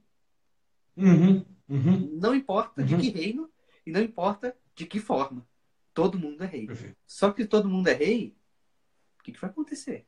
Uhum, 0.94 1.42
uhum. 1.66 2.11
Não 2.20 2.35
importa 2.35 2.83
uhum. 2.83 2.87
de 2.87 2.96
que 2.98 3.09
reino 3.09 3.48
e 3.87 3.90
não 3.90 4.03
importa 4.03 4.55
de 4.74 4.85
que 4.85 5.00
forma. 5.00 5.46
Todo 5.94 6.18
mundo 6.18 6.42
é 6.42 6.46
rei. 6.46 6.66
Perfeito. 6.66 6.96
Só 7.07 7.30
que 7.30 7.46
todo 7.46 7.68
mundo 7.68 7.88
é 7.88 7.94
rei, 7.94 8.37
o 9.18 9.22
que, 9.22 9.33
que 9.33 9.40
vai 9.40 9.48
acontecer? 9.48 10.07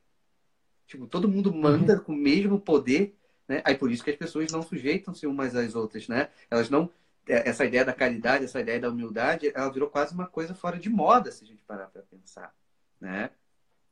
Tipo, 0.85 1.07
todo 1.07 1.27
mundo 1.27 1.53
manda 1.53 1.95
uhum. 1.95 2.03
com 2.03 2.13
o 2.13 2.15
mesmo 2.15 2.59
poder 2.59 3.17
né? 3.47 3.61
Aí 3.63 3.75
por 3.75 3.91
isso 3.91 4.03
que 4.03 4.09
as 4.09 4.15
pessoas 4.15 4.51
não 4.51 4.61
sujeitam-se 4.61 5.25
umas 5.25 5.55
às 5.55 5.73
outras, 5.75 6.07
né? 6.07 6.29
Elas 6.51 6.69
não 6.69 6.89
é, 7.27 7.49
essa 7.49 7.65
ideia 7.65 7.85
da 7.85 7.93
caridade, 7.93 8.45
essa 8.45 8.59
ideia 8.59 8.79
da 8.79 8.89
humildade, 8.89 9.51
ela 9.55 9.69
virou 9.69 9.89
quase 9.89 10.13
uma 10.13 10.27
coisa 10.27 10.53
fora 10.53 10.77
de 10.77 10.89
moda, 10.89 11.31
se 11.31 11.43
a 11.43 11.47
gente 11.47 11.63
parar 11.63 11.87
para 11.87 12.01
pensar, 12.03 12.53
né? 12.99 13.29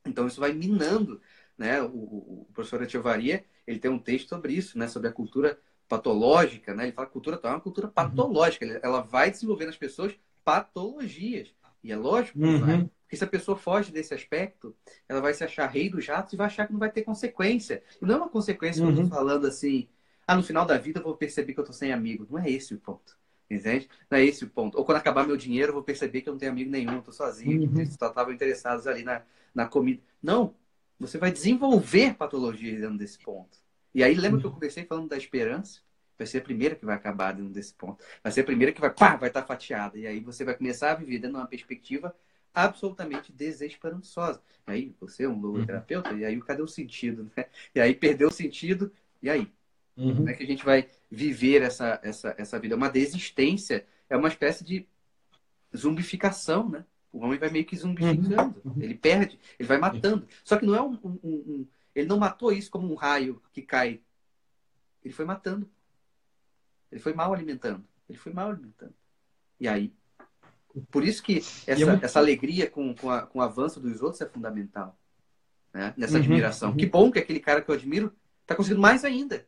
Então 0.06 0.28
isso 0.28 0.40
vai 0.40 0.54
minando, 0.54 1.22
né? 1.58 1.82
O, 1.82 1.88
o, 1.88 2.42
o 2.42 2.54
professor 2.54 2.84
Ativaria, 2.84 3.46
ele 3.66 3.80
tem 3.80 3.90
um 3.90 4.00
texto 4.00 4.30
sobre 4.30 4.54
isso, 4.54 4.78
né? 4.78 4.88
Sobre 4.88 5.08
a 5.08 5.14
cultura 5.14 5.58
patológica, 5.88 6.74
né? 6.74 6.84
Ele 6.84 6.92
fala 6.92 7.08
que 7.08 7.12
a 7.12 7.14
cultura 7.14 7.40
é 7.42 7.48
uma 7.48 7.62
cultura 7.62 7.88
uhum. 7.88 7.94
patológica, 7.94 8.66
uhum. 8.66 8.80
ela 8.84 9.02
vai 9.02 9.32
desenvolver 9.32 9.66
nas 9.66 9.78
pessoas 9.78 10.14
patologias. 10.44 11.54
E 11.86 11.92
é 11.92 11.96
lógico 11.96 12.40
que 12.40 12.46
uhum. 12.46 12.60
vai. 12.60 12.90
Porque 13.04 13.16
se 13.16 13.24
a 13.24 13.28
pessoa 13.28 13.56
foge 13.56 13.92
desse 13.92 14.12
aspecto, 14.12 14.76
ela 15.08 15.22
vai 15.22 15.36
se 15.36 15.44
achar 15.44 15.68
rei 15.68 15.88
dos 15.88 16.04
jatos 16.04 16.34
e 16.34 16.36
vai 16.36 16.48
achar 16.48 16.66
que 16.66 16.74
não 16.74 16.80
vai 16.80 16.92
ter 16.92 17.04
consequência. 17.04 17.84
E 18.02 18.06
não 18.06 18.16
é 18.16 18.18
uma 18.18 18.30
consequência 18.30 18.84
uhum. 18.84 18.92
que 18.92 19.00
eu 19.00 19.04
estou 19.04 19.18
falando 19.18 19.46
assim, 19.46 19.88
ah, 20.26 20.36
no 20.36 20.42
final 20.42 20.66
da 20.66 20.80
vida 20.80 21.00
eu 21.00 21.04
vou 21.04 21.16
perceber 21.16 21.54
que 21.54 21.60
eu 21.60 21.64
estou 21.64 21.76
sem 21.76 21.94
amigo. 21.94 22.26
Não 22.28 22.40
é 22.40 22.50
esse 22.50 22.74
o 22.74 22.80
ponto. 22.80 23.16
Entende? 23.48 23.88
Não 24.10 24.18
é 24.18 24.26
esse 24.26 24.44
o 24.44 24.50
ponto. 24.50 24.76
Ou 24.80 24.84
quando 24.84 24.98
acabar 24.98 25.28
meu 25.28 25.38
dinheiro, 25.38 25.70
eu 25.70 25.74
vou 25.76 25.84
perceber 25.84 26.22
que 26.22 26.30
eu 26.30 26.34
não 26.34 26.40
tenho 26.40 26.52
amigo 26.52 26.72
nenhum, 26.72 26.98
estou 26.98 27.14
sozinho, 27.14 27.62
uhum. 27.62 27.74
que 27.76 27.86
só 27.86 28.08
estavam 28.08 28.34
interessados 28.34 28.88
ali 28.88 29.04
na, 29.04 29.22
na 29.54 29.68
comida. 29.68 30.02
Não. 30.22 30.56
Você 31.00 31.20
vai 31.20 31.32
desenvolver 31.32 32.16
patologias 32.16 32.82
dentro 32.82 32.98
desse 32.98 33.20
ponto. 33.20 33.60
E 33.94 34.04
aí, 34.04 34.16
lembra 34.16 34.38
uhum. 34.38 34.42
que 34.42 34.48
eu 34.48 34.52
comecei 34.52 34.86
falando 34.86 35.08
da 35.08 35.18
esperança? 35.18 35.82
Vai 36.18 36.28
ser 36.28 36.40
a 36.40 36.42
primeira 36.42 36.76
que 36.76 36.86
vai 36.86 36.96
acabar 36.96 37.34
dentro 37.34 37.52
desse 37.52 37.74
ponto. 37.74 38.04
Vai 38.24 38.32
ser 38.32 38.42
a 38.42 38.46
primeira 38.46 38.72
que 38.72 38.82
vai, 38.82 38.90
pá, 38.90 39.16
vai 39.16 39.30
estar 39.30 39.44
fatiada. 39.44 39.98
E 39.98 40.08
aí 40.08 40.20
você 40.20 40.44
vai 40.44 40.56
começar 40.56 40.92
a 40.92 40.96
viver 40.96 41.20
dentro 41.20 41.32
de 41.32 41.38
uma 41.38 41.48
perspectiva 41.48 42.16
absolutamente 42.54 43.34
desesperançosa. 43.34 44.42
E 44.68 44.72
aí, 44.72 44.96
você 45.00 45.24
é 45.24 45.30
um 45.30 45.40
logoterapeuta, 45.40 46.12
uhum. 46.12 46.20
e 46.20 46.26
aí 46.26 46.42
cadê 46.42 46.62
o 46.62 46.68
sentido? 46.68 47.30
Né? 47.36 47.46
E 47.76 47.82
aí 47.82 47.94
perdeu 47.94 48.30
o 48.30 48.32
sentido, 48.32 48.92
e 49.22 49.30
aí? 49.30 49.52
Uhum. 49.98 50.16
Como 50.16 50.30
é 50.30 50.34
que 50.34 50.44
a 50.44 50.48
gente 50.48 50.64
vai 50.64 50.90
viver 51.12 51.62
essa, 51.62 52.00
essa, 52.02 52.34
essa 52.38 52.58
vida? 52.58 52.76
Uma 52.76 52.90
desistência, 52.90 53.86
é 54.10 54.16
uma 54.16 54.30
espécie 54.30 54.64
de 54.64 54.88
zumbificação, 55.76 56.70
né? 56.70 56.86
O 57.12 57.20
homem 57.20 57.40
vai 57.40 57.50
meio 57.50 57.66
que 57.66 57.78
zumbificando. 57.78 58.62
Uhum. 58.64 58.76
Ele 58.78 58.96
perde, 58.96 59.40
ele 59.58 59.68
vai 59.68 59.78
matando. 59.78 60.28
Só 60.44 60.58
que 60.58 60.66
não 60.66 60.76
é 60.76 60.82
um, 60.82 61.00
um, 61.04 61.20
um, 61.24 61.68
Ele 61.94 62.08
não 62.08 62.18
matou 62.18 62.52
isso 62.52 62.70
como 62.70 62.92
um 62.92 62.96
raio 62.96 63.42
que 63.54 63.62
cai. 63.62 64.02
Ele 65.04 65.14
foi 65.14 65.24
matando. 65.24 65.70
Ele 66.92 67.02
foi 67.02 67.14
mal 67.14 67.34
alimentando. 67.34 67.84
Ele 68.10 68.18
foi 68.18 68.34
mal 68.34 68.50
alimentando. 68.50 68.94
E 69.60 69.68
aí 69.68 69.94
por 70.92 71.04
isso 71.04 71.24
que 71.24 71.38
essa, 71.38 71.82
eu... 71.82 71.90
essa 72.02 72.20
alegria 72.20 72.70
com, 72.70 72.94
com, 72.94 73.10
a, 73.10 73.22
com 73.22 73.40
o 73.40 73.42
avanço 73.42 73.80
dos 73.80 74.02
outros 74.02 74.22
é 74.22 74.26
fundamental. 74.26 74.98
Né? 75.74 75.94
Nessa 75.98 76.14
uhum, 76.14 76.20
admiração. 76.20 76.70
Uhum. 76.72 76.78
Que 76.78 76.86
bom 76.86 77.12
que 77.12 77.20
aquele 77.20 77.40
cara 77.40 77.62
que 77.62 77.70
eu 77.70 77.76
admiro 77.76 78.14
está 78.42 78.56
conseguindo 78.56 78.82
mais 78.82 79.04
ainda. 79.06 79.46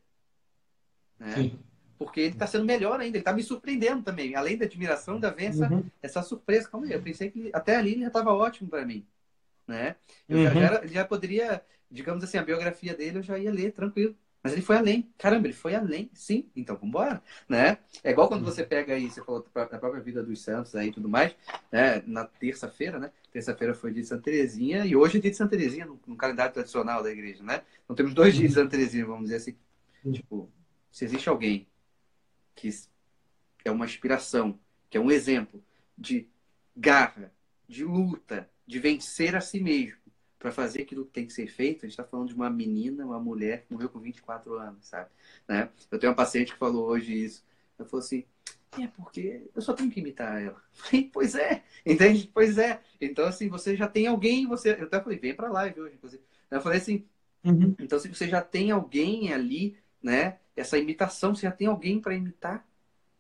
Né? 1.20 1.52
Porque 1.98 2.22
ele 2.22 2.34
está 2.34 2.46
sendo 2.46 2.66
melhor 2.66 3.00
ainda, 3.00 3.18
ele 3.18 3.22
está 3.22 3.34
me 3.34 3.44
surpreendendo 3.44 4.04
também. 4.04 4.36
Além 4.36 4.58
da 4.58 4.66
admiração, 4.66 5.16
ainda 5.16 5.32
vem 5.32 5.48
essa, 5.48 5.68
uhum. 5.68 5.84
essa 6.02 6.22
surpresa. 6.22 6.70
Calma 6.70 6.86
aí, 6.86 6.94
eu 6.94 7.02
pensei 7.02 7.30
que 7.30 7.50
até 7.54 7.76
ali 7.76 7.94
ele 7.94 8.02
já 8.02 8.08
estava 8.08 8.34
ótimo 8.34 8.70
para 8.70 8.86
mim. 8.86 9.06
né? 9.68 9.96
Eu 10.30 10.38
uhum. 10.38 10.44
já, 10.44 10.54
já, 10.54 10.86
já, 10.86 11.06
poderia, 11.06 11.62
digamos 11.90 12.24
assim, 12.24 12.38
a 12.38 12.44
biografia 12.44 12.94
dele 12.94 13.18
eu 13.18 13.24
já 13.24 13.38
ia 13.38 13.52
ler 13.52 13.74
tranquilo. 13.74 14.16
Mas 14.48 14.54
ele 14.54 14.62
foi 14.62 14.78
além. 14.78 15.12
Caramba, 15.18 15.46
ele 15.46 15.54
foi 15.54 15.76
além. 15.76 16.10
Sim, 16.14 16.50
então 16.56 16.78
vambora, 16.78 17.22
né? 17.50 17.80
É 18.02 18.12
igual 18.12 18.30
quando 18.30 18.46
você 18.46 18.64
pega 18.64 18.94
aí, 18.94 19.12
você 19.12 19.22
falou 19.22 19.46
da 19.54 19.66
própria 19.78 20.02
vida 20.02 20.24
dos 20.24 20.42
santos 20.42 20.74
aí 20.74 20.88
e 20.88 20.92
tudo 20.94 21.10
mais, 21.10 21.36
né? 21.70 22.02
Na 22.08 22.24
terça-feira, 22.24 22.98
né? 22.98 23.12
Terça-feira 23.30 23.74
foi 23.74 23.92
dia 23.92 24.02
de 24.02 24.08
Santa 24.08 24.24
Terezinha 24.24 24.86
e 24.86 24.96
hoje 24.96 25.18
é 25.18 25.20
dia 25.20 25.32
de 25.32 25.36
Santa 25.36 25.58
Terezinha 25.58 25.86
no, 25.86 26.00
no, 26.08 26.16
calendário 26.16 26.54
tradicional 26.54 27.04
da 27.04 27.12
igreja, 27.12 27.44
né? 27.44 27.62
Então 27.84 27.94
temos 27.94 28.14
dois 28.14 28.36
dias 28.36 28.52
de 28.52 28.56
Santa 28.56 28.72
Terezinha, 28.72 29.06
vamos 29.06 29.24
dizer 29.24 29.36
assim. 29.36 29.58
Tipo, 30.14 30.50
se 30.90 31.04
existe 31.04 31.28
alguém 31.28 31.68
que 32.56 32.70
é 33.66 33.72
uma 33.72 33.84
inspiração, 33.84 34.58
que 34.90 34.98
é 34.98 35.02
um 35.02 35.12
exemplo 35.12 35.62
de 35.98 36.26
garra, 36.74 37.34
de 37.68 37.84
luta, 37.84 38.50
de 38.66 38.80
vencer 38.80 39.36
a 39.36 39.42
si 39.42 39.60
mesmo 39.60 39.97
para 40.40 40.52
fazer 40.52 40.84
aquilo 40.84 41.06
que 41.06 41.12
tem 41.12 41.26
que 41.26 41.34
ser 41.34 41.48
feito, 41.48 41.86
a 41.86 41.90
gente 41.90 42.00
está 42.00 42.04
falando 42.04 42.28
de 42.28 42.36
uma 42.36 42.50
menina, 42.50 43.06
uma 43.06 43.20
mulher 43.20 43.64
que 43.64 43.74
morreu 43.74 43.90
com 43.90 44.00
24 44.00 44.54
anos, 44.58 44.86
sabe? 44.86 45.10
Né? 45.48 45.70
Eu 45.90 45.98
tenho 45.98 46.12
uma 46.12 46.16
paciente 46.16 46.54
que 46.54 46.60
falou 46.60 46.86
hoje 46.88 47.14
isso. 47.14 47.44
Ela 47.78 47.88
falou 47.88 48.04
assim, 48.04 48.24
é 48.80 48.88
porque 48.88 49.50
eu 49.56 49.62
só 49.62 49.74
tenho 49.74 49.90
que 49.90 50.00
imitar 50.00 50.42
ela. 50.42 50.62
Falei, 50.74 51.10
pois 51.12 51.36
é, 51.36 51.64
entende? 51.86 52.30
Pois 52.34 52.58
é. 52.58 52.82
Então, 53.00 53.26
assim, 53.26 53.50
você 53.50 53.76
já 53.76 53.88
tem 53.88 54.08
alguém, 54.08 54.46
você. 54.46 54.72
Eu 54.80 54.86
até 54.86 55.02
falei, 55.02 55.18
vem 55.18 55.34
pra 55.34 55.50
live 55.50 55.82
hoje, 55.82 55.96
inclusive. 55.96 56.24
Eu 56.50 56.62
falei 56.62 56.78
assim, 56.78 57.06
uhum. 57.44 57.76
então 57.80 58.00
se 58.00 58.08
você 58.08 58.28
já 58.28 58.42
tem 58.42 58.72
alguém 58.72 59.34
ali, 59.34 59.78
né? 60.02 60.38
Essa 60.56 60.78
imitação, 60.78 61.36
você 61.36 61.42
já 61.44 61.52
tem 61.52 61.68
alguém 61.68 62.00
para 62.00 62.16
imitar, 62.16 62.66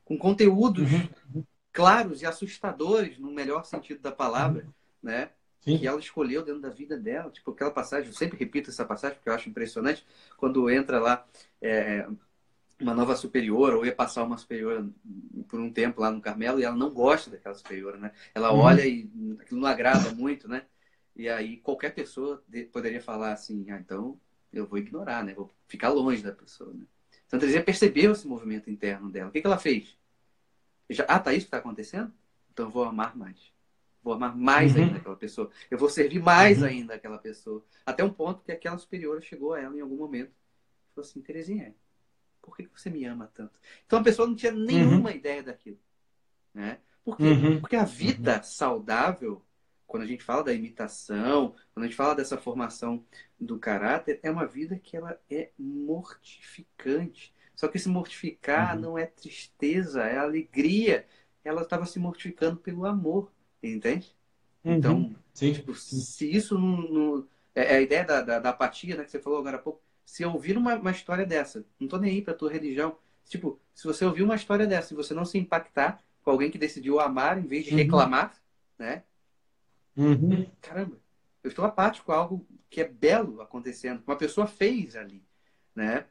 com 0.05 0.17
conteúdos 0.17 0.91
uhum. 0.91 1.43
claros 1.71 2.21
e 2.21 2.25
assustadores, 2.25 3.19
no 3.19 3.31
melhor 3.31 3.65
sentido 3.65 4.01
da 4.01 4.11
palavra, 4.11 4.63
uhum. 4.63 4.71
né? 5.03 5.29
Sim. 5.61 5.77
que 5.77 5.87
ela 5.87 5.99
escolheu 5.99 6.43
dentro 6.43 6.61
da 6.61 6.69
vida 6.69 6.97
dela. 6.97 7.29
Tipo, 7.29 7.51
aquela 7.51 7.71
passagem, 7.71 8.07
eu 8.07 8.13
sempre 8.13 8.37
repito 8.37 8.69
essa 8.69 8.85
passagem 8.85 9.17
porque 9.17 9.29
eu 9.29 9.33
acho 9.33 9.49
impressionante, 9.49 10.05
quando 10.37 10.69
entra 10.69 10.99
lá 10.99 11.25
é, 11.61 12.07
uma 12.79 12.93
nova 12.93 13.15
superior, 13.15 13.73
ou 13.73 13.85
ia 13.85 13.93
passar 13.93 14.23
uma 14.23 14.37
superior 14.37 14.87
por 15.47 15.59
um 15.59 15.71
tempo 15.71 16.01
lá 16.01 16.11
no 16.11 16.21
Carmelo, 16.21 16.59
e 16.59 16.63
ela 16.63 16.75
não 16.75 16.91
gosta 16.91 17.29
daquela 17.29 17.55
superior, 17.55 17.97
né? 17.97 18.11
Ela 18.33 18.51
uhum. 18.51 18.59
olha 18.59 18.85
e 18.85 19.09
aquilo 19.39 19.61
não 19.61 19.67
agrada 19.67 20.11
muito, 20.13 20.47
né? 20.47 20.63
E 21.15 21.27
aí 21.27 21.57
qualquer 21.57 21.93
pessoa 21.93 22.43
poderia 22.71 23.01
falar 23.01 23.33
assim, 23.33 23.69
ah, 23.71 23.79
então 23.79 24.19
eu 24.53 24.65
vou 24.65 24.77
ignorar, 24.77 25.23
né? 25.23 25.33
Vou 25.33 25.51
ficar 25.67 25.89
longe 25.89 26.21
da 26.21 26.31
pessoa, 26.31 26.73
né? 26.73 26.85
Santa 27.27 27.41
Teresinha 27.41 27.63
percebeu 27.63 28.11
esse 28.13 28.27
movimento 28.27 28.69
interno 28.69 29.09
dela. 29.11 29.29
O 29.29 29.31
que, 29.31 29.41
que 29.41 29.47
ela 29.47 29.57
fez? 29.57 29.97
Já, 30.89 31.03
ah, 31.05 31.19
tá 31.19 31.33
isso 31.33 31.41
que 31.41 31.47
está 31.47 31.57
acontecendo? 31.57 32.13
Então 32.53 32.67
eu 32.67 32.71
vou 32.71 32.83
amar 32.83 33.17
mais. 33.17 33.51
Vou 34.07 34.13
amar 34.13 34.37
mais 34.37 34.73
uhum. 34.73 34.83
ainda 34.83 34.97
aquela 34.99 35.17
pessoa. 35.17 35.51
Eu 35.69 35.77
vou 35.77 35.89
servir 35.89 36.23
mais 36.23 36.61
uhum. 36.61 36.67
ainda 36.69 36.93
aquela 36.93 37.17
pessoa. 37.17 37.61
Até 37.85 38.05
um 38.05 38.09
ponto 38.09 38.41
que 38.41 38.53
aquela 38.53 38.77
superior 38.77 39.21
chegou 39.21 39.53
a 39.53 39.59
ela 39.59 39.75
em 39.75 39.81
algum 39.81 39.97
momento. 39.97 40.31
Falou 40.95 41.05
assim, 41.05 41.21
Terezinha, 41.21 41.75
por 42.41 42.55
que 42.55 42.69
você 42.73 42.89
me 42.89 43.03
ama 43.03 43.29
tanto? 43.33 43.59
Então 43.85 43.99
a 43.99 44.03
pessoa 44.03 44.25
não 44.25 44.33
tinha 44.33 44.53
nenhuma 44.53 45.09
uhum. 45.09 45.15
ideia 45.17 45.43
daquilo. 45.43 45.77
Né? 46.53 46.79
Por 47.03 47.17
quê? 47.17 47.23
Uhum. 47.23 47.59
Porque 47.59 47.75
a 47.75 47.83
vida 47.83 48.37
uhum. 48.37 48.43
saudável, 48.43 49.45
quando 49.85 50.03
a 50.03 50.07
gente 50.07 50.23
fala 50.23 50.45
da 50.45 50.53
imitação, 50.53 51.53
quando 51.73 51.83
a 51.83 51.87
gente 51.87 51.97
fala 51.97 52.15
dessa 52.15 52.37
formação 52.37 53.03
do 53.37 53.59
caráter, 53.59 54.21
é 54.23 54.31
uma 54.31 54.47
vida 54.47 54.79
que 54.79 54.95
ela 54.95 55.19
é 55.29 55.51
mortificante. 55.59 57.35
Só 57.53 57.67
que 57.67 57.75
esse 57.75 57.89
mortificar 57.89 58.73
uhum. 58.75 58.81
não 58.81 58.97
é 58.97 59.05
tristeza, 59.05 60.05
é 60.05 60.17
alegria. 60.17 61.05
Ela 61.43 61.63
estava 61.63 61.85
se 61.85 61.99
mortificando 61.99 62.55
pelo 62.55 62.85
amor. 62.85 63.35
Entende? 63.63 64.15
Uhum. 64.63 64.73
Então, 64.73 65.15
Sim. 65.33 65.53
Tipo, 65.53 65.75
se 65.75 66.29
isso 66.29 66.57
não. 66.57 66.77
não 66.89 67.27
é, 67.53 67.73
é 67.73 67.77
a 67.77 67.81
ideia 67.81 68.03
da, 68.03 68.21
da, 68.21 68.39
da, 68.39 68.49
apatia, 68.49 68.95
né, 68.95 69.03
que 69.03 69.11
você 69.11 69.19
falou 69.19 69.37
agora 69.37 69.57
há 69.57 69.59
pouco. 69.59 69.81
Se 70.03 70.23
eu 70.23 70.31
ouvir 70.31 70.57
uma, 70.57 70.75
uma 70.75 70.89
história 70.89 71.25
dessa, 71.25 71.63
não 71.79 71.87
tô 71.87 71.97
nem 71.97 72.11
aí 72.11 72.21
pra 72.23 72.33
tua 72.33 72.51
religião. 72.51 72.97
Tipo, 73.25 73.59
se 73.73 73.85
você 73.85 74.03
ouvir 74.03 74.23
uma 74.23 74.35
história 74.35 74.65
dessa 74.65 74.93
e 74.93 74.97
você 74.97 75.13
não 75.13 75.25
se 75.25 75.37
impactar 75.37 76.01
com 76.23 76.31
alguém 76.31 76.49
que 76.49 76.57
decidiu 76.57 76.99
amar 76.99 77.37
em 77.37 77.45
vez 77.45 77.65
de 77.65 77.71
uhum. 77.71 77.77
reclamar, 77.77 78.33
né? 78.79 79.03
Uhum. 79.95 80.49
Caramba, 80.59 80.97
eu 81.43 81.49
estou 81.49 81.63
apático 81.63 82.07
com 82.07 82.11
algo 82.11 82.47
que 82.69 82.81
é 82.81 82.87
belo 82.87 83.39
acontecendo, 83.41 84.01
que 84.01 84.09
uma 84.09 84.17
pessoa 84.17 84.47
fez 84.47 84.95
ali, 84.95 85.23
né? 85.75 86.05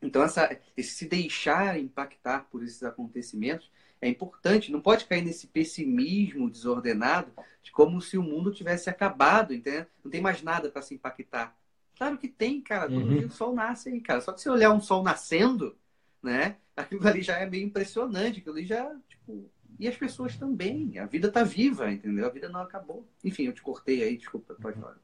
Então, 0.00 0.22
essa, 0.22 0.58
esse 0.76 0.94
se 0.94 1.06
deixar 1.06 1.78
impactar 1.78 2.48
por 2.50 2.62
esses 2.62 2.82
acontecimentos 2.82 3.70
é 4.02 4.08
importante. 4.08 4.72
Não 4.72 4.80
pode 4.80 5.06
cair 5.06 5.22
nesse 5.22 5.46
pessimismo 5.46 6.50
desordenado 6.50 7.30
de 7.62 7.70
como 7.70 8.02
se 8.02 8.18
o 8.18 8.22
mundo 8.22 8.52
tivesse 8.52 8.90
acabado, 8.90 9.54
entendeu? 9.54 9.86
Não 10.04 10.10
tem 10.10 10.20
mais 10.20 10.42
nada 10.42 10.68
para 10.68 10.82
se 10.82 10.94
impactar. 10.94 11.56
Claro 11.96 12.18
que 12.18 12.28
tem, 12.28 12.60
cara. 12.60 12.88
Todo 12.88 13.06
uhum. 13.06 13.18
dia 13.18 13.26
o 13.28 13.30
sol 13.30 13.54
nasce 13.54 13.88
aí, 13.88 14.00
cara. 14.00 14.20
Só 14.20 14.32
que 14.32 14.40
se 14.40 14.50
olhar 14.50 14.72
um 14.72 14.80
sol 14.80 15.04
nascendo, 15.04 15.76
né? 16.20 16.56
Aquilo 16.76 17.06
ali 17.06 17.22
já 17.22 17.38
é 17.38 17.48
meio 17.48 17.64
impressionante. 17.64 18.40
Aquilo 18.40 18.56
ali 18.56 18.66
já, 18.66 18.92
tipo... 19.08 19.48
E 19.78 19.88
as 19.88 19.96
pessoas 19.96 20.36
também. 20.36 20.98
A 20.98 21.06
vida 21.06 21.30
tá 21.30 21.44
viva, 21.44 21.90
entendeu? 21.90 22.26
A 22.26 22.30
vida 22.30 22.48
não 22.48 22.60
acabou. 22.60 23.06
Enfim, 23.24 23.44
eu 23.44 23.52
te 23.52 23.62
cortei 23.62 24.02
aí. 24.02 24.16
Desculpa, 24.16 24.54
pode 24.60 24.78
falar. 24.80 24.96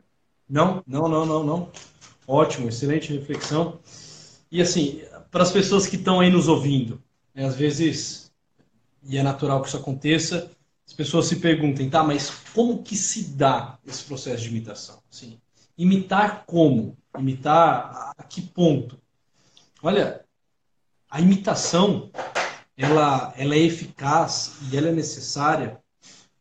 Não, 0.49 0.82
não, 0.86 1.09
não, 1.09 1.24
não, 1.24 1.44
não. 1.44 1.72
Ótimo, 2.26 2.68
excelente 2.68 3.12
reflexão. 3.12 3.80
E 4.51 4.61
assim, 4.61 5.03
para 5.30 5.42
as 5.42 5.53
pessoas 5.53 5.86
que 5.86 5.96
estão 5.96 6.20
aí 6.20 6.30
nos 6.30 6.49
ouvindo, 6.49 7.03
né, 7.34 7.44
às 7.44 7.55
vezes 7.55 8.28
e 9.09 9.16
é 9.16 9.22
natural 9.22 9.62
que 9.62 9.68
isso 9.68 9.76
aconteça, 9.78 10.50
as 10.86 10.92
pessoas 10.92 11.26
se 11.26 11.36
perguntem, 11.36 11.88
tá, 11.88 12.04
mas 12.04 12.30
como 12.54 12.82
que 12.82 12.94
se 12.94 13.24
dá 13.30 13.78
esse 13.86 14.04
processo 14.04 14.42
de 14.42 14.48
imitação? 14.50 15.02
Assim, 15.11 15.38
imitar 15.76 16.44
como? 16.46 16.96
Imitar 17.18 18.12
a 18.16 18.22
que 18.22 18.42
ponto? 18.42 18.98
Olha, 19.82 20.24
a 21.11 21.20
imitação, 21.20 22.11
ela, 22.76 23.32
ela 23.36 23.54
é 23.54 23.59
eficaz 23.59 24.56
e 24.70 24.76
ela 24.76 24.88
é 24.88 24.92
necessária 24.92 25.78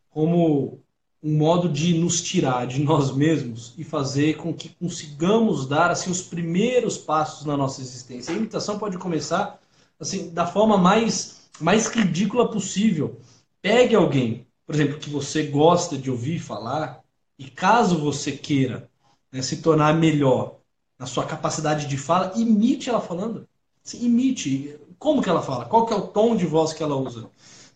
como 0.10 0.82
um 1.24 1.38
modo 1.38 1.68
de 1.68 1.94
nos 1.98 2.22
tirar 2.22 2.68
de 2.68 2.82
nós 2.82 3.16
mesmos 3.16 3.74
e 3.78 3.84
fazer 3.84 4.38
com 4.38 4.54
que 4.54 4.70
consigamos 4.70 5.68
dar 5.68 5.90
assim 5.90 6.12
os 6.12 6.22
primeiros 6.22 6.98
passos 6.98 7.46
na 7.46 7.58
nossa 7.58 7.82
existência. 7.82 8.34
A 8.34 8.38
imitação 8.38 8.78
pode 8.78 8.98
começar 8.98 9.60
assim 10.00 10.30
da 10.30 10.46
forma 10.46 10.78
mais 10.78 11.37
mais 11.60 11.88
ridícula 11.88 12.50
possível. 12.50 13.20
Pegue 13.62 13.96
alguém, 13.96 14.48
por 14.66 14.76
exemplo, 14.76 15.00
que 15.00 15.10
você 15.10 15.44
gosta 15.44 15.98
de 15.98 16.12
ouvir 16.12 16.40
falar, 16.40 17.02
e 17.38 17.50
caso 17.50 18.00
você 18.00 18.32
queira 18.32 18.90
né, 19.32 19.42
se 19.42 19.62
tornar 19.62 19.94
melhor 19.94 20.58
na 20.98 21.06
sua 21.06 21.26
capacidade 21.26 21.88
de 21.88 21.98
fala, 21.98 22.34
imite 22.36 22.90
ela 22.90 23.00
falando. 23.00 23.48
imite. 23.94 24.80
Como 24.98 25.22
que 25.22 25.30
ela 25.30 25.44
fala? 25.44 25.66
Qual 25.66 25.86
que 25.86 25.94
é 25.94 25.96
o 25.96 26.08
tom 26.08 26.36
de 26.36 26.46
voz 26.46 26.74
que 26.74 26.82
ela 26.82 26.96
usa? 26.96 27.30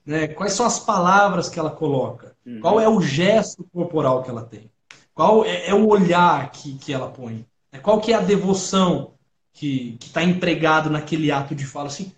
Né? 0.03 0.27
Quais 0.27 0.53
são 0.53 0.65
as 0.65 0.79
palavras 0.79 1.47
que 1.47 1.59
ela 1.59 1.69
coloca? 1.69 2.35
Uhum. 2.45 2.59
Qual 2.59 2.79
é 2.79 2.89
o 2.89 2.99
gesto 2.99 3.63
corporal 3.71 4.23
que 4.23 4.29
ela 4.29 4.43
tem? 4.43 4.71
Qual 5.13 5.45
é, 5.45 5.67
é 5.67 5.73
o 5.73 5.87
olhar 5.87 6.51
que, 6.51 6.77
que 6.79 6.91
ela 6.91 7.09
põe? 7.09 7.45
Né? 7.71 7.79
Qual 7.79 8.01
que 8.01 8.11
é 8.11 8.15
a 8.15 8.21
devoção 8.21 9.13
que 9.53 9.97
está 10.01 10.23
empregado 10.23 10.89
naquele 10.89 11.31
ato 11.31 11.53
de 11.53 11.65
fala? 11.65 11.87
Assim, 11.87 12.11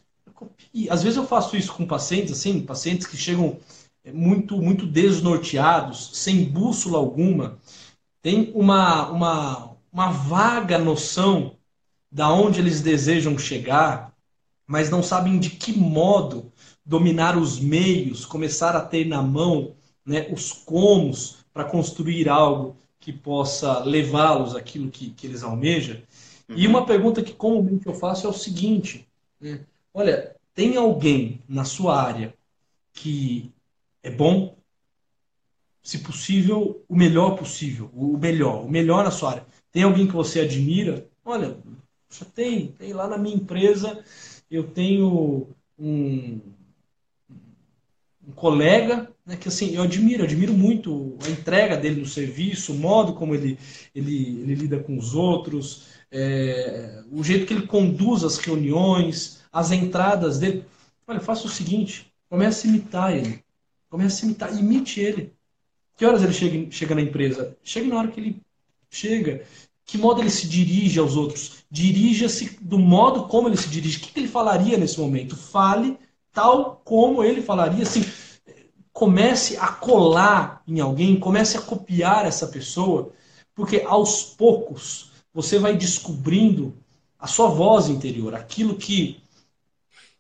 e 0.74 0.90
às 0.90 1.04
vezes 1.04 1.18
eu 1.18 1.26
faço 1.26 1.56
isso 1.56 1.74
com 1.74 1.86
pacientes, 1.86 2.32
assim, 2.32 2.62
pacientes 2.62 3.08
que 3.08 3.18
chegam 3.18 3.58
é, 4.04 4.12
muito, 4.12 4.58
muito 4.58 4.86
desnorteados, 4.86 6.12
sem 6.14 6.44
bússola 6.46 6.98
alguma, 6.98 7.58
tem 8.22 8.52
uma, 8.54 9.10
uma, 9.10 9.76
uma 9.92 10.12
vaga 10.12 10.78
noção 10.78 11.56
da 12.12 12.32
onde 12.32 12.60
eles 12.60 12.82
desejam 12.82 13.38
chegar, 13.38 14.14
mas 14.68 14.90
não 14.90 15.04
sabem 15.04 15.40
de 15.40 15.52
que 15.52 15.78
modo 15.78 16.52
dominar 16.86 17.38
os 17.38 17.60
meios, 17.60 18.26
começar 18.26 18.76
a 18.76 18.82
ter 18.82 19.06
na 19.06 19.22
mão 19.22 19.76
né, 20.06 20.28
os 20.32 20.52
comos 20.52 21.38
para 21.54 21.64
construir 21.64 22.30
algo 22.30 22.76
que 23.00 23.12
possa 23.12 23.80
levá-los 23.80 24.56
àquilo 24.56 24.90
que, 24.90 25.10
que 25.12 25.28
eles 25.28 25.44
almejam. 25.44 25.98
Uhum. 26.50 26.56
E 26.58 26.68
uma 26.68 26.86
pergunta 26.86 27.22
que 27.22 27.34
comumente 27.34 27.88
eu 27.88 27.94
faço 27.94 28.26
é 28.26 28.30
o 28.30 28.34
seguinte: 28.34 29.08
né, 29.40 29.62
olha, 29.94 30.36
tem 30.54 30.78
alguém 30.78 31.42
na 31.48 31.66
sua 31.66 32.02
área 32.02 32.34
que 32.94 33.52
é 34.02 34.10
bom, 34.12 34.58
se 35.82 36.00
possível, 36.00 36.84
o 36.88 36.96
melhor 36.96 37.38
possível, 37.38 37.90
o 37.94 38.18
melhor, 38.18 38.66
o 38.66 38.70
melhor 38.70 39.04
na 39.04 39.12
sua 39.12 39.32
área. 39.32 39.46
Tem 39.72 39.84
alguém 39.84 40.08
que 40.08 40.14
você 40.14 40.42
admira? 40.42 41.08
Olha, 41.26 41.58
já 42.10 42.26
tem, 42.26 42.68
tem 42.68 42.94
lá 42.94 43.08
na 43.08 43.18
minha 43.18 43.36
empresa, 43.36 44.04
eu 44.50 44.64
tenho 44.64 45.48
um, 45.78 46.40
um 48.28 48.32
colega 48.36 49.12
né, 49.26 49.36
que 49.36 49.48
assim, 49.48 49.76
eu 49.76 49.84
admiro, 49.84 50.24
admiro 50.24 50.54
muito 50.54 51.18
a 51.26 51.30
entrega 51.30 51.76
dele 51.76 52.02
no 52.02 52.06
serviço, 52.06 52.74
o 52.74 52.78
modo 52.78 53.14
como 53.14 53.34
ele, 53.34 53.58
ele, 53.96 54.42
ele 54.42 54.56
lida 54.56 54.80
com 54.80 54.98
os 54.98 55.14
outros, 55.14 55.88
é, 56.12 57.04
o 57.12 57.24
jeito 57.24 57.46
que 57.46 57.54
ele 57.54 57.68
conduz 57.68 58.24
as 58.24 58.38
reuniões, 58.38 59.43
as 59.54 59.72
entradas 59.72 60.40
dele. 60.40 60.66
Olha, 61.08 61.20
faça 61.20 61.46
o 61.46 61.50
seguinte: 61.50 62.12
comece 62.28 62.68
a 62.68 62.70
imitar 62.72 63.16
ele. 63.16 63.44
Comece 63.90 64.24
a 64.24 64.26
imitar, 64.26 64.58
imite 64.58 65.00
ele. 65.00 65.32
Que 65.96 66.06
horas 66.06 66.24
ele 66.24 66.34
chega, 66.34 66.72
chega 66.72 66.96
na 66.96 67.02
empresa? 67.02 67.56
Chega 67.64 67.88
na 67.88 67.98
hora 68.00 68.08
que 68.08 68.20
ele 68.20 68.42
chega. 68.90 69.46
Que 69.86 69.98
modo 69.98 70.22
ele 70.22 70.32
se 70.32 70.48
dirige 70.48 71.00
aos 71.00 71.16
outros? 71.16 71.64
Dirija-se 71.70 72.58
do 72.62 72.80
modo 72.80 73.28
como 73.28 73.48
ele 73.48 73.58
se 73.58 73.70
dirige. 73.70 73.98
O 73.98 74.02
que 74.02 74.20
ele 74.20 74.28
falaria 74.28 74.78
nesse 74.78 75.00
momento? 75.00 75.36
Fale 75.36 76.00
tal 76.32 76.82
como 76.84 77.24
ele 77.24 77.42
falaria. 77.42 77.84
Assim, 77.84 78.04
comece 78.92 79.58
a 79.58 79.68
colar 79.68 80.64
em 80.68 80.80
alguém, 80.80 81.20
comece 81.20 81.58
a 81.58 81.62
copiar 81.62 82.26
essa 82.26 82.48
pessoa, 82.48 83.12
porque 83.54 83.82
aos 83.86 84.24
poucos 84.24 85.12
você 85.34 85.60
vai 85.60 85.76
descobrindo 85.76 86.76
a 87.20 87.28
sua 87.28 87.48
voz 87.48 87.90
interior, 87.90 88.36
aquilo 88.36 88.76
que 88.76 89.23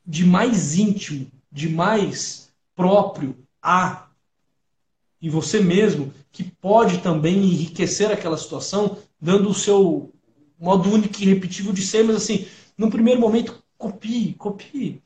de 0.05 0.25
mais 0.25 0.75
íntimo, 0.75 1.27
de 1.51 1.69
mais 1.69 2.49
próprio 2.75 3.35
há 3.61 4.07
em 5.21 5.29
você 5.29 5.61
mesmo, 5.61 6.13
que 6.33 6.43
pode 6.43 6.97
também 6.97 7.37
enriquecer 7.37 8.11
aquela 8.11 8.37
situação, 8.37 8.97
dando 9.21 9.49
o 9.49 9.53
seu 9.53 10.11
modo 10.59 10.91
único 10.91 11.21
e 11.21 11.25
repetível 11.25 11.71
de 11.71 11.81
ser, 11.81 12.03
mas 12.03 12.17
assim, 12.17 12.45
no 12.77 12.89
primeiro 12.89 13.21
momento, 13.21 13.63
copie, 13.77 14.33
copie. 14.33 15.01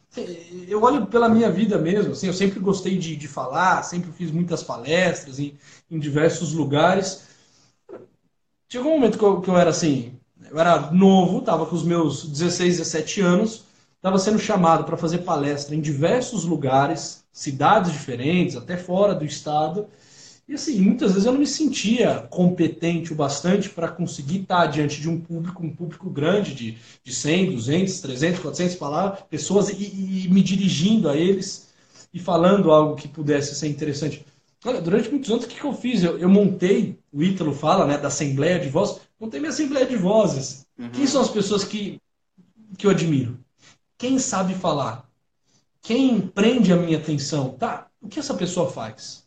Eu 0.68 0.82
olho 0.82 1.06
pela 1.06 1.30
minha 1.30 1.52
vida 1.52 1.78
mesmo, 1.78 2.14
assim, 2.14 2.26
eu 2.26 2.34
sempre 2.34 2.60
gostei 2.60 2.98
de, 2.98 3.16
de 3.16 3.28
falar, 3.28 3.84
sempre 3.84 4.12
fiz 4.12 4.32
muitas 4.32 4.64
palestras 4.64 5.40
em, 5.40 5.54
em 5.92 6.00
diversos 6.00 6.52
lugares. 6.52 7.28
Chegou 8.68 8.92
um 8.92 8.96
momento 8.96 9.20
que 9.20 9.24
eu, 9.24 9.42
que 9.42 9.50
eu 9.50 9.58
era 9.58 9.70
assim, 9.70 10.14
eu 10.50 10.60
era 10.60 10.92
novo, 10.92 11.40
estava 11.40 11.66
com 11.68 11.76
os 11.76 11.84
meus 11.84 12.28
16, 12.28 12.78
17 12.78 13.22
anos, 13.22 13.67
estava 13.98 14.18
sendo 14.18 14.40
chamado 14.40 14.84
para 14.84 14.96
fazer 14.96 15.20
palestra 15.20 15.76
em 15.76 15.82
diversos 15.82 16.46
lugares, 16.46 17.24
cidades 17.32 17.92
diferentes, 17.92 18.56
até 18.56 18.78
fora 18.78 19.14
do 19.14 19.26
estado. 19.26 19.88
E 20.48 20.54
assim, 20.54 20.80
muitas 20.80 21.12
vezes 21.12 21.26
eu 21.26 21.34
não 21.34 21.40
me 21.40 21.48
sentia 21.48 22.26
competente 22.30 23.12
o 23.12 23.16
bastante 23.16 23.70
para 23.70 23.90
conseguir 23.90 24.42
estar 24.42 24.68
diante 24.68 25.02
de 25.02 25.10
um 25.10 25.20
público, 25.20 25.62
um 25.62 25.76
público 25.76 26.10
grande 26.10 26.54
de, 26.54 26.78
de 27.04 27.14
100, 27.14 27.52
200, 27.52 28.00
300, 28.00 28.40
400 28.40 28.76
palavras, 28.76 29.20
pessoas 29.30 29.70
e, 29.70 30.26
e 30.26 30.30
me 30.30 30.42
dirigindo 30.42 31.10
a 31.10 31.18
eles 31.18 31.68
e 32.14 32.20
falando 32.20 32.72
algo 32.72 32.96
que 32.96 33.10
pudesse 33.10 33.56
ser 33.56 33.68
interessante. 33.68 34.26
Olha, 34.64 34.82
durante 34.82 35.10
muitos 35.10 35.30
anos, 35.30 35.44
o 35.44 35.48
que, 35.48 35.60
que 35.60 35.66
eu 35.66 35.74
fiz? 35.74 36.04
Eu, 36.04 36.18
eu, 36.18 36.30
montei, 36.30 36.98
o 37.12 37.22
Ítalo 37.22 37.54
fala, 37.54 37.86
né, 37.86 37.98
da 37.98 38.08
Assembleia 38.08 38.60
de 38.60 38.70
Vozes, 38.70 39.02
montei 39.20 39.40
minha 39.40 39.52
Assembleia 39.52 39.86
de 39.86 39.98
Vozes. 39.98 40.66
Uhum. 40.80 40.90
Quem 40.90 41.06
são 41.06 41.22
as 41.22 41.30
pessoas 41.30 41.64
que, 41.64 42.00
que 42.78 42.88
eu 42.88 42.92
admiro? 42.92 43.38
Quem 43.98 44.20
sabe 44.20 44.54
falar? 44.54 45.06
Quem 45.82 46.22
prende 46.22 46.72
a 46.72 46.76
minha 46.76 46.98
atenção? 46.98 47.50
Tá, 47.50 47.88
o 48.02 48.08
que 48.08 48.20
essa 48.20 48.34
pessoa 48.34 48.70
faz? 48.70 49.24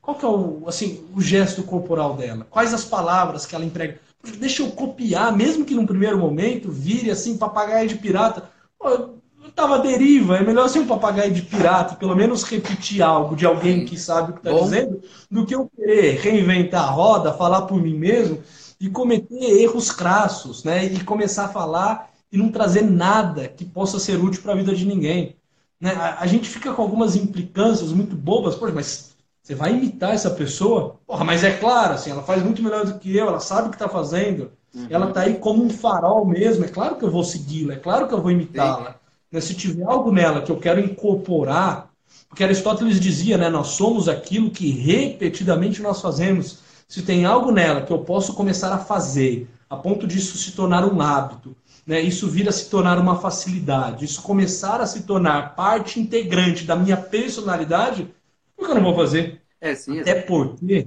Qual 0.00 0.16
que 0.16 0.24
é 0.24 0.28
o, 0.28 0.64
assim, 0.66 1.06
o 1.14 1.20
gesto 1.20 1.62
corporal 1.62 2.14
dela? 2.16 2.46
Quais 2.48 2.72
as 2.72 2.84
palavras 2.84 3.44
que 3.44 3.54
ela 3.54 3.64
emprega? 3.64 4.00
Deixa 4.38 4.62
eu 4.62 4.70
copiar, 4.70 5.36
mesmo 5.36 5.64
que 5.64 5.74
num 5.74 5.86
primeiro 5.86 6.18
momento 6.18 6.70
vire 6.70 7.10
assim, 7.10 7.36
papagaio 7.36 7.88
de 7.88 7.96
pirata. 7.96 8.50
Pô, 8.78 8.88
eu 8.88 9.18
tava 9.54 9.78
deriva, 9.78 10.36
é 10.36 10.42
melhor 10.42 10.68
ser 10.68 10.80
um 10.80 10.86
papagaio 10.86 11.32
de 11.32 11.42
pirata, 11.42 11.94
pelo 11.94 12.16
menos 12.16 12.42
repetir 12.44 13.02
algo 13.02 13.36
de 13.36 13.44
alguém 13.44 13.84
que 13.84 13.98
sabe 13.98 14.30
o 14.30 14.34
que 14.34 14.48
está 14.48 14.58
dizendo, 14.58 15.02
do 15.30 15.44
que 15.44 15.54
eu 15.54 15.70
querer 15.76 16.18
reinventar 16.20 16.84
a 16.84 16.90
roda, 16.90 17.32
falar 17.34 17.62
por 17.62 17.80
mim 17.80 17.96
mesmo 17.96 18.42
e 18.80 18.88
cometer 18.88 19.60
erros 19.60 19.90
crassos, 19.90 20.64
né? 20.64 20.84
E 20.84 21.02
começar 21.04 21.46
a 21.46 21.48
falar 21.48 22.07
e 22.30 22.36
não 22.36 22.50
trazer 22.50 22.82
nada 22.82 23.48
que 23.48 23.64
possa 23.64 23.98
ser 23.98 24.16
útil 24.22 24.42
para 24.42 24.52
a 24.52 24.56
vida 24.56 24.74
de 24.74 24.86
ninguém. 24.86 25.36
Né? 25.80 25.92
A, 25.92 26.20
a, 26.20 26.26
gente 26.26 26.48
fica 26.48 26.72
com 26.72 26.82
algumas 26.82 27.16
implicâncias 27.16 27.92
muito 27.92 28.14
bobas, 28.16 28.54
Poxa, 28.54 28.72
mas 28.74 29.16
você 29.42 29.54
vai 29.54 29.72
imitar 29.72 30.14
essa 30.14 30.30
pessoa? 30.30 30.96
Porra, 31.06 31.24
mas 31.24 31.44
é 31.44 31.52
claro, 31.52 31.94
assim, 31.94 32.10
ela 32.10 32.22
faz 32.22 32.42
muito 32.42 32.62
melhor 32.62 32.84
do 32.84 32.98
que 32.98 33.16
eu, 33.16 33.28
ela 33.28 33.40
sabe 33.40 33.68
o 33.68 33.70
que 33.70 33.76
está 33.76 33.88
fazendo, 33.88 34.50
uhum. 34.74 34.86
ela 34.90 35.08
está 35.08 35.22
aí 35.22 35.38
como 35.38 35.64
um 35.64 35.70
farol 35.70 36.26
mesmo, 36.26 36.64
é 36.64 36.68
claro 36.68 36.96
que 36.96 37.04
eu 37.04 37.10
vou 37.10 37.24
segui-la, 37.24 37.74
é 37.74 37.78
claro 37.78 38.06
que 38.06 38.14
eu 38.14 38.20
vou 38.20 38.30
imitá-la. 38.30 38.96
Né? 39.30 39.40
Se 39.40 39.54
tiver 39.54 39.84
algo 39.84 40.10
nela 40.12 40.42
que 40.42 40.50
eu 40.50 40.58
quero 40.58 40.80
incorporar, 40.80 41.88
porque 42.28 42.44
Aristóteles 42.44 43.00
dizia, 43.00 43.38
né, 43.38 43.48
nós 43.48 43.68
somos 43.68 44.08
aquilo 44.08 44.50
que 44.50 44.70
repetidamente 44.70 45.80
nós 45.80 46.00
fazemos. 46.00 46.58
Se 46.86 47.02
tem 47.02 47.24
algo 47.24 47.50
nela 47.50 47.82
que 47.82 47.92
eu 47.92 48.00
posso 48.00 48.34
começar 48.34 48.72
a 48.72 48.78
fazer, 48.78 49.48
a 49.68 49.76
ponto 49.76 50.06
disso 50.06 50.36
se 50.36 50.52
tornar 50.52 50.84
um 50.84 51.00
hábito, 51.00 51.56
né, 51.88 52.02
isso 52.02 52.28
vir 52.28 52.46
a 52.46 52.52
se 52.52 52.68
tornar 52.68 52.98
uma 52.98 53.18
facilidade, 53.18 54.04
isso 54.04 54.20
começar 54.20 54.78
a 54.78 54.86
se 54.86 55.04
tornar 55.04 55.56
parte 55.56 55.98
integrante 55.98 56.66
da 56.66 56.76
minha 56.76 56.98
personalidade, 56.98 58.14
por 58.54 58.66
que 58.66 58.72
eu 58.72 58.74
não 58.74 58.82
vou 58.82 58.94
fazer? 58.94 59.40
É, 59.58 59.74
sim, 59.74 59.98
até 59.98 60.20
porque, 60.20 60.86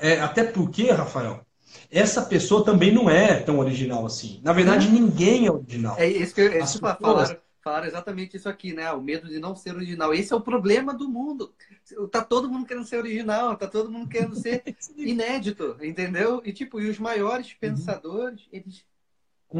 é, 0.00 0.18
até 0.20 0.42
porque, 0.42 0.90
Rafael, 0.90 1.46
essa 1.88 2.20
pessoa 2.22 2.64
também 2.64 2.92
não 2.92 3.08
é 3.08 3.36
tão 3.36 3.60
original 3.60 4.04
assim. 4.04 4.40
Na 4.42 4.52
verdade, 4.52 4.90
ninguém 4.90 5.46
é 5.46 5.52
original. 5.52 5.94
É 5.96 6.08
isso 6.08 6.34
que 6.34 6.40
eu, 6.40 6.52
é 6.52 6.58
isso 6.58 6.80
pessoas... 6.80 6.98
falaram, 6.98 7.36
falaram 7.62 7.86
exatamente 7.86 8.36
isso 8.36 8.48
aqui, 8.48 8.72
né? 8.72 8.90
O 8.90 9.00
medo 9.00 9.28
de 9.28 9.38
não 9.38 9.54
ser 9.54 9.76
original. 9.76 10.12
Esse 10.12 10.32
é 10.32 10.36
o 10.36 10.40
problema 10.40 10.92
do 10.92 11.08
mundo. 11.08 11.54
Tá 12.10 12.24
todo 12.24 12.48
mundo 12.48 12.66
querendo 12.66 12.86
ser 12.86 12.96
original, 12.96 13.56
tá 13.56 13.68
todo 13.68 13.90
mundo 13.90 14.08
querendo 14.08 14.34
ser 14.34 14.64
inédito, 14.98 15.76
entendeu? 15.80 16.42
E 16.44 16.52
tipo, 16.52 16.80
e 16.80 16.90
os 16.90 16.98
maiores 16.98 17.52
uhum. 17.52 17.56
pensadores, 17.60 18.48
eles 18.52 18.84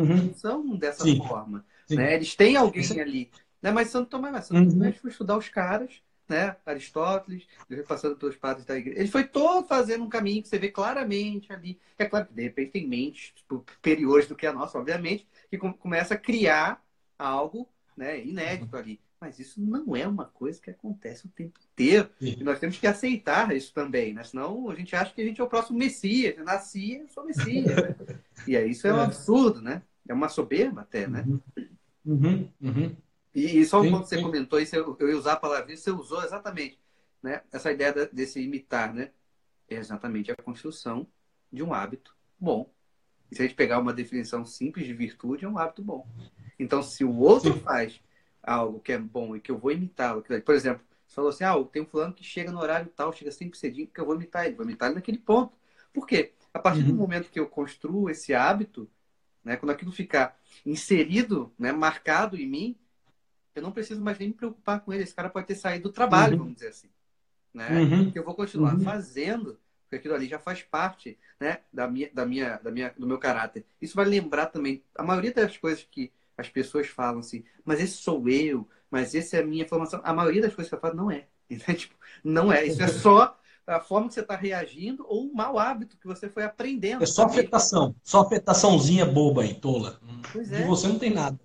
uhum. 0.01 0.35
são 0.35 0.77
dessa 0.77 1.05
Sim. 1.05 1.19
forma, 1.19 1.65
Sim. 1.87 1.97
né? 1.97 2.15
Eles 2.15 2.35
têm 2.35 2.57
alguém 2.57 2.83
Isso... 2.83 2.99
ali, 3.01 3.31
né? 3.63 3.71
Mas 3.71 3.89
Santo 3.89 4.11
Tomás, 4.11 4.47
Santo 4.47 4.61
uhum. 4.61 4.71
Tomás 4.71 4.97
foi 4.97 5.11
estudar 5.11 5.37
os 5.37 5.49
caras 5.49 6.03
né? 6.29 6.57
Aristóteles, 6.65 7.47
passando 7.87 8.17
pelos 8.17 8.37
padres 8.37 8.65
da 8.65 8.77
igreja. 8.77 8.99
Ele 8.99 9.11
foi 9.11 9.25
todo 9.25 9.67
fazendo 9.67 10.05
um 10.05 10.09
caminho 10.09 10.43
que 10.43 10.49
você 10.49 10.59
vê 10.59 10.71
claramente 10.71 11.53
ali. 11.53 11.79
É 11.99 12.07
claro 12.07 12.27
que 12.27 12.33
de 12.33 12.43
repente 12.43 12.73
tem 12.73 12.89
mentes 12.89 13.33
tipo, 13.35 13.65
superiores 13.71 14.27
do 14.27 14.35
que 14.35 14.47
a 14.47 14.53
nossa, 14.53 14.79
obviamente, 14.79 15.27
que 15.51 15.59
começa 15.59 16.15
a 16.15 16.19
criar 16.19 16.83
algo 17.19 17.69
né, 17.97 18.25
inédito 18.25 18.77
ali. 18.77 19.01
Mas 19.25 19.39
isso 19.39 19.59
não 19.59 19.97
é 19.97 20.07
uma 20.07 20.27
coisa 20.27 20.61
que 20.61 20.69
acontece 20.69 21.25
o 21.25 21.31
tempo 21.31 21.59
inteiro. 21.73 22.11
Sim. 22.19 22.37
E 22.39 22.45
nós 22.45 22.59
temos 22.59 22.77
que 22.77 22.87
aceitar 22.87 23.57
isso 23.57 23.73
também, 23.73 24.13
né? 24.13 24.23
Senão 24.23 24.69
a 24.69 24.75
gente 24.75 24.95
acha 24.95 25.15
que 25.15 25.23
a 25.23 25.25
gente 25.25 25.41
é 25.41 25.45
o 25.45 25.49
próximo 25.49 25.79
Messias. 25.79 26.37
Eu 26.37 26.45
nasci, 26.45 26.97
eu 26.97 27.09
sou 27.09 27.25
Messias. 27.25 27.75
Né? 27.75 27.97
E 28.47 28.55
aí 28.55 28.73
isso 28.73 28.87
é 28.87 28.93
um 28.93 28.99
é. 28.99 29.05
absurdo, 29.05 29.63
né? 29.63 29.83
É 30.07 30.13
uma 30.13 30.29
soberba 30.29 30.83
até, 30.83 31.07
né? 31.07 31.25
Uhum. 31.27 31.41
Uhum. 32.05 32.51
Uhum. 32.61 32.97
E, 33.35 33.61
e 33.61 33.65
só 33.65 33.83
sim, 33.83 33.91
quando 33.91 34.05
você 34.05 34.17
sim. 34.17 34.23
comentou 34.23 34.61
isso, 34.61 34.77
eu, 34.77 34.95
eu 35.01 35.09
ia 35.09 35.17
usar 35.17 35.33
a 35.33 35.37
palavra 35.37 35.75
você 35.75 35.91
usou 35.91 36.23
exatamente 36.23 36.79
né? 37.23 37.41
essa 37.51 37.73
ideia 37.73 37.93
desse 38.13 38.43
imitar, 38.43 38.93
né? 38.93 39.11
É 39.71 39.77
exatamente 39.77 40.31
a 40.31 40.37
construção 40.37 41.07
de 41.51 41.63
um 41.63 41.73
hábito 41.73 42.15
bom. 42.39 42.71
E 43.31 43.37
se 43.37 43.41
a 43.41 43.47
gente 43.47 43.57
pegar 43.57 43.79
uma 43.79 43.95
definição 43.95 44.45
simples 44.45 44.85
de 44.85 44.93
virtude, 44.93 45.47
é 45.47 45.49
um 45.49 45.57
hábito 45.57 45.83
bom. 45.83 46.07
Então, 46.59 46.83
se 46.83 47.03
o 47.05 47.17
outro 47.17 47.55
faz 47.61 48.03
algo 48.47 48.81
que 48.81 48.93
é 48.93 48.99
bom 48.99 49.35
e 49.35 49.41
que 49.41 49.51
eu 49.51 49.59
vou 49.59 49.73
imitá-lo, 49.73 50.23
por 50.23 50.55
exemplo, 50.55 50.83
você 51.07 51.15
falou 51.15 51.31
assim, 51.31 51.45
ah, 51.45 51.55
tem 51.71 51.83
um 51.83 51.87
fulano 51.87 52.13
que 52.13 52.25
chega 52.25 52.51
no 52.51 52.59
horário 52.59 52.91
tal, 52.95 53.13
chega 53.13 53.31
sempre 53.31 53.59
cedinho, 53.59 53.87
que 53.87 54.01
eu 54.01 54.05
vou 54.05 54.15
imitar 54.15 54.47
ele, 54.47 54.57
vou 54.57 54.65
imitar 54.65 54.89
ele 54.89 54.97
naquele 54.97 55.19
ponto. 55.19 55.53
Por 55.93 56.07
quê? 56.07 56.33
A 56.53 56.59
partir 56.59 56.81
uhum. 56.81 56.89
do 56.89 56.95
momento 56.95 57.31
que 57.31 57.39
eu 57.39 57.47
construo 57.47 58.11
esse 58.11 58.35
hábito, 58.35 58.89
né, 59.45 59.57
quando 59.57 59.71
aquilo 59.71 59.93
ficar 59.93 60.39
inserido, 60.65 61.53
né, 61.59 61.71
marcado 61.73 62.37
em 62.37 62.47
mim, 62.47 62.77
eu 63.55 63.63
não 63.63 63.71
preciso 63.71 64.01
mais 64.01 64.19
nem 64.19 64.29
me 64.29 64.35
preocupar 64.35 64.81
com 64.81 64.93
ele. 64.93 65.05
Esse 65.05 65.15
cara 65.15 65.29
pode 65.29 65.47
ter 65.47 65.55
saído 65.55 65.85
do 65.85 65.93
trabalho, 65.93 66.33
uhum. 66.33 66.39
vamos 66.39 66.55
dizer 66.55 66.69
assim. 66.69 66.89
Né? 67.53 67.69
Uhum. 67.71 68.13
Eu 68.15 68.25
vou 68.25 68.35
continuar 68.35 68.75
uhum. 68.75 68.81
fazendo, 68.81 69.61
porque 69.83 69.97
aquilo 69.97 70.15
ali 70.15 70.27
já 70.27 70.41
faz 70.41 70.63
parte 70.63 71.17
né, 71.39 71.59
da 71.73 71.87
minha, 71.87 72.11
da 72.13 72.27
minha, 72.27 72.57
da 72.59 72.71
minha, 72.71 72.93
do 72.99 73.07
meu 73.07 73.19
caráter. 73.19 73.65
Isso 73.81 73.95
vai 73.95 74.07
lembrar 74.07 74.47
também, 74.47 74.83
a 74.97 75.05
maioria 75.05 75.33
das 75.33 75.57
coisas 75.57 75.87
que 75.89 76.13
as 76.37 76.49
pessoas 76.49 76.87
falam 76.89 77.21
assim, 77.21 77.45
mas 77.65 77.81
esse 77.81 77.95
sou 77.95 78.29
eu, 78.29 78.69
mas 78.91 79.15
esse 79.15 79.37
é 79.37 79.41
a 79.41 79.47
minha 79.47 79.67
formação. 79.67 80.01
A 80.05 80.13
maioria 80.13 80.43
das 80.43 80.55
coisas 80.55 80.69
que 80.69 80.75
eu 80.75 80.81
falo 80.81 80.95
não 80.95 81.11
é. 81.11 81.27
Então, 81.51 81.75
tipo, 81.75 81.95
não 82.25 82.51
é. 82.51 82.65
Isso 82.65 82.83
é 82.83 82.89
só 82.89 83.39
a 83.67 83.79
forma 83.79 84.09
que 84.09 84.15
você 84.15 84.21
está 84.21 84.35
reagindo 84.35 85.05
ou 85.07 85.27
o 85.27 85.35
mau 85.35 85.59
hábito 85.59 85.97
que 85.99 86.07
você 86.07 86.29
foi 86.29 86.43
aprendendo. 86.43 87.03
É 87.03 87.07
só 87.07 87.25
afetação. 87.25 87.95
Só 88.03 88.21
afetaçãozinha 88.21 89.05
boba 89.05 89.45
e 89.45 89.55
tola. 89.55 90.01
Pois 90.33 90.51
é. 90.51 90.59
De 90.59 90.65
você 90.65 90.89
não 90.89 90.99
tem 90.99 91.11
nada. 91.11 91.39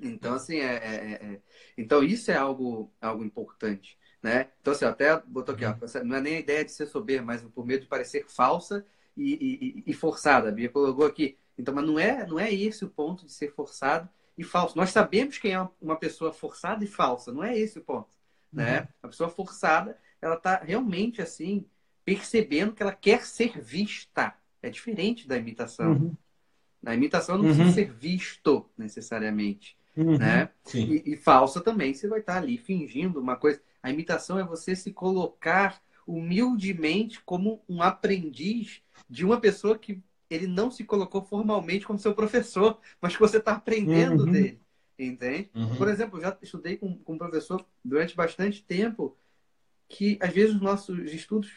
Então, 0.00 0.34
assim, 0.34 0.56
é, 0.56 0.74
é, 0.74 0.94
é, 0.94 1.12
é, 1.12 1.40
então 1.78 2.02
isso 2.02 2.30
é 2.30 2.36
algo, 2.36 2.92
algo 3.00 3.24
importante, 3.24 3.96
né? 4.22 4.48
Então, 4.60 4.72
assim, 4.72 4.84
até 4.84 5.16
botou 5.26 5.54
aqui, 5.54 5.64
ó, 5.64 5.70
uhum. 5.70 6.04
não 6.04 6.16
é 6.16 6.20
nem 6.20 6.36
a 6.36 6.40
ideia 6.40 6.64
de 6.64 6.72
ser 6.72 6.86
soberba, 6.86 7.26
mas 7.26 7.42
por 7.42 7.64
medo 7.64 7.82
de 7.82 7.88
parecer 7.88 8.24
falsa 8.28 8.84
e, 9.16 9.82
e, 9.86 9.90
e 9.90 9.94
forçada. 9.94 10.48
A 10.48 10.52
Bia 10.52 10.68
colocou 10.68 11.06
aqui. 11.06 11.38
Então, 11.56 11.72
mas 11.72 11.86
não 11.86 11.98
é, 11.98 12.26
não 12.26 12.38
é 12.38 12.52
esse 12.52 12.84
o 12.84 12.88
ponto 12.88 13.24
de 13.24 13.32
ser 13.32 13.52
forçado 13.54 14.08
e 14.42 14.44
falso. 14.44 14.76
Nós 14.76 14.90
sabemos 14.90 15.38
quem 15.38 15.54
é 15.54 15.68
uma 15.80 15.96
pessoa 15.96 16.32
forçada 16.32 16.84
e 16.84 16.86
falsa, 16.86 17.32
não 17.32 17.42
é 17.42 17.56
esse 17.56 17.78
o 17.78 17.82
ponto, 17.82 18.08
né? 18.52 18.80
Uhum. 18.80 18.86
A 19.04 19.08
pessoa 19.08 19.30
forçada, 19.30 19.98
ela 20.20 20.34
está 20.34 20.56
realmente, 20.56 21.22
assim, 21.22 21.64
percebendo 22.04 22.72
que 22.72 22.82
ela 22.82 22.92
quer 22.92 23.24
ser 23.24 23.60
vista. 23.60 24.34
É 24.62 24.68
diferente 24.68 25.26
da 25.26 25.36
imitação. 25.36 25.92
Uhum. 25.92 26.16
A 26.84 26.94
imitação 26.94 27.36
não 27.36 27.44
precisa 27.44 27.66
uhum. 27.66 27.72
ser 27.72 27.92
visto 27.92 28.68
necessariamente. 28.76 29.76
Uhum, 29.96 30.18
né? 30.18 30.48
E, 30.74 31.12
e, 31.12 31.16
falsa 31.16 31.60
também, 31.60 31.94
você 31.94 32.08
vai 32.08 32.20
estar 32.20 32.38
ali 32.38 32.58
fingindo 32.58 33.20
uma 33.20 33.36
coisa. 33.36 33.60
A 33.82 33.90
imitação 33.90 34.38
é 34.38 34.44
você 34.44 34.74
se 34.74 34.92
colocar 34.92 35.80
humildemente 36.06 37.20
como 37.24 37.62
um 37.68 37.82
aprendiz 37.82 38.82
de 39.08 39.24
uma 39.24 39.40
pessoa 39.40 39.78
que 39.78 40.02
ele 40.32 40.46
não 40.46 40.70
se 40.70 40.84
colocou 40.84 41.22
formalmente 41.22 41.86
como 41.86 41.98
seu 41.98 42.14
professor, 42.14 42.78
mas 43.00 43.14
que 43.14 43.20
você 43.20 43.38
está 43.38 43.52
aprendendo 43.52 44.24
uhum. 44.24 44.32
dele. 44.32 44.60
Entende? 44.98 45.50
Uhum. 45.54 45.76
Por 45.76 45.88
exemplo, 45.88 46.18
eu 46.18 46.22
já 46.22 46.38
estudei 46.40 46.76
com, 46.76 46.96
com 46.98 47.14
um 47.14 47.18
professor 47.18 47.64
durante 47.84 48.14
bastante 48.14 48.62
tempo 48.62 49.16
que, 49.88 50.16
às 50.20 50.32
vezes, 50.32 50.54
os 50.54 50.60
nossos 50.60 51.12
estudos 51.12 51.50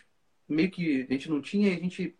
meio 0.48 0.70
que 0.72 1.06
a 1.10 1.14
gente 1.14 1.30
não 1.30 1.42
tinha 1.42 1.70
e 1.70 1.76
a 1.76 1.80
gente 1.80 2.16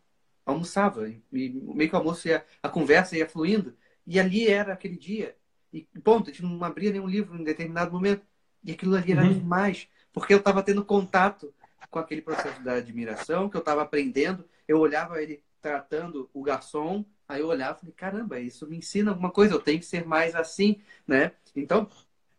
almoçava. 0.46 1.10
E 1.10 1.22
meio 1.32 1.90
que 1.90 1.96
o 1.96 2.00
almoço 2.00 2.28
ia, 2.28 2.46
a 2.62 2.70
conversa 2.70 3.18
ia 3.18 3.28
fluindo. 3.28 3.76
E 4.06 4.20
ali 4.20 4.48
era 4.48 4.74
aquele 4.74 4.98
dia. 4.98 5.36
E 5.74 5.82
ponto, 6.04 6.30
a 6.30 6.34
gente 6.34 6.44
não 6.44 6.64
abria 6.64 6.92
nenhum 6.92 7.08
livro 7.08 7.40
em 7.40 7.44
determinado 7.44 7.92
momento. 7.92 8.26
E 8.64 8.72
aquilo 8.72 8.96
ali 8.96 9.12
era 9.12 9.24
uhum. 9.24 9.34
demais. 9.34 9.88
Porque 10.14 10.34
eu 10.34 10.38
estava 10.38 10.64
tendo 10.64 10.86
contato 10.86 11.54
com 11.90 12.00
aquele 12.00 12.22
processo 12.22 12.62
da 12.64 12.74
admiração, 12.74 13.50
que 13.50 13.58
eu 13.58 13.60
estava 13.60 13.82
aprendendo. 13.82 14.46
Eu 14.68 14.80
olhava 14.80 15.22
ele 15.22 15.44
tratando 15.66 16.30
o 16.32 16.44
garçom, 16.44 17.04
aí 17.28 17.42
eu 17.42 17.48
olhava 17.48 17.76
e 17.78 17.80
falei, 17.80 17.96
caramba, 17.96 18.40
isso 18.40 18.68
me 18.68 18.78
ensina 18.78 19.10
alguma 19.10 19.32
coisa, 19.32 19.56
eu 19.56 19.60
tenho 19.60 19.80
que 19.80 19.86
ser 19.86 20.06
mais 20.06 20.36
assim, 20.36 20.80
né? 21.08 21.32
Então, 21.56 21.90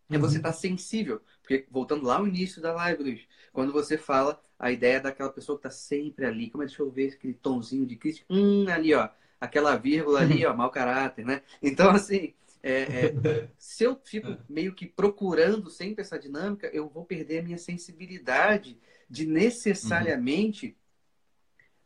é 0.09 0.17
você 0.17 0.37
estar 0.37 0.51
uhum. 0.51 0.55
tá 0.55 0.59
sensível. 0.61 1.21
Porque, 1.43 1.67
voltando 1.69 2.07
lá 2.07 2.19
ao 2.19 2.29
início 2.29 2.63
da 2.63 2.73
live, 2.73 3.03
Luiz, 3.03 3.27
quando 3.53 3.73
você 3.73 3.99
fala 3.99 4.41
a 4.57 4.71
ideia 4.71 5.01
daquela 5.01 5.29
pessoa 5.29 5.59
que 5.59 5.67
está 5.67 5.77
sempre 5.77 6.25
ali, 6.25 6.51
como 6.51 6.63
é, 6.63 6.67
deixa 6.67 6.83
eu 6.83 6.89
ver 6.89 7.15
aquele 7.15 7.35
tonzinho 7.35 7.85
de 7.85 7.97
crítica, 7.97 8.25
hum, 8.31 8.67
ali, 8.69 8.95
ó, 8.95 9.09
aquela 9.41 9.75
vírgula 9.75 10.21
ali, 10.21 10.47
ó, 10.47 10.55
mau 10.55 10.71
caráter, 10.71 11.27
né? 11.27 11.43
Então, 11.61 11.91
assim, 11.91 12.33
é, 12.63 12.83
é, 12.83 13.49
se 13.59 13.83
eu 13.83 14.01
fico 14.05 14.39
meio 14.49 14.73
que 14.73 14.87
procurando 14.87 15.69
sempre 15.69 16.03
essa 16.03 16.17
dinâmica, 16.17 16.69
eu 16.73 16.89
vou 16.89 17.05
perder 17.05 17.41
a 17.41 17.43
minha 17.43 17.59
sensibilidade 17.59 18.79
de 19.11 19.27
necessariamente 19.27 20.69
uhum. 20.69 20.75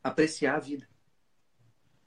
apreciar 0.03 0.57
a 0.57 0.61
vida 0.61 0.90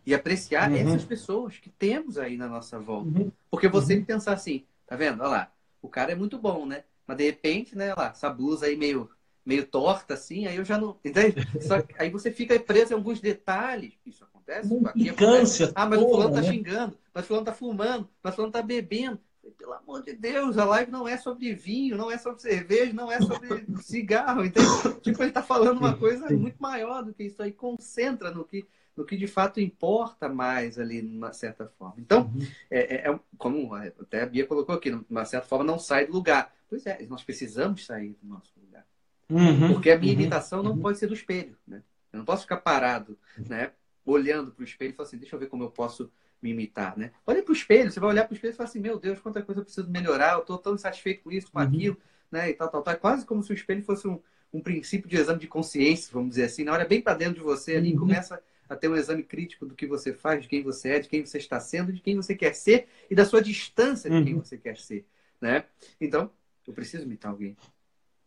e 0.05 0.13
apreciar 0.13 0.69
uhum. 0.69 0.77
essas 0.77 1.03
pessoas 1.03 1.57
que 1.57 1.69
temos 1.69 2.17
aí 2.17 2.37
na 2.37 2.47
nossa 2.47 2.79
volta. 2.79 3.19
Uhum. 3.19 3.31
Porque 3.49 3.67
você 3.67 3.95
uhum. 3.95 4.03
pensar 4.03 4.33
assim, 4.33 4.65
tá 4.85 4.95
vendo? 4.95 5.21
Olha 5.21 5.29
lá, 5.29 5.51
o 5.81 5.87
cara 5.87 6.11
é 6.11 6.15
muito 6.15 6.37
bom, 6.37 6.65
né? 6.65 6.83
Mas 7.07 7.17
de 7.17 7.25
repente, 7.25 7.77
né, 7.77 7.93
lá, 7.95 8.07
essa 8.07 8.29
blusa 8.29 8.65
aí 8.65 8.75
meio, 8.75 9.09
meio 9.45 9.65
torta, 9.65 10.13
assim, 10.13 10.45
aí 10.47 10.55
eu 10.55 10.65
já 10.65 10.77
não. 10.77 10.97
Entende? 11.03 11.47
Só, 11.61 11.83
aí 11.97 12.09
você 12.09 12.31
fica 12.31 12.59
preso 12.59 12.93
em 12.93 12.95
alguns 12.95 13.19
detalhes. 13.19 13.93
Isso 14.05 14.23
acontece? 14.23 14.73
Aqui 14.85 15.09
acontece. 15.09 15.71
Ah, 15.75 15.85
mas 15.85 16.01
o 16.01 16.09
fulano 16.09 16.35
tá 16.35 16.41
né? 16.41 16.47
xingando, 16.47 16.97
mas 17.13 17.23
o 17.23 17.27
fulano 17.27 17.45
tá 17.45 17.53
fumando, 17.53 18.09
mas 18.21 18.33
o 18.33 18.35
fulano 18.35 18.53
tá 18.53 18.61
bebendo. 18.61 19.19
Pelo 19.57 19.73
amor 19.73 20.03
de 20.03 20.13
Deus, 20.13 20.57
a 20.57 20.63
live 20.63 20.89
não 20.89 21.05
é 21.05 21.17
sobre 21.17 21.53
vinho, 21.53 21.97
não 21.97 22.09
é 22.09 22.17
sobre 22.17 22.41
cerveja, 22.41 22.93
não 22.93 23.11
é 23.11 23.19
sobre 23.19 23.65
cigarro, 23.83 24.45
entende? 24.45 24.67
Tipo, 25.01 25.21
ele 25.21 25.33
tá 25.33 25.43
falando 25.43 25.79
uma 25.79 25.97
coisa 25.97 26.29
muito 26.29 26.55
maior 26.59 27.03
do 27.03 27.13
que 27.13 27.23
isso 27.23 27.43
aí, 27.43 27.51
concentra 27.51 28.31
no 28.31 28.45
que 28.45 28.65
no 28.95 29.05
que 29.05 29.17
de 29.17 29.27
fato 29.27 29.59
importa 29.59 30.29
mais 30.29 30.77
ali, 30.79 31.01
de 31.01 31.17
uma 31.17 31.33
certa 31.33 31.67
forma. 31.67 31.95
Então, 31.97 32.31
uhum. 32.33 32.47
é, 32.69 32.95
é, 32.95 33.11
é 33.11 33.19
como 33.37 33.73
até 33.73 34.21
a 34.21 34.25
Bia 34.25 34.45
colocou 34.45 34.75
aqui, 34.75 34.91
de 34.91 35.05
uma 35.09 35.25
certa 35.25 35.47
forma 35.47 35.65
não 35.65 35.79
sai 35.79 36.05
do 36.05 36.13
lugar. 36.13 36.53
Pois 36.69 36.85
é, 36.85 37.05
nós 37.07 37.23
precisamos 37.23 37.85
sair 37.85 38.17
do 38.21 38.27
nosso 38.27 38.51
lugar. 38.59 38.85
Uhum. 39.29 39.73
Porque 39.73 39.89
a 39.91 39.97
minha 39.97 40.13
uhum. 40.13 40.19
imitação 40.19 40.61
não 40.61 40.71
uhum. 40.71 40.81
pode 40.81 40.97
ser 40.97 41.07
do 41.07 41.13
espelho. 41.13 41.57
Né? 41.67 41.81
Eu 42.11 42.19
não 42.19 42.25
posso 42.25 42.43
ficar 42.43 42.57
parado, 42.57 43.17
né? 43.37 43.71
olhando 44.05 44.51
para 44.51 44.61
o 44.61 44.65
espelho 44.65 44.91
e 44.91 44.95
falar 44.95 45.07
assim, 45.07 45.17
deixa 45.17 45.35
eu 45.35 45.39
ver 45.39 45.47
como 45.47 45.63
eu 45.63 45.71
posso 45.71 46.11
me 46.41 46.51
imitar, 46.51 46.97
né? 46.97 47.11
Olha 47.25 47.41
para 47.41 47.51
o 47.51 47.55
espelho, 47.55 47.89
você 47.89 47.99
vai 48.01 48.09
olhar 48.09 48.25
para 48.25 48.33
o 48.33 48.35
espelho 48.35 48.53
e 48.53 48.55
falar 48.55 48.67
assim, 48.67 48.79
meu 48.79 48.99
Deus, 48.99 49.19
quanta 49.19 49.41
coisa 49.41 49.61
eu 49.61 49.65
preciso 49.65 49.89
melhorar, 49.89 50.33
eu 50.33 50.39
estou 50.39 50.57
tão 50.57 50.75
insatisfeito 50.75 51.23
com 51.23 51.31
isso, 51.31 51.49
com 51.49 51.57
uhum. 51.57 51.65
aquilo, 51.65 51.97
né? 52.29 52.49
E 52.49 52.53
tal, 52.53 52.67
tal, 52.67 52.81
tal. 52.81 52.93
É 52.93 52.97
quase 52.97 53.25
como 53.25 53.41
se 53.41 53.51
o 53.51 53.53
espelho 53.53 53.81
fosse 53.81 54.07
um, 54.07 54.19
um 54.51 54.59
princípio 54.59 55.09
de 55.09 55.15
exame 55.15 55.39
de 55.39 55.47
consciência, 55.47 56.11
vamos 56.11 56.31
dizer 56.31 56.45
assim. 56.45 56.65
Na 56.65 56.73
hora 56.73 56.85
bem 56.85 57.01
para 57.01 57.17
dentro 57.17 57.35
de 57.35 57.39
você 57.39 57.77
ali, 57.77 57.93
uhum. 57.93 57.99
começa 57.99 58.41
a 58.69 58.75
ter 58.75 58.87
um 58.87 58.95
exame 58.95 59.23
crítico 59.23 59.65
do 59.65 59.75
que 59.75 59.85
você 59.85 60.13
faz, 60.13 60.43
de 60.43 60.47
quem 60.47 60.63
você 60.63 60.89
é, 60.89 60.99
de 60.99 61.09
quem 61.09 61.25
você 61.25 61.37
está 61.37 61.59
sendo, 61.59 61.91
de 61.91 62.01
quem 62.01 62.15
você 62.15 62.35
quer 62.35 62.53
ser 62.53 62.87
e 63.09 63.15
da 63.15 63.25
sua 63.25 63.41
distância 63.41 64.09
de 64.09 64.23
quem 64.23 64.33
uhum. 64.33 64.43
você 64.43 64.57
quer 64.57 64.77
ser, 64.77 65.05
né? 65.39 65.65
Então, 65.99 66.31
eu 66.67 66.73
preciso 66.73 67.03
imitar 67.03 67.31
alguém. 67.31 67.57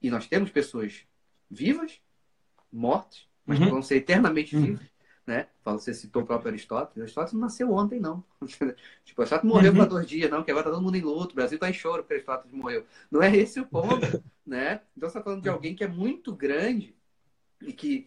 E 0.03 0.11
nós 0.11 0.27
temos 0.27 0.51
pessoas 0.51 1.05
vivas, 1.51 2.01
mortas, 2.73 3.27
mas 3.45 3.59
uhum. 3.59 3.65
que 3.65 3.71
vão 3.71 3.83
ser 3.83 3.97
eternamente 3.97 4.55
uhum. 4.57 4.63
vivas, 4.63 4.87
né? 5.27 5.49
Você 5.65 5.95
citou 5.95 6.23
o 6.23 6.27
próprio 6.27 6.51
Aristóteles. 6.51 7.03
Aristóteles 7.03 7.33
não 7.33 7.41
nasceu 7.41 7.73
ontem, 7.73 7.99
não. 7.99 8.23
tipo, 9.05 9.23
Aristóteles 9.23 9.53
morreu 9.53 9.73
uhum. 9.73 9.89
dois 9.89 10.07
dias, 10.07 10.31
não, 10.31 10.45
que 10.45 10.51
agora 10.51 10.65
tá 10.65 10.71
todo 10.71 10.83
mundo 10.83 10.97
em 10.97 11.01
luto. 11.01 11.33
O 11.33 11.37
Brasil 11.37 11.59
tá 11.59 11.69
em 11.69 11.73
choro 11.73 12.03
porque 12.03 12.15
Aristóteles 12.15 12.53
morreu. 12.53 12.85
Não 13.11 13.23
é 13.23 13.35
esse 13.35 13.59
o 13.59 13.67
ponto, 13.67 14.23
né? 14.47 14.83
Então 14.97 15.09
você 15.09 15.19
está 15.19 15.23
falando 15.23 15.43
de 15.43 15.49
alguém 15.49 15.75
que 15.75 15.83
é 15.83 15.89
muito 15.89 16.35
grande 16.35 16.95
e 17.61 17.73
que 17.73 18.07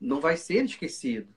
não 0.00 0.20
vai 0.20 0.36
ser 0.36 0.64
esquecido, 0.64 1.28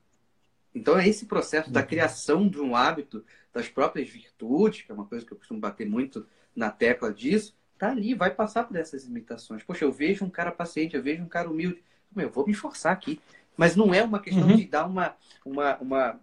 então, 0.78 0.97
é 0.97 1.07
esse 1.07 1.25
processo 1.25 1.71
da 1.71 1.82
criação 1.82 2.47
de 2.47 2.59
um 2.59 2.75
hábito 2.75 3.25
das 3.51 3.67
próprias 3.67 4.07
virtudes, 4.07 4.84
que 4.84 4.91
é 4.91 4.95
uma 4.95 5.05
coisa 5.05 5.25
que 5.25 5.34
eu 5.34 5.38
costumo 5.38 5.59
bater 5.59 5.89
muito 5.89 6.25
na 6.55 6.69
tecla 6.69 7.11
disso, 7.11 7.55
tá 7.78 7.89
ali, 7.89 8.13
vai 8.13 8.32
passar 8.32 8.63
por 8.63 8.75
essas 8.78 9.05
imitações. 9.05 9.63
Poxa, 9.63 9.86
eu 9.86 9.91
vejo 9.91 10.23
um 10.23 10.30
cara 10.30 10.51
paciente, 10.51 10.95
eu 10.95 11.01
vejo 11.01 11.23
um 11.23 11.28
cara 11.28 11.49
humilde. 11.49 11.84
Eu 12.15 12.30
vou 12.30 12.45
me 12.45 12.53
esforçar 12.53 12.93
aqui. 12.93 13.19
Mas 13.55 13.75
não 13.75 13.93
é 13.93 14.03
uma 14.03 14.19
questão 14.19 14.47
uhum. 14.47 14.55
de 14.55 14.65
dar 14.65 14.86
uma. 14.86 15.15
uma, 15.43 15.78
uma 15.78 16.19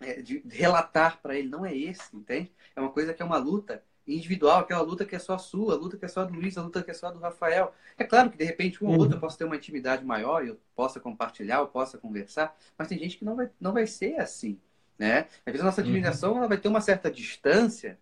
é, 0.00 0.20
de 0.20 0.42
relatar 0.48 1.20
para 1.22 1.36
ele, 1.38 1.48
não 1.48 1.64
é 1.64 1.74
esse, 1.74 2.14
entende? 2.14 2.52
É 2.74 2.80
uma 2.80 2.90
coisa 2.90 3.14
que 3.14 3.22
é 3.22 3.24
uma 3.24 3.38
luta 3.38 3.82
individual, 4.06 4.60
aquela 4.60 4.82
luta 4.82 5.04
que 5.04 5.16
é 5.16 5.18
só 5.18 5.36
sua, 5.36 5.74
a 5.74 5.76
luta 5.76 5.96
que 5.96 6.04
é 6.04 6.08
só 6.08 6.24
do 6.24 6.34
Luiz, 6.34 6.56
a 6.56 6.62
luta 6.62 6.82
que 6.82 6.90
é 6.90 6.94
só 6.94 7.10
do 7.10 7.18
Rafael. 7.18 7.74
É 7.98 8.04
claro 8.04 8.30
que 8.30 8.36
de 8.36 8.44
repente 8.44 8.84
um 8.84 8.88
ou 8.88 8.98
outro 8.98 9.16
eu 9.16 9.20
posso 9.20 9.36
ter 9.36 9.44
uma 9.44 9.56
intimidade 9.56 10.04
maior, 10.04 10.46
eu 10.46 10.60
possa 10.74 11.00
compartilhar, 11.00 11.58
eu 11.58 11.66
possa 11.66 11.98
conversar, 11.98 12.56
mas 12.78 12.88
tem 12.88 12.98
gente 12.98 13.18
que 13.18 13.24
não 13.24 13.36
vai, 13.36 13.50
não 13.60 13.72
vai 13.72 13.86
ser 13.86 14.16
assim, 14.20 14.60
né? 14.98 15.26
Às 15.44 15.52
vezes 15.52 15.60
a 15.60 15.64
nossa 15.64 15.80
admiração 15.80 16.32
uhum. 16.32 16.38
ela 16.38 16.48
vai 16.48 16.58
ter 16.58 16.68
uma 16.68 16.80
certa 16.80 17.10
distância, 17.10 17.98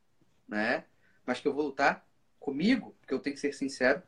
né? 0.47 0.85
Mas 1.25 1.41
que 1.41 1.49
eu 1.49 1.55
vou 1.55 1.67
lutar 1.67 2.07
comigo, 2.39 2.95
porque 3.01 3.15
eu 3.15 3.21
tenho 3.21 3.35
que 3.35 3.41
ser 3.41 3.55
sincero 3.55 4.03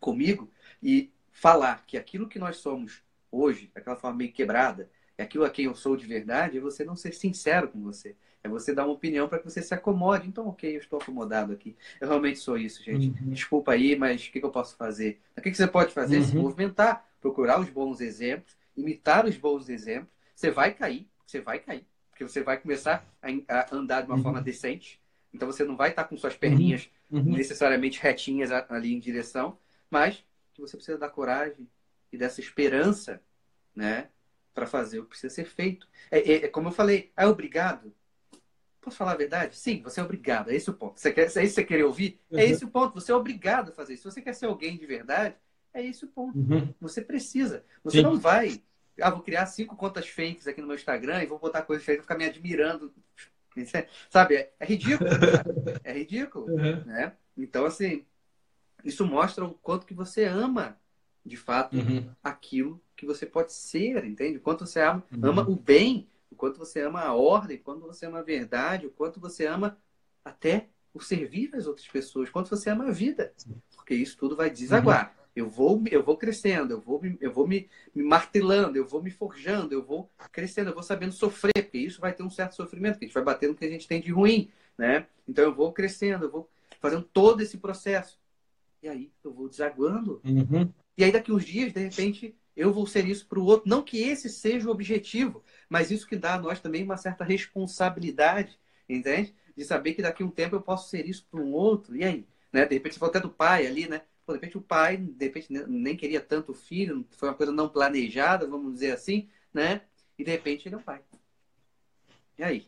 comigo 0.00 0.50
e 0.82 1.12
falar 1.30 1.84
que 1.86 1.96
aquilo 1.96 2.28
que 2.28 2.38
nós 2.38 2.56
somos 2.56 3.02
hoje, 3.30 3.70
daquela 3.72 3.96
forma 3.96 4.18
meio 4.18 4.32
quebrada, 4.32 4.90
é 5.16 5.22
aquilo 5.22 5.44
a 5.44 5.50
quem 5.50 5.66
eu 5.66 5.74
sou 5.74 5.96
de 5.96 6.06
verdade, 6.06 6.58
é 6.58 6.60
você 6.60 6.84
não 6.84 6.96
ser 6.96 7.14
sincero 7.14 7.68
com 7.68 7.80
você. 7.80 8.16
É 8.44 8.48
você 8.48 8.74
dar 8.74 8.84
uma 8.84 8.92
opinião 8.92 9.26
para 9.26 9.38
que 9.38 9.44
você 9.46 9.62
se 9.62 9.72
acomode. 9.72 10.28
Então, 10.28 10.46
ok, 10.46 10.76
eu 10.76 10.78
estou 10.78 11.00
acomodado 11.00 11.50
aqui. 11.50 11.74
Eu 11.98 12.08
realmente 12.08 12.38
sou 12.38 12.58
isso, 12.58 12.84
gente. 12.84 13.08
Uhum. 13.08 13.30
Desculpa 13.30 13.72
aí, 13.72 13.96
mas 13.96 14.20
o 14.20 14.30
que, 14.30 14.38
que, 14.38 14.44
eu 14.44 14.50
posso 14.50 14.76
fazer? 14.76 15.18
O 15.34 15.40
que, 15.40 15.50
que 15.50 15.56
você 15.56 15.66
pode 15.66 15.94
fazer? 15.94 16.18
Uhum. 16.18 16.24
Se 16.24 16.36
movimentar, 16.36 17.08
procurar 17.22 17.58
os 17.58 17.70
bons 17.70 18.02
exemplos, 18.02 18.54
imitar 18.76 19.24
os 19.24 19.34
bons 19.38 19.70
exemplos. 19.70 20.12
Você 20.36 20.50
vai 20.50 20.74
cair, 20.74 21.08
você 21.26 21.40
vai 21.40 21.58
cair. 21.58 21.86
Porque 22.10 22.22
você 22.22 22.42
vai 22.42 22.58
começar 22.58 23.04
a, 23.22 23.74
andar 23.74 24.02
de 24.02 24.08
uma 24.08 24.16
uhum. 24.16 24.22
forma 24.22 24.42
decente. 24.42 25.00
Então, 25.32 25.50
você 25.50 25.64
não 25.64 25.74
vai 25.74 25.88
estar 25.88 26.04
com 26.04 26.16
suas 26.16 26.36
perninhas 26.36 26.90
uhum. 27.10 27.20
Uhum. 27.20 27.32
necessariamente 27.32 27.98
retinhas 27.98 28.52
ali 28.52 28.92
em 28.92 29.00
direção, 29.00 29.58
mas 29.90 30.22
que 30.52 30.60
você 30.60 30.76
precisa 30.76 30.98
dar 30.98 31.08
coragem 31.08 31.66
e 32.12 32.18
dessa 32.18 32.40
esperança, 32.40 33.22
né? 33.74 34.08
Para 34.52 34.66
fazer 34.66 35.00
o 35.00 35.04
que 35.04 35.10
precisa 35.10 35.34
ser 35.34 35.46
feito. 35.46 35.88
É, 36.10 36.18
é, 36.18 36.44
é 36.44 36.48
como 36.48 36.68
eu 36.68 36.72
falei, 36.72 37.10
é 37.16 37.26
obrigado? 37.26 37.92
Posso 38.84 38.98
falar 38.98 39.12
a 39.12 39.16
verdade? 39.16 39.56
Sim, 39.56 39.80
você 39.82 39.98
é 39.98 40.02
obrigado. 40.02 40.50
É 40.50 40.54
esse 40.54 40.68
o 40.68 40.74
ponto. 40.74 41.00
Você 41.00 41.10
quer, 41.10 41.22
é 41.22 41.24
isso 41.24 41.38
que 41.38 41.48
você 41.48 41.64
quer 41.64 41.84
ouvir? 41.84 42.20
É 42.30 42.34
uhum. 42.34 42.40
É 42.40 42.44
esse 42.44 42.64
o 42.64 42.68
ponto. 42.68 42.94
Você 43.00 43.10
é 43.10 43.14
obrigado 43.14 43.70
a 43.70 43.72
fazer 43.72 43.94
isso. 43.94 44.02
Se 44.02 44.14
você 44.14 44.20
quer 44.20 44.34
ser 44.34 44.44
alguém 44.44 44.76
de 44.76 44.84
verdade, 44.84 45.34
é 45.72 45.82
esse 45.82 46.04
o 46.04 46.08
ponto. 46.08 46.38
Uhum. 46.38 46.72
Você 46.82 47.00
precisa. 47.00 47.64
Você 47.82 47.98
Sim. 47.98 48.02
não 48.02 48.18
vai. 48.18 48.60
Ah, 49.00 49.08
vou 49.08 49.22
criar 49.22 49.46
cinco 49.46 49.74
contas 49.74 50.06
fakes 50.06 50.46
aqui 50.46 50.60
no 50.60 50.66
meu 50.66 50.76
Instagram 50.76 51.22
e 51.22 51.26
vou 51.26 51.38
botar 51.38 51.62
coisas 51.62 51.84
feitas 51.84 52.02
e 52.02 52.04
ficar 52.04 52.18
me 52.18 52.26
admirando. 52.26 52.92
Sabe? 54.10 54.34
É, 54.36 54.52
é 54.60 54.66
ridículo. 54.66 55.08
é 55.82 55.92
ridículo. 55.92 56.46
Uhum. 56.50 56.84
Né? 56.84 57.14
Então, 57.38 57.64
assim, 57.64 58.04
isso 58.84 59.06
mostra 59.06 59.46
o 59.46 59.54
quanto 59.54 59.86
que 59.86 59.94
você 59.94 60.24
ama, 60.24 60.78
de 61.24 61.38
fato, 61.38 61.74
uhum. 61.74 62.06
aquilo 62.22 62.78
que 62.94 63.06
você 63.06 63.24
pode 63.24 63.54
ser, 63.54 64.04
entende? 64.04 64.36
O 64.36 64.42
quanto 64.42 64.66
você 64.66 64.80
ama, 64.80 65.02
uhum. 65.10 65.30
ama 65.30 65.42
o 65.48 65.56
bem 65.56 66.06
o 66.34 66.36
quanto 66.36 66.58
você 66.58 66.80
ama 66.80 67.00
a 67.00 67.14
ordem, 67.14 67.56
o 67.56 67.60
quanto 67.60 67.86
você 67.86 68.06
ama 68.06 68.18
a 68.18 68.22
verdade, 68.22 68.86
o 68.86 68.90
quanto 68.90 69.20
você 69.20 69.46
ama 69.46 69.78
até 70.24 70.68
o 70.92 71.00
servir 71.00 71.50
das 71.50 71.66
outras 71.66 71.86
pessoas, 71.86 72.28
o 72.28 72.32
quanto 72.32 72.50
você 72.50 72.70
ama 72.70 72.88
a 72.88 72.90
vida. 72.90 73.32
Porque 73.74 73.94
isso 73.94 74.18
tudo 74.18 74.36
vai 74.36 74.50
desaguar. 74.50 75.14
Uhum. 75.16 75.24
Eu 75.36 75.48
vou, 75.48 75.82
eu 75.90 76.02
vou 76.02 76.16
crescendo, 76.16 76.72
eu 76.72 76.80
vou, 76.80 77.00
eu 77.20 77.32
vou 77.32 77.46
me, 77.46 77.68
me 77.94 78.02
martelando, 78.04 78.76
eu 78.76 78.86
vou 78.86 79.02
me 79.02 79.10
forjando, 79.10 79.74
eu 79.74 79.82
vou 79.82 80.10
crescendo, 80.30 80.70
eu 80.70 80.74
vou 80.74 80.82
sabendo 80.82 81.12
sofrer, 81.12 81.52
porque 81.54 81.78
isso 81.78 82.00
vai 82.00 82.12
ter 82.12 82.22
um 82.22 82.30
certo 82.30 82.54
sofrimento, 82.54 82.98
que 82.98 83.04
a 83.04 83.08
gente 83.08 83.14
vai 83.14 83.24
bater 83.24 83.48
no 83.48 83.54
que 83.54 83.64
a 83.64 83.70
gente 83.70 83.88
tem 83.88 84.00
de 84.00 84.12
ruim, 84.12 84.50
né? 84.78 85.06
Então 85.26 85.44
eu 85.44 85.54
vou 85.54 85.72
crescendo, 85.72 86.26
eu 86.26 86.30
vou 86.30 86.48
fazendo 86.80 87.02
todo 87.02 87.40
esse 87.40 87.58
processo. 87.58 88.18
E 88.80 88.88
aí 88.88 89.10
eu 89.24 89.32
vou 89.32 89.48
desaguando. 89.48 90.20
Uhum. 90.24 90.70
E 90.96 91.02
aí 91.02 91.10
daqui 91.10 91.32
uns 91.32 91.44
dias, 91.44 91.72
de 91.72 91.80
repente, 91.80 92.36
eu 92.56 92.72
vou 92.72 92.86
ser 92.86 93.06
isso 93.06 93.26
para 93.26 93.38
o 93.38 93.44
outro. 93.44 93.68
Não 93.68 93.82
que 93.82 93.98
esse 93.98 94.28
seja 94.28 94.68
o 94.68 94.72
objetivo, 94.72 95.42
mas 95.68 95.90
isso 95.90 96.06
que 96.06 96.16
dá 96.16 96.34
a 96.34 96.38
nós 96.38 96.60
também 96.60 96.84
uma 96.84 96.96
certa 96.96 97.24
responsabilidade, 97.24 98.58
entende? 98.88 99.34
De 99.56 99.64
saber 99.64 99.94
que 99.94 100.02
daqui 100.02 100.22
a 100.22 100.26
um 100.26 100.30
tempo 100.30 100.56
eu 100.56 100.60
posso 100.60 100.88
ser 100.88 101.06
isso 101.08 101.26
para 101.30 101.40
um 101.40 101.52
outro. 101.52 101.96
E 101.96 102.04
aí? 102.04 102.26
Né? 102.52 102.64
De 102.66 102.74
repente 102.74 102.94
você 102.94 103.00
falou 103.00 103.10
até 103.10 103.20
do 103.20 103.30
pai 103.30 103.66
ali, 103.66 103.88
né? 103.88 104.02
Pô, 104.24 104.32
de 104.32 104.38
repente 104.38 104.56
o 104.56 104.62
pai, 104.62 104.96
de 104.96 105.24
repente 105.24 105.52
nem 105.52 105.96
queria 105.96 106.20
tanto 106.20 106.54
filho, 106.54 107.06
foi 107.10 107.28
uma 107.28 107.34
coisa 107.34 107.52
não 107.52 107.68
planejada, 107.68 108.46
vamos 108.46 108.74
dizer 108.74 108.92
assim, 108.92 109.28
né? 109.52 109.82
E 110.18 110.24
de 110.24 110.30
repente 110.30 110.68
ele 110.68 110.76
é 110.76 110.78
o 110.78 110.82
pai. 110.82 111.00
E 112.38 112.42
aí? 112.42 112.66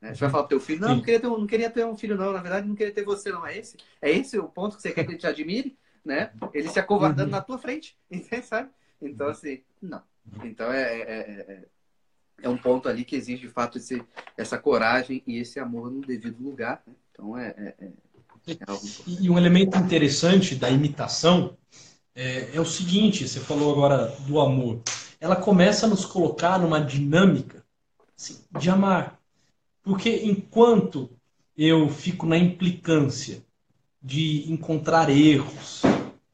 Né? 0.00 0.14
Você 0.14 0.20
vai 0.20 0.30
falar 0.30 0.42
pro 0.42 0.58
teu 0.58 0.60
filho, 0.60 0.80
não, 0.80 0.96
não 0.96 1.02
queria, 1.02 1.20
ter 1.20 1.26
um, 1.28 1.38
não 1.38 1.46
queria 1.46 1.70
ter 1.70 1.86
um 1.86 1.96
filho, 1.96 2.16
não. 2.16 2.32
Na 2.32 2.40
verdade, 2.40 2.66
não 2.66 2.74
queria 2.74 2.92
ter 2.92 3.04
você, 3.04 3.30
não. 3.30 3.46
É 3.46 3.56
esse? 3.56 3.76
É 4.00 4.10
esse 4.10 4.36
o 4.36 4.48
ponto 4.48 4.74
que 4.74 4.82
você 4.82 4.90
quer 4.90 5.04
que 5.04 5.12
ele 5.12 5.18
te 5.18 5.26
admire? 5.26 5.78
Né? 6.04 6.32
Ele 6.52 6.68
se 6.68 6.80
acovardando 6.80 7.30
uhum. 7.30 7.36
na 7.36 7.40
tua 7.40 7.56
frente, 7.56 7.96
entende, 8.10 8.44
sabe? 8.44 8.68
Então, 9.02 9.28
assim, 9.28 9.60
não. 9.80 10.02
Então, 10.44 10.72
é, 10.72 11.00
é, 11.00 11.02
é, 11.02 11.64
é, 12.42 12.48
um 12.48 12.56
ponto 12.56 12.88
ali 12.88 13.04
que 13.04 13.16
exige, 13.16 13.42
de 13.42 13.48
fato, 13.48 13.78
esse, 13.78 14.02
essa 14.36 14.58
coragem 14.58 15.22
e 15.26 15.38
esse 15.38 15.58
amor 15.58 15.90
no 15.90 16.00
devido 16.00 16.42
lugar. 16.42 16.82
Né? 16.86 16.94
Então, 17.10 17.36
é, 17.36 17.48
é, 17.48 17.74
é, 17.78 17.86
é. 17.86 18.66
E 19.06 19.30
um 19.30 19.38
elemento 19.38 19.78
interessante 19.78 20.56
da 20.56 20.68
imitação 20.68 21.56
é, 22.14 22.56
é 22.56 22.60
o 22.60 22.64
seguinte, 22.64 23.28
você 23.28 23.38
falou 23.38 23.72
agora 23.72 24.08
do 24.26 24.40
amor. 24.40 24.82
Ela 25.20 25.36
começa 25.36 25.86
a 25.86 25.88
nos 25.88 26.04
colocar 26.04 26.58
numa 26.58 26.80
dinâmica 26.80 27.64
assim, 28.18 28.40
de 28.58 28.68
amar. 28.68 29.20
Porque 29.82 30.22
enquanto 30.24 31.10
eu 31.56 31.88
fico 31.88 32.26
na 32.26 32.36
implicância 32.36 33.44
de 34.02 34.50
encontrar 34.52 35.08
erros, 35.08 35.82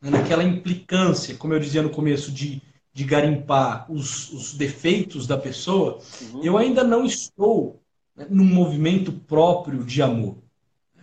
naquela 0.00 0.44
implicância, 0.44 1.34
como 1.34 1.54
eu 1.54 1.60
dizia 1.60 1.82
no 1.82 1.90
começo, 1.90 2.30
de, 2.30 2.62
de 2.92 3.04
garimpar 3.04 3.90
os, 3.90 4.32
os 4.32 4.54
defeitos 4.54 5.26
da 5.26 5.36
pessoa, 5.36 5.98
uhum. 6.32 6.42
eu 6.42 6.56
ainda 6.56 6.84
não 6.84 7.04
estou 7.04 7.80
né, 8.16 8.26
num 8.30 8.44
movimento 8.44 9.12
próprio 9.12 9.84
de 9.84 10.02
amor. 10.02 10.36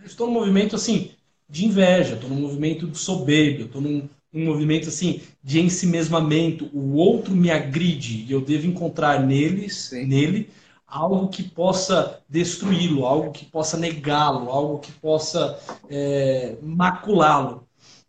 Eu 0.00 0.06
estou 0.06 0.26
num 0.26 0.34
movimento 0.34 0.76
assim 0.76 1.10
de 1.48 1.66
inveja, 1.66 2.14
estou 2.14 2.30
num 2.30 2.40
movimento 2.40 2.86
de 2.86 2.98
soberba, 2.98 3.64
estou 3.64 3.80
num, 3.80 4.08
num 4.32 4.44
movimento 4.44 4.88
assim 4.88 5.20
de 5.42 5.60
ensimesmamento. 5.60 6.68
O 6.72 6.94
outro 6.94 7.34
me 7.34 7.50
agride 7.50 8.24
e 8.26 8.32
eu 8.32 8.40
devo 8.40 8.66
encontrar 8.66 9.24
neles, 9.24 9.88
Sim. 9.90 10.06
nele 10.06 10.48
algo 10.86 11.28
que 11.28 11.42
possa 11.42 12.20
destruí-lo, 12.28 13.04
algo 13.04 13.32
que 13.32 13.44
possa 13.44 13.76
negá-lo, 13.76 14.50
algo 14.50 14.78
que 14.78 14.92
possa 14.92 15.58
é, 15.90 16.56
maculá-lo. 16.62 17.65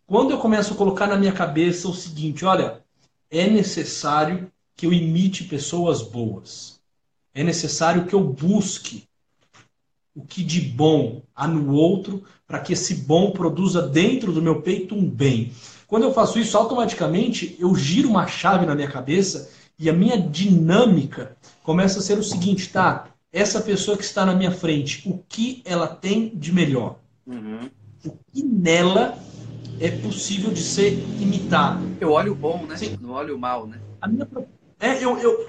Quando 0.08 0.30
eu 0.30 0.38
começo 0.38 0.72
a 0.72 0.76
colocar 0.76 1.06
na 1.06 1.18
minha 1.18 1.32
cabeça 1.32 1.86
o 1.86 1.94
seguinte, 1.94 2.42
olha, 2.42 2.80
é 3.30 3.46
necessário 3.46 4.50
que 4.74 4.86
eu 4.86 4.92
imite 4.92 5.44
pessoas 5.44 6.00
boas. 6.00 6.80
É 7.34 7.44
necessário 7.44 8.06
que 8.06 8.14
eu 8.14 8.24
busque 8.24 9.06
o 10.16 10.22
que 10.22 10.42
de 10.42 10.62
bom 10.62 11.20
há 11.36 11.46
no 11.46 11.74
outro, 11.74 12.24
para 12.46 12.58
que 12.58 12.72
esse 12.72 12.94
bom 12.94 13.32
produza 13.32 13.82
dentro 13.82 14.32
do 14.32 14.40
meu 14.40 14.62
peito 14.62 14.94
um 14.94 15.06
bem. 15.06 15.52
Quando 15.86 16.04
eu 16.04 16.14
faço 16.14 16.38
isso, 16.38 16.56
automaticamente 16.56 17.54
eu 17.58 17.74
giro 17.74 18.08
uma 18.08 18.26
chave 18.26 18.64
na 18.64 18.74
minha 18.74 18.90
cabeça 18.90 19.50
e 19.78 19.90
a 19.90 19.92
minha 19.92 20.18
dinâmica 20.18 21.36
começa 21.62 21.98
a 21.98 22.02
ser 22.02 22.18
o 22.18 22.24
seguinte, 22.24 22.70
tá? 22.70 23.10
Essa 23.30 23.60
pessoa 23.60 23.94
que 23.94 24.04
está 24.04 24.24
na 24.24 24.34
minha 24.34 24.52
frente, 24.52 25.06
o 25.06 25.22
que 25.28 25.60
ela 25.66 25.86
tem 25.86 26.34
de 26.34 26.50
melhor? 26.50 26.98
Uhum. 27.26 27.68
O 28.06 28.12
que 28.32 28.42
nela 28.42 29.18
é 29.80 29.90
possível 29.90 30.50
de 30.50 30.62
ser 30.62 30.92
imitado? 31.20 31.84
Eu 32.00 32.12
olho 32.12 32.32
o 32.32 32.34
bom, 32.34 32.64
né? 32.66 32.76
Sim. 32.76 32.98
Não 33.00 33.10
olho 33.10 33.36
o 33.36 33.38
mal, 33.38 33.66
né? 33.66 33.78
A 34.00 34.08
minha 34.08 34.26
é, 34.80 35.02
eu, 35.02 35.18
eu 35.18 35.46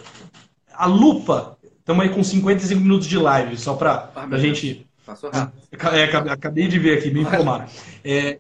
a 0.73 0.86
lupa. 0.86 1.57
Estamos 1.80 2.03
aí 2.03 2.09
com 2.09 2.23
55 2.23 2.80
minutos 2.80 3.07
de 3.07 3.17
live, 3.17 3.57
só 3.57 3.73
para 3.73 4.11
ah, 4.15 4.27
a 4.30 4.38
gente. 4.38 4.88
Passou 5.05 5.32
rápido. 5.32 5.59
É, 5.93 6.32
acabei 6.32 6.67
de 6.67 6.77
ver 6.77 6.99
aqui, 6.99 7.11
me 7.11 7.21
informaram. 7.21 7.65
É, 8.03 8.39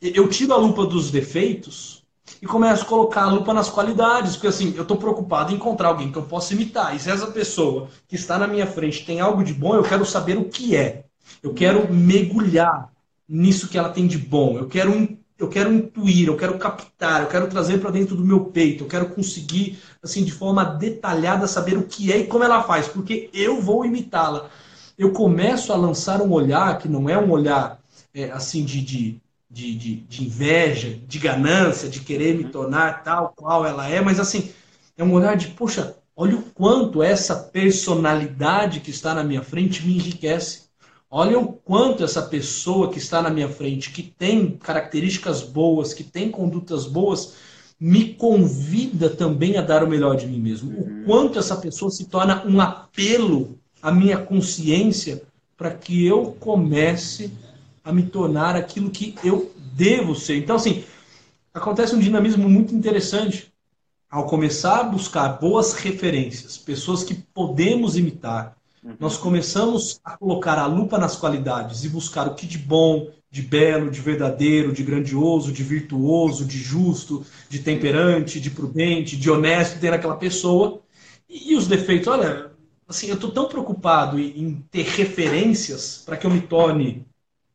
eu 0.00 0.28
tiro 0.28 0.52
a 0.52 0.56
lupa 0.56 0.86
dos 0.86 1.10
defeitos 1.10 2.02
e 2.40 2.46
começo 2.46 2.82
a 2.82 2.86
colocar 2.86 3.22
a 3.24 3.30
lupa 3.30 3.52
nas 3.52 3.68
qualidades, 3.68 4.34
porque 4.34 4.46
assim, 4.46 4.74
eu 4.76 4.82
estou 4.82 4.96
preocupado 4.96 5.52
em 5.52 5.56
encontrar 5.56 5.88
alguém 5.88 6.10
que 6.10 6.18
eu 6.18 6.22
possa 6.22 6.54
imitar. 6.54 6.94
E 6.96 6.98
se 6.98 7.10
essa 7.10 7.26
pessoa 7.26 7.88
que 8.08 8.16
está 8.16 8.38
na 8.38 8.46
minha 8.46 8.66
frente 8.66 9.04
tem 9.04 9.20
algo 9.20 9.44
de 9.44 9.52
bom, 9.52 9.74
eu 9.74 9.82
quero 9.82 10.04
saber 10.04 10.38
o 10.38 10.44
que 10.44 10.74
é. 10.74 11.04
Eu 11.42 11.52
quero 11.52 11.92
mergulhar 11.92 12.90
nisso 13.28 13.68
que 13.68 13.76
ela 13.76 13.90
tem 13.90 14.06
de 14.06 14.18
bom. 14.18 14.58
Eu 14.58 14.68
quero 14.68 15.18
eu 15.38 15.48
quero 15.48 15.72
intuir, 15.72 16.28
eu 16.28 16.36
quero 16.36 16.58
captar, 16.58 17.22
eu 17.22 17.28
quero 17.28 17.46
trazer 17.48 17.78
para 17.78 17.90
dentro 17.90 18.16
do 18.16 18.24
meu 18.24 18.46
peito, 18.46 18.84
eu 18.84 18.88
quero 18.88 19.10
conseguir 19.10 19.78
assim 20.02 20.24
de 20.24 20.32
forma 20.32 20.64
detalhada 20.64 21.46
saber 21.46 21.76
o 21.76 21.82
que 21.82 22.12
é 22.12 22.18
e 22.18 22.26
como 22.26 22.44
ela 22.44 22.62
faz, 22.62 22.88
porque 22.88 23.28
eu 23.32 23.60
vou 23.60 23.84
imitá-la. 23.84 24.48
Eu 24.96 25.12
começo 25.12 25.72
a 25.72 25.76
lançar 25.76 26.22
um 26.22 26.32
olhar 26.32 26.78
que 26.78 26.88
não 26.88 27.08
é 27.08 27.18
um 27.18 27.30
olhar 27.30 27.78
é, 28.14 28.30
assim 28.30 28.64
de, 28.64 28.80
de 28.80 29.20
de, 29.48 29.74
de, 29.74 30.24
inveja, 30.24 30.98
de 31.06 31.18
ganância, 31.18 31.88
de 31.88 32.00
querer 32.00 32.36
me 32.36 32.44
tornar 32.44 33.02
tal 33.02 33.32
qual 33.34 33.64
ela 33.64 33.88
é, 33.88 34.00
mas 34.00 34.20
assim, 34.20 34.52
é 34.96 35.04
um 35.04 35.12
olhar 35.12 35.36
de, 35.36 35.48
poxa, 35.48 35.96
olha 36.14 36.36
o 36.36 36.42
quanto 36.42 37.02
essa 37.02 37.34
personalidade 37.34 38.80
que 38.80 38.90
está 38.90 39.14
na 39.14 39.24
minha 39.24 39.42
frente 39.42 39.86
me 39.86 39.94
enriquece. 39.94 40.65
Olha 41.18 41.38
o 41.38 41.50
quanto 41.50 42.04
essa 42.04 42.20
pessoa 42.20 42.90
que 42.90 42.98
está 42.98 43.22
na 43.22 43.30
minha 43.30 43.48
frente, 43.48 43.90
que 43.90 44.02
tem 44.02 44.50
características 44.50 45.40
boas, 45.42 45.94
que 45.94 46.04
tem 46.04 46.30
condutas 46.30 46.84
boas, 46.84 47.36
me 47.80 48.12
convida 48.12 49.08
também 49.08 49.56
a 49.56 49.62
dar 49.62 49.82
o 49.82 49.88
melhor 49.88 50.14
de 50.16 50.26
mim 50.26 50.38
mesmo. 50.38 50.72
O 50.72 50.82
uhum. 50.82 51.04
quanto 51.06 51.38
essa 51.38 51.56
pessoa 51.56 51.90
se 51.90 52.04
torna 52.04 52.44
um 52.44 52.60
apelo 52.60 53.58
à 53.80 53.90
minha 53.90 54.18
consciência 54.18 55.22
para 55.56 55.70
que 55.70 56.04
eu 56.04 56.36
comece 56.38 57.32
a 57.82 57.90
me 57.94 58.02
tornar 58.02 58.54
aquilo 58.54 58.90
que 58.90 59.14
eu 59.24 59.50
devo 59.72 60.14
ser. 60.14 60.36
Então, 60.36 60.56
assim, 60.56 60.84
acontece 61.54 61.94
um 61.94 61.98
dinamismo 61.98 62.46
muito 62.46 62.74
interessante 62.74 63.50
ao 64.10 64.26
começar 64.26 64.80
a 64.80 64.84
buscar 64.84 65.40
boas 65.40 65.72
referências, 65.72 66.58
pessoas 66.58 67.02
que 67.02 67.14
podemos 67.14 67.96
imitar. 67.96 68.55
Uhum. 68.86 68.96
Nós 69.00 69.16
começamos 69.16 70.00
a 70.04 70.16
colocar 70.16 70.58
a 70.58 70.66
lupa 70.66 70.96
nas 70.96 71.16
qualidades 71.16 71.82
e 71.82 71.88
buscar 71.88 72.28
o 72.28 72.34
que 72.34 72.46
de 72.46 72.56
bom, 72.56 73.10
de 73.28 73.42
belo, 73.42 73.90
de 73.90 74.00
verdadeiro, 74.00 74.72
de 74.72 74.84
grandioso, 74.84 75.52
de 75.52 75.62
virtuoso, 75.64 76.44
de 76.44 76.56
justo, 76.58 77.26
de 77.48 77.58
temperante, 77.58 78.40
de 78.40 78.48
prudente, 78.48 79.16
de 79.16 79.28
honesto 79.28 79.80
tem 79.80 79.90
naquela 79.90 80.16
pessoa. 80.16 80.80
E, 81.28 81.56
os 81.56 81.66
defeitos, 81.66 82.06
olha, 82.06 82.52
assim, 82.86 83.08
eu 83.08 83.16
estou 83.16 83.32
tão 83.32 83.48
preocupado 83.48 84.20
em 84.20 84.64
ter 84.70 84.84
referências 84.84 86.02
para 86.06 86.16
que 86.16 86.24
eu 86.24 86.30
me 86.30 86.40
torne 86.40 87.04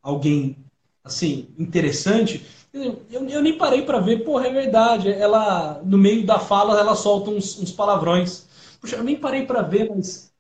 alguém 0.03 0.57
assim 1.03 1.47
interessante, 1.57 2.45
eu, 2.73 3.01
eu 3.09 3.41
nem 3.41 3.57
parei 3.57 3.82
para 3.84 3.99
ver, 3.99 4.23
porra, 4.23 4.47
é 4.47 4.51
verdade. 4.53 5.11
Ela, 5.11 5.82
no 5.84 5.97
meio 5.97 6.25
da 6.25 6.39
fala, 6.39 6.79
ela 6.79 6.95
solta 6.95 7.29
uns, 7.29 7.59
uns 7.59 7.71
palavrões. 7.71 8.47
Puxa, 8.79 8.95
eu 8.95 9.03
nem 9.03 9.17
parei 9.19 9.45
para 9.45 9.61
ver, 9.61 9.89
mas 9.89 10.30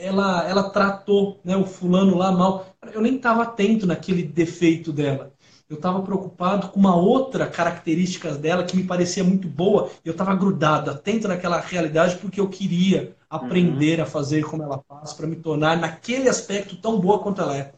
ela, 0.00 0.48
ela 0.48 0.70
tratou 0.70 1.40
né, 1.44 1.56
o 1.56 1.64
fulano 1.64 2.16
lá 2.16 2.32
mal. 2.32 2.66
Eu 2.92 3.00
nem 3.00 3.16
estava 3.16 3.42
atento 3.42 3.86
naquele 3.86 4.22
defeito 4.22 4.92
dela. 4.92 5.32
Eu 5.68 5.76
estava 5.76 6.02
preocupado 6.02 6.68
com 6.68 6.80
uma 6.80 6.96
outra 6.96 7.46
característica 7.46 8.34
dela 8.34 8.64
que 8.64 8.76
me 8.76 8.82
parecia 8.82 9.22
muito 9.22 9.46
boa. 9.46 9.88
Eu 10.04 10.10
estava 10.10 10.34
grudado, 10.34 10.90
atento 10.90 11.28
naquela 11.28 11.60
realidade, 11.60 12.16
porque 12.16 12.40
eu 12.40 12.48
queria 12.48 13.14
aprender 13.30 13.98
uhum. 13.98 14.02
a 14.04 14.06
fazer 14.06 14.42
como 14.42 14.64
ela 14.64 14.82
faz, 14.88 15.12
para 15.12 15.28
me 15.28 15.36
tornar 15.36 15.78
naquele 15.78 16.28
aspecto 16.28 16.74
tão 16.74 16.98
boa 16.98 17.20
quanto 17.20 17.40
ela 17.40 17.56
é. 17.56 17.72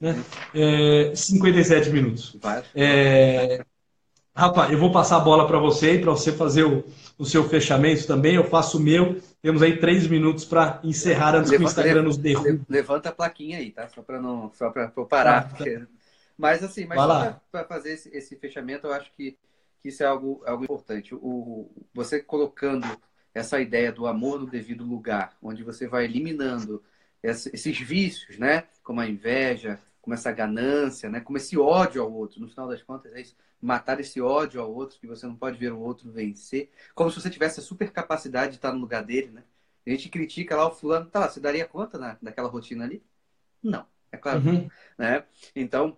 Né? 0.00 0.20
É, 0.52 1.12
57 1.14 1.90
minutos. 1.90 2.36
É, 2.74 3.64
rapaz, 4.34 4.72
eu 4.72 4.78
vou 4.78 4.90
passar 4.90 5.18
a 5.18 5.20
bola 5.20 5.46
para 5.46 5.60
você 5.60 5.94
e 5.94 6.00
para 6.00 6.10
você 6.10 6.32
fazer 6.32 6.64
o, 6.64 6.84
o 7.16 7.24
seu 7.24 7.48
fechamento 7.48 8.08
também. 8.08 8.34
Eu 8.34 8.44
faço 8.44 8.78
o 8.78 8.80
meu. 8.80 9.20
Temos 9.46 9.62
aí 9.62 9.78
três 9.78 10.08
minutos 10.08 10.44
para 10.44 10.80
encerrar 10.82 11.36
antes 11.36 11.52
levanta, 11.52 11.56
que 11.56 11.62
o 11.62 11.66
Instagram 11.66 12.02
nos 12.02 12.16
derrube. 12.16 12.62
Levanta 12.68 13.10
a 13.10 13.12
plaquinha 13.12 13.58
aí, 13.58 13.70
tá? 13.70 13.86
Só 13.86 14.02
para 14.02 14.20
não, 14.20 14.50
só 14.52 14.70
para 14.70 14.88
parar. 14.88 15.38
Ah, 15.38 15.42
porque... 15.42 15.86
Mas 16.36 16.64
assim, 16.64 16.84
mas 16.84 16.98
para 17.52 17.64
fazer 17.64 17.92
esse, 17.92 18.08
esse, 18.08 18.34
fechamento, 18.34 18.88
eu 18.88 18.92
acho 18.92 19.08
que, 19.12 19.38
que 19.80 19.90
isso 19.90 20.02
é 20.02 20.06
algo, 20.06 20.42
algo 20.44 20.64
importante. 20.64 21.14
O, 21.14 21.70
você 21.94 22.20
colocando 22.20 22.88
essa 23.32 23.60
ideia 23.60 23.92
do 23.92 24.08
amor 24.08 24.40
no 24.40 24.50
devido 24.50 24.82
lugar, 24.82 25.36
onde 25.40 25.62
você 25.62 25.86
vai 25.86 26.06
eliminando 26.06 26.82
esses 27.22 27.78
vícios, 27.78 28.40
né? 28.40 28.64
Como 28.82 29.00
a 29.00 29.06
inveja, 29.06 29.78
como 30.02 30.12
essa 30.12 30.32
ganância, 30.32 31.08
né? 31.08 31.20
Como 31.20 31.38
esse 31.38 31.56
ódio 31.56 32.02
ao 32.02 32.12
outro. 32.12 32.40
No 32.40 32.48
final 32.48 32.66
das 32.66 32.82
contas, 32.82 33.14
é 33.14 33.20
isso. 33.20 33.36
Matar 33.60 34.00
esse 34.00 34.20
ódio 34.20 34.60
ao 34.60 34.72
outro, 34.72 34.98
que 34.98 35.06
você 35.06 35.26
não 35.26 35.34
pode 35.34 35.58
ver 35.58 35.72
o 35.72 35.80
outro 35.80 36.10
vencer. 36.10 36.70
Como 36.94 37.10
se 37.10 37.20
você 37.20 37.30
tivesse 37.30 37.60
a 37.60 37.62
super 37.62 37.90
capacidade 37.90 38.52
de 38.52 38.56
estar 38.56 38.72
no 38.72 38.80
lugar 38.80 39.02
dele, 39.02 39.30
né? 39.30 39.44
A 39.86 39.90
gente 39.90 40.08
critica 40.08 40.56
lá 40.56 40.66
o 40.66 40.74
fulano, 40.74 41.06
tá 41.06 41.20
lá, 41.20 41.28
você 41.28 41.38
daria 41.38 41.66
conta 41.66 41.96
na, 41.96 42.18
daquela 42.20 42.48
rotina 42.48 42.84
ali? 42.84 43.02
Não, 43.62 43.86
é 44.10 44.16
claro. 44.16 44.40
Uhum. 44.40 44.68
Né? 44.98 45.24
Então, 45.54 45.96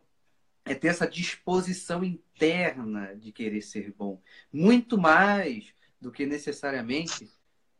é 0.64 0.74
ter 0.74 0.88
essa 0.88 1.06
disposição 1.06 2.04
interna 2.04 3.16
de 3.16 3.32
querer 3.32 3.62
ser 3.62 3.92
bom. 3.92 4.20
Muito 4.52 4.98
mais 4.98 5.72
do 6.00 6.12
que 6.12 6.26
necessariamente 6.26 7.30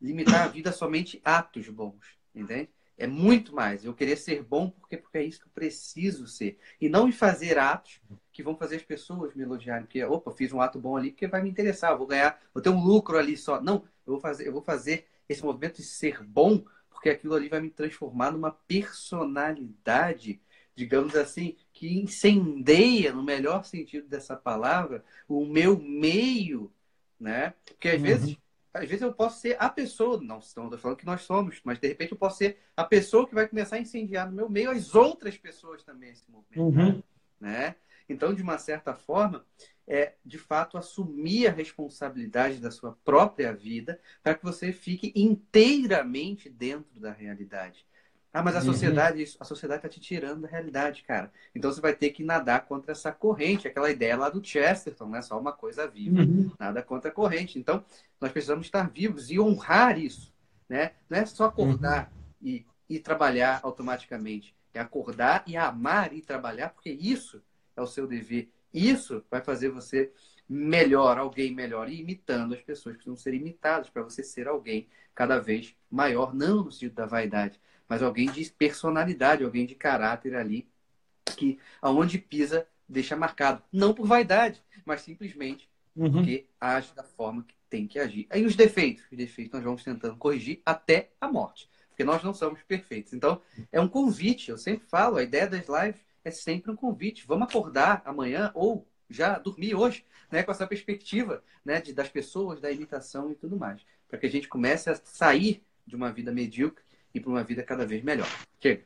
limitar 0.01 0.45
a 0.45 0.49
vida 0.49 0.73
somente 0.73 1.21
a 1.25 1.39
atos 1.39 1.69
bons, 1.69 2.17
entende? 2.35 2.71
É 2.99 3.07
muito 3.07 3.55
mais. 3.55 3.85
Eu 3.85 3.95
querer 3.95 4.17
ser 4.17 4.43
bom 4.43 4.71
porque, 4.71 4.97
porque 4.97 5.19
é 5.19 5.23
isso 5.23 5.41
que 5.41 5.47
eu 5.47 5.53
preciso 5.55 6.27
ser. 6.27 6.59
E 6.81 6.89
não 6.89 7.09
em 7.09 7.13
fazer 7.13 7.57
atos 7.57 8.01
que 8.33 8.43
vão 8.43 8.57
fazer 8.57 8.77
as 8.77 8.83
pessoas 8.83 9.35
me 9.35 9.45
elogiarem. 9.45 9.85
Porque, 9.85 10.03
opa, 10.03 10.33
fiz 10.33 10.53
um 10.53 10.61
ato 10.61 10.81
bom 10.81 10.97
ali 10.97 11.13
porque 11.13 11.29
vai 11.29 11.41
me 11.41 11.49
interessar, 11.49 11.97
vou 11.97 12.09
ganhar, 12.09 12.41
vou 12.53 12.63
ter 12.63 12.71
um 12.71 12.83
lucro 12.83 13.17
ali 13.17 13.37
só. 13.37 13.61
Não, 13.61 13.85
eu 14.05 14.15
vou 14.15 14.21
fazer, 14.21 14.49
eu 14.49 14.53
vou 14.53 14.63
fazer 14.63 15.07
esse 15.29 15.45
movimento 15.45 15.77
de 15.77 15.85
ser 15.85 16.23
bom 16.25 16.65
porque 16.91 17.11
aquilo 17.11 17.35
ali 17.35 17.49
vai 17.49 17.61
me 17.61 17.71
transformar 17.71 18.33
numa 18.33 18.51
personalidade, 18.51 20.41
digamos 20.75 21.15
assim, 21.15 21.57
que 21.73 21.97
incendeia, 21.97 23.13
no 23.13 23.23
melhor 23.23 23.65
sentido 23.65 24.09
dessa 24.09 24.35
palavra, 24.35 25.05
o 25.29 25.47
meu 25.47 25.79
meio, 25.79 26.73
né? 27.21 27.55
Porque 27.65 27.91
às 27.91 28.01
uhum. 28.01 28.03
vezes 28.03 28.39
às 28.73 28.89
vezes 28.89 29.03
eu 29.03 29.13
posso 29.13 29.41
ser 29.41 29.57
a 29.59 29.69
pessoa, 29.69 30.21
não 30.21 30.39
estou 30.39 30.79
falando 30.79 30.99
que 30.99 31.07
nós 31.07 31.23
somos, 31.23 31.61
mas 31.65 31.79
de 31.79 31.89
repente 31.89 32.13
eu 32.13 32.19
posso 32.19 32.39
ser 32.39 32.59
a 32.77 32.85
pessoa 32.85 33.27
que 33.27 33.35
vai 33.35 33.49
começar 33.49 33.77
a 33.77 33.81
incendiar 33.81 34.29
no 34.29 34.37
meu 34.37 34.49
meio 34.49 34.71
as 34.71 34.95
outras 34.95 35.37
pessoas 35.37 35.83
também 35.83 36.11
esse 36.11 36.31
movimento, 36.31 36.79
uhum. 36.79 37.03
né? 37.41 37.77
Então, 38.09 38.33
de 38.33 38.43
uma 38.43 38.57
certa 38.57 38.95
forma, 38.95 39.45
é 39.87 40.15
de 40.25 40.39
fato 40.39 40.79
assumir 40.79 41.47
a 41.47 41.53
responsabilidade 41.53 42.59
da 42.59 42.71
sua 42.71 42.93
própria 43.05 43.53
vida 43.53 44.01
para 44.23 44.35
que 44.35 44.45
você 44.45 44.73
fique 44.73 45.13
inteiramente 45.15 46.49
dentro 46.49 47.01
da 47.01 47.11
realidade. 47.11 47.87
Ah, 48.39 48.43
mas 48.43 48.55
a 48.55 48.61
uhum. 48.61 48.67
sociedade, 48.67 49.25
a 49.41 49.45
sociedade 49.45 49.79
está 49.81 49.89
te 49.89 49.99
tirando 49.99 50.43
da 50.43 50.49
realidade, 50.49 51.03
cara. 51.03 51.33
Então 51.53 51.73
você 51.73 51.81
vai 51.81 51.93
ter 51.93 52.11
que 52.11 52.23
nadar 52.23 52.67
contra 52.67 52.93
essa 52.93 53.11
corrente, 53.11 53.67
aquela 53.67 53.91
ideia 53.91 54.17
lá 54.17 54.31
do 54.31 54.41
Chesterton, 54.41 55.09
né? 55.09 55.21
Só 55.23 55.37
uma 55.41 55.53
coisa 55.53 55.89
viva, 55.89 56.21
uhum. 56.21 56.49
nada 56.57 56.81
contra 56.81 57.11
a 57.11 57.13
corrente. 57.13 57.59
Então, 57.59 57.85
nós 58.21 58.31
precisamos 58.31 58.67
estar 58.67 58.89
vivos 58.89 59.29
e 59.29 59.41
honrar 59.41 59.99
isso, 59.99 60.33
né? 60.69 60.93
Não 61.11 61.19
é 61.19 61.27
só 61.27 61.47
acordar 61.47 62.13
uhum. 62.41 62.49
e, 62.49 62.67
e 62.89 63.01
trabalhar 63.01 63.59
automaticamente. 63.65 64.55
É 64.73 64.79
acordar 64.79 65.43
e 65.45 65.57
amar 65.57 66.13
e 66.13 66.23
trabalhar, 66.23 66.69
porque 66.69 66.91
isso 66.91 67.43
é 67.77 67.83
o 67.83 67.89
seu 67.89 68.07
dever. 68.07 68.49
Isso 68.73 69.25
vai 69.29 69.41
fazer 69.41 69.71
você 69.71 70.13
melhor, 70.49 71.19
alguém 71.19 71.53
melhor, 71.53 71.89
e 71.89 72.01
imitando 72.01 72.55
as 72.55 72.63
pessoas 72.63 72.95
que 72.95 73.03
precisam 73.03 73.17
ser 73.17 73.35
imitadas 73.35 73.91
para 73.91 74.05
você 74.05 74.23
ser 74.23 74.47
alguém 74.47 74.87
cada 75.13 75.41
vez 75.41 75.75
maior, 75.91 76.33
não 76.33 76.63
no 76.63 76.71
sentido 76.71 76.95
da 76.95 77.05
vaidade, 77.05 77.61
mas 77.89 78.03
alguém 78.03 78.31
de 78.31 78.45
personalidade, 78.51 79.45
alguém 79.45 79.67
de 79.67 79.75
caráter 79.75 80.35
ali, 80.35 80.69
que 81.37 81.59
aonde 81.81 82.19
pisa 82.19 82.67
deixa 82.89 83.17
marcado. 83.17 83.63
Não 83.73 83.95
por 83.95 84.07
vaidade, 84.07 84.63
mas 84.85 85.03
simplesmente 85.03 85.69
uhum. 85.97 86.11
porque 86.11 86.47
age 86.61 86.95
da 86.95 87.03
forma 87.03 87.43
que 87.43 87.55
tem 87.69 87.87
que 87.87 87.99
agir. 87.99 88.27
Aí 88.31 88.45
os 88.45 88.57
defeitos, 88.57 89.05
os 89.11 89.17
defeitos 89.17 89.53
nós 89.53 89.63
vamos 89.63 89.85
tentando 89.85 90.17
corrigir 90.17 90.63
até 90.65 91.11
a 91.21 91.31
morte, 91.31 91.69
porque 91.89 92.05
nós 92.05 92.23
não 92.23 92.33
somos 92.33 92.63
perfeitos. 92.63 93.13
Então, 93.13 93.43
é 93.71 93.81
um 93.81 93.89
convite, 93.89 94.51
eu 94.51 94.59
sempre 94.59 94.87
falo, 94.87 95.17
a 95.17 95.23
ideia 95.23 95.47
das 95.47 95.67
lives 95.69 96.01
é 96.25 96.31
sempre 96.31 96.71
um 96.71 96.77
convite. 96.77 97.27
Vamos 97.27 97.49
acordar 97.49 98.03
amanhã 98.05 98.51
ou 98.55 98.87
já 99.11 99.39
dormir 99.39 99.75
hoje, 99.75 100.05
né, 100.31 100.43
com 100.43 100.51
essa 100.51 100.67
perspectiva, 100.67 101.43
né, 101.65 101.81
de, 101.81 101.93
das 101.93 102.09
pessoas, 102.09 102.61
da 102.61 102.71
imitação 102.71 103.31
e 103.31 103.35
tudo 103.35 103.57
mais, 103.57 103.81
para 104.07 104.19
que 104.19 104.27
a 104.27 104.31
gente 104.31 104.49
comece 104.49 104.91
a 104.91 104.95
sair 104.95 105.63
de 105.87 105.97
uma 105.97 106.13
vida 106.13 106.31
medíocre 106.31 106.85
e 107.15 107.21
para 107.21 107.31
uma 107.31 107.43
vida 107.43 107.63
cada 107.63 107.87
vez 107.87 108.03
melhor. 108.03 108.29
Chega. 108.61 108.83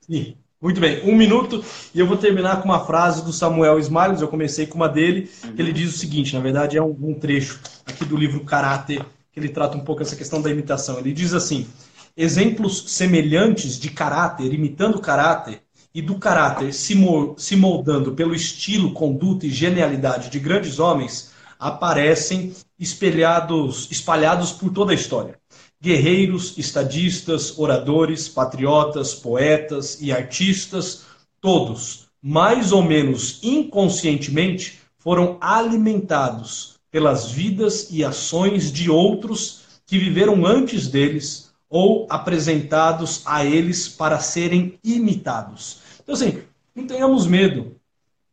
Sim. 0.00 0.36
Muito 0.58 0.80
bem, 0.80 1.04
um 1.04 1.14
minuto 1.14 1.62
e 1.94 2.00
eu 2.00 2.06
vou 2.06 2.16
terminar 2.16 2.62
com 2.62 2.68
uma 2.68 2.84
frase 2.86 3.22
do 3.22 3.30
Samuel 3.30 3.78
Smiles. 3.78 4.22
Eu 4.22 4.28
comecei 4.28 4.66
com 4.66 4.76
uma 4.76 4.88
dele, 4.88 5.30
uhum. 5.44 5.52
que 5.52 5.60
ele 5.60 5.72
diz 5.72 5.94
o 5.94 5.98
seguinte: 5.98 6.34
na 6.34 6.40
verdade, 6.40 6.78
é 6.78 6.82
um, 6.82 6.96
um 6.98 7.14
trecho 7.14 7.60
aqui 7.84 8.06
do 8.06 8.16
livro 8.16 8.40
Caráter, 8.40 9.04
que 9.30 9.38
ele 9.38 9.50
trata 9.50 9.76
um 9.76 9.84
pouco 9.84 10.00
essa 10.00 10.16
questão 10.16 10.40
da 10.40 10.50
imitação. 10.50 10.98
Ele 10.98 11.12
diz 11.12 11.34
assim: 11.34 11.66
exemplos 12.16 12.90
semelhantes 12.90 13.78
de 13.78 13.90
caráter, 13.90 14.50
imitando 14.52 14.98
caráter, 14.98 15.60
e 15.94 16.00
do 16.00 16.18
caráter 16.18 16.72
se, 16.72 16.94
se 17.36 17.54
moldando 17.54 18.12
pelo 18.12 18.34
estilo, 18.34 18.94
conduta 18.94 19.46
e 19.46 19.50
genialidade 19.50 20.30
de 20.30 20.40
grandes 20.40 20.78
homens, 20.78 21.32
aparecem 21.58 22.54
espelhados, 22.78 23.88
espalhados 23.90 24.52
por 24.52 24.72
toda 24.72 24.92
a 24.92 24.94
história 24.94 25.38
guerreiros, 25.80 26.56
estadistas, 26.56 27.58
oradores, 27.58 28.28
patriotas, 28.28 29.14
poetas 29.14 29.98
e 30.00 30.10
artistas, 30.10 31.02
todos, 31.40 32.06
mais 32.22 32.72
ou 32.72 32.82
menos 32.82 33.40
inconscientemente, 33.42 34.80
foram 34.98 35.36
alimentados 35.40 36.74
pelas 36.90 37.30
vidas 37.30 37.88
e 37.90 38.04
ações 38.04 38.72
de 38.72 38.90
outros 38.90 39.60
que 39.86 39.98
viveram 39.98 40.44
antes 40.44 40.88
deles 40.88 41.52
ou 41.68 42.06
apresentados 42.08 43.22
a 43.24 43.44
eles 43.44 43.88
para 43.88 44.18
serem 44.18 44.78
imitados. 44.82 45.78
Então, 46.02 46.14
assim, 46.14 46.42
não 46.74 46.86
tenhamos 46.86 47.26
medo. 47.26 47.76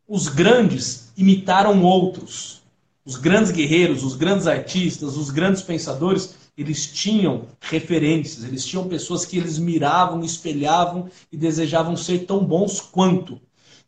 Os 0.07 0.27
grandes 0.27 1.11
imitaram 1.17 1.83
outros. 1.83 2.61
Os 3.05 3.17
grandes 3.17 3.51
guerreiros, 3.51 4.03
os 4.03 4.15
grandes 4.15 4.47
artistas, 4.47 5.17
os 5.17 5.29
grandes 5.29 5.61
pensadores 5.61 6.35
eles 6.57 6.85
tinham 6.85 7.47
referências, 7.61 8.43
eles 8.43 8.65
tinham 8.65 8.87
pessoas 8.87 9.25
que 9.25 9.37
eles 9.37 9.57
miravam, 9.57 10.23
espelhavam 10.23 11.09
e 11.31 11.37
desejavam 11.37 11.97
ser 11.97 12.25
tão 12.25 12.43
bons 12.45 12.79
quanto. 12.79 13.41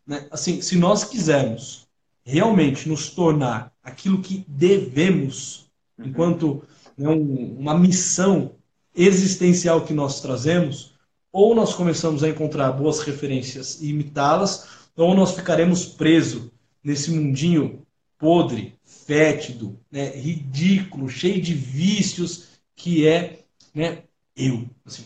Né? 0.06 0.26
Assim, 0.30 0.60
se 0.60 0.76
nós 0.76 1.04
quisermos 1.04 1.86
realmente 2.24 2.88
nos 2.88 3.10
tornar 3.10 3.72
aquilo 3.82 4.20
que 4.20 4.44
devemos, 4.48 5.66
uhum. 5.96 6.06
enquanto 6.06 6.64
né, 6.98 7.08
um, 7.08 7.56
uma 7.58 7.78
missão 7.78 8.52
existencial 8.94 9.82
que 9.82 9.94
nós 9.94 10.20
trazemos, 10.20 10.94
ou 11.32 11.54
nós 11.54 11.74
começamos 11.74 12.24
a 12.24 12.28
encontrar 12.28 12.72
boas 12.72 13.00
referências 13.00 13.80
e 13.80 13.90
imitá-las, 13.90 14.66
ou 14.96 15.14
nós 15.14 15.32
ficaremos 15.32 15.84
presos 15.84 16.50
nesse 16.82 17.10
mundinho 17.10 17.82
podre, 18.18 18.74
fétido, 18.82 19.78
né, 19.90 20.10
ridículo, 20.10 21.08
cheio 21.08 21.40
de 21.40 21.54
vícios 21.54 22.55
que 22.76 23.06
é 23.06 23.40
né, 23.74 24.02
eu. 24.36 24.64
Assim, 24.86 25.04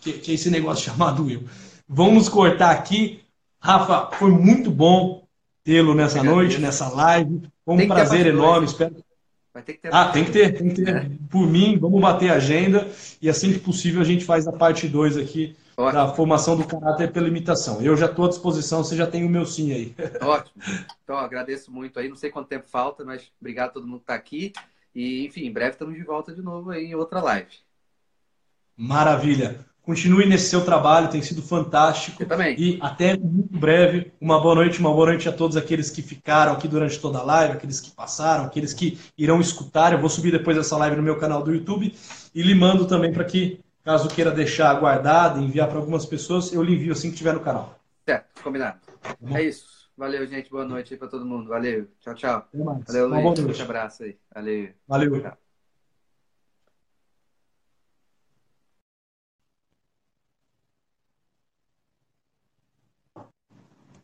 que, 0.00 0.12
que 0.14 0.30
é 0.32 0.34
esse 0.34 0.50
negócio 0.50 0.84
chamado 0.90 1.30
eu. 1.30 1.44
Vamos 1.88 2.28
cortar 2.28 2.72
aqui. 2.72 3.22
Rafa, 3.60 4.16
foi 4.16 4.32
muito 4.32 4.70
bom 4.70 5.24
tê-lo 5.64 5.94
nessa 5.94 6.22
noite, 6.22 6.58
nessa 6.58 6.88
live. 6.88 7.42
Foi 7.64 7.76
um 7.76 7.86
prazer 7.86 8.26
enorme. 8.26 8.66
Espero 8.66 8.96
Vai 9.52 9.62
ter 9.62 9.74
que 9.74 9.80
ter. 9.80 9.94
Ah, 9.94 10.08
tem 10.08 10.24
que 10.24 10.30
ter, 10.30 10.56
tem 10.56 10.68
que 10.70 10.82
ter. 10.82 10.88
É. 10.88 11.10
Por 11.30 11.46
mim, 11.46 11.78
vamos 11.78 12.00
bater 12.00 12.30
a 12.30 12.36
agenda 12.36 12.88
e 13.20 13.28
assim 13.28 13.52
que 13.52 13.58
possível 13.58 14.00
a 14.00 14.04
gente 14.04 14.24
faz 14.24 14.48
a 14.48 14.52
parte 14.52 14.88
2 14.88 15.18
aqui 15.18 15.54
Ótimo. 15.76 15.92
da 15.92 16.14
formação 16.14 16.56
do 16.56 16.66
caráter 16.66 17.12
pela 17.12 17.28
imitação. 17.28 17.82
Eu 17.82 17.94
já 17.94 18.06
estou 18.06 18.24
à 18.24 18.28
disposição, 18.28 18.82
você 18.82 18.96
já 18.96 19.06
tem 19.06 19.26
o 19.26 19.28
meu 19.28 19.44
sim 19.44 19.72
aí. 19.72 19.94
Ótimo. 20.22 20.62
Então, 21.04 21.18
agradeço 21.18 21.70
muito 21.70 21.98
aí. 21.98 22.08
Não 22.08 22.16
sei 22.16 22.30
quanto 22.30 22.48
tempo 22.48 22.66
falta, 22.66 23.04
mas 23.04 23.30
obrigado 23.38 23.68
a 23.68 23.72
todo 23.72 23.86
mundo 23.86 23.98
que 23.98 24.04
está 24.04 24.14
aqui. 24.14 24.52
E, 24.94 25.26
enfim, 25.26 25.46
em 25.46 25.52
breve 25.52 25.72
estamos 25.72 25.94
de 25.94 26.02
volta 26.02 26.34
de 26.34 26.42
novo 26.42 26.70
aí 26.70 26.86
em 26.86 26.94
outra 26.94 27.20
live. 27.20 27.50
Maravilha. 28.76 29.64
Continue 29.82 30.26
nesse 30.26 30.48
seu 30.48 30.64
trabalho, 30.64 31.10
tem 31.10 31.20
sido 31.20 31.42
fantástico. 31.42 32.22
Eu 32.22 32.28
também. 32.28 32.54
E 32.56 32.78
até 32.80 33.16
muito 33.16 33.58
breve. 33.58 34.12
Uma 34.20 34.40
boa 34.40 34.54
noite, 34.54 34.78
uma 34.78 34.92
boa 34.92 35.06
noite 35.06 35.28
a 35.28 35.32
todos 35.32 35.56
aqueles 35.56 35.90
que 35.90 36.00
ficaram 36.02 36.52
aqui 36.52 36.68
durante 36.68 37.00
toda 37.00 37.18
a 37.18 37.24
live, 37.24 37.54
aqueles 37.54 37.80
que 37.80 37.90
passaram, 37.90 38.44
aqueles 38.44 38.72
que 38.72 38.96
irão 39.18 39.40
escutar. 39.40 39.92
Eu 39.92 39.98
vou 39.98 40.08
subir 40.08 40.30
depois 40.30 40.56
essa 40.56 40.76
live 40.76 40.96
no 40.96 41.02
meu 41.02 41.18
canal 41.18 41.42
do 41.42 41.52
YouTube 41.52 41.92
e 42.32 42.42
lhe 42.42 42.54
mando 42.54 42.86
também 42.86 43.12
para 43.12 43.24
que, 43.24 43.58
caso 43.84 44.08
queira 44.08 44.30
deixar 44.30 44.72
guardado, 44.74 45.40
enviar 45.40 45.68
para 45.68 45.78
algumas 45.78 46.06
pessoas, 46.06 46.52
eu 46.52 46.62
lhe 46.62 46.74
envio 46.74 46.92
assim 46.92 47.08
que 47.08 47.14
estiver 47.14 47.34
no 47.34 47.40
canal. 47.40 47.76
Certo, 48.06 48.40
combinado. 48.40 48.78
Tá 49.02 49.40
é 49.40 49.42
isso. 49.42 49.81
Valeu, 50.02 50.26
gente. 50.26 50.50
Boa 50.50 50.64
noite 50.64 50.92
aí 50.94 50.98
pra 50.98 51.06
todo 51.06 51.24
mundo. 51.24 51.48
Valeu. 51.48 51.86
Tchau, 52.00 52.14
tchau. 52.14 52.48
Valeu, 52.88 53.06
Luiz. 53.08 53.58
Um 53.60 53.62
abraço 53.62 54.02
aí. 54.02 54.18
Valeu. 54.34 54.74
Valeu. 54.88 55.20
Tchau. 55.22 55.41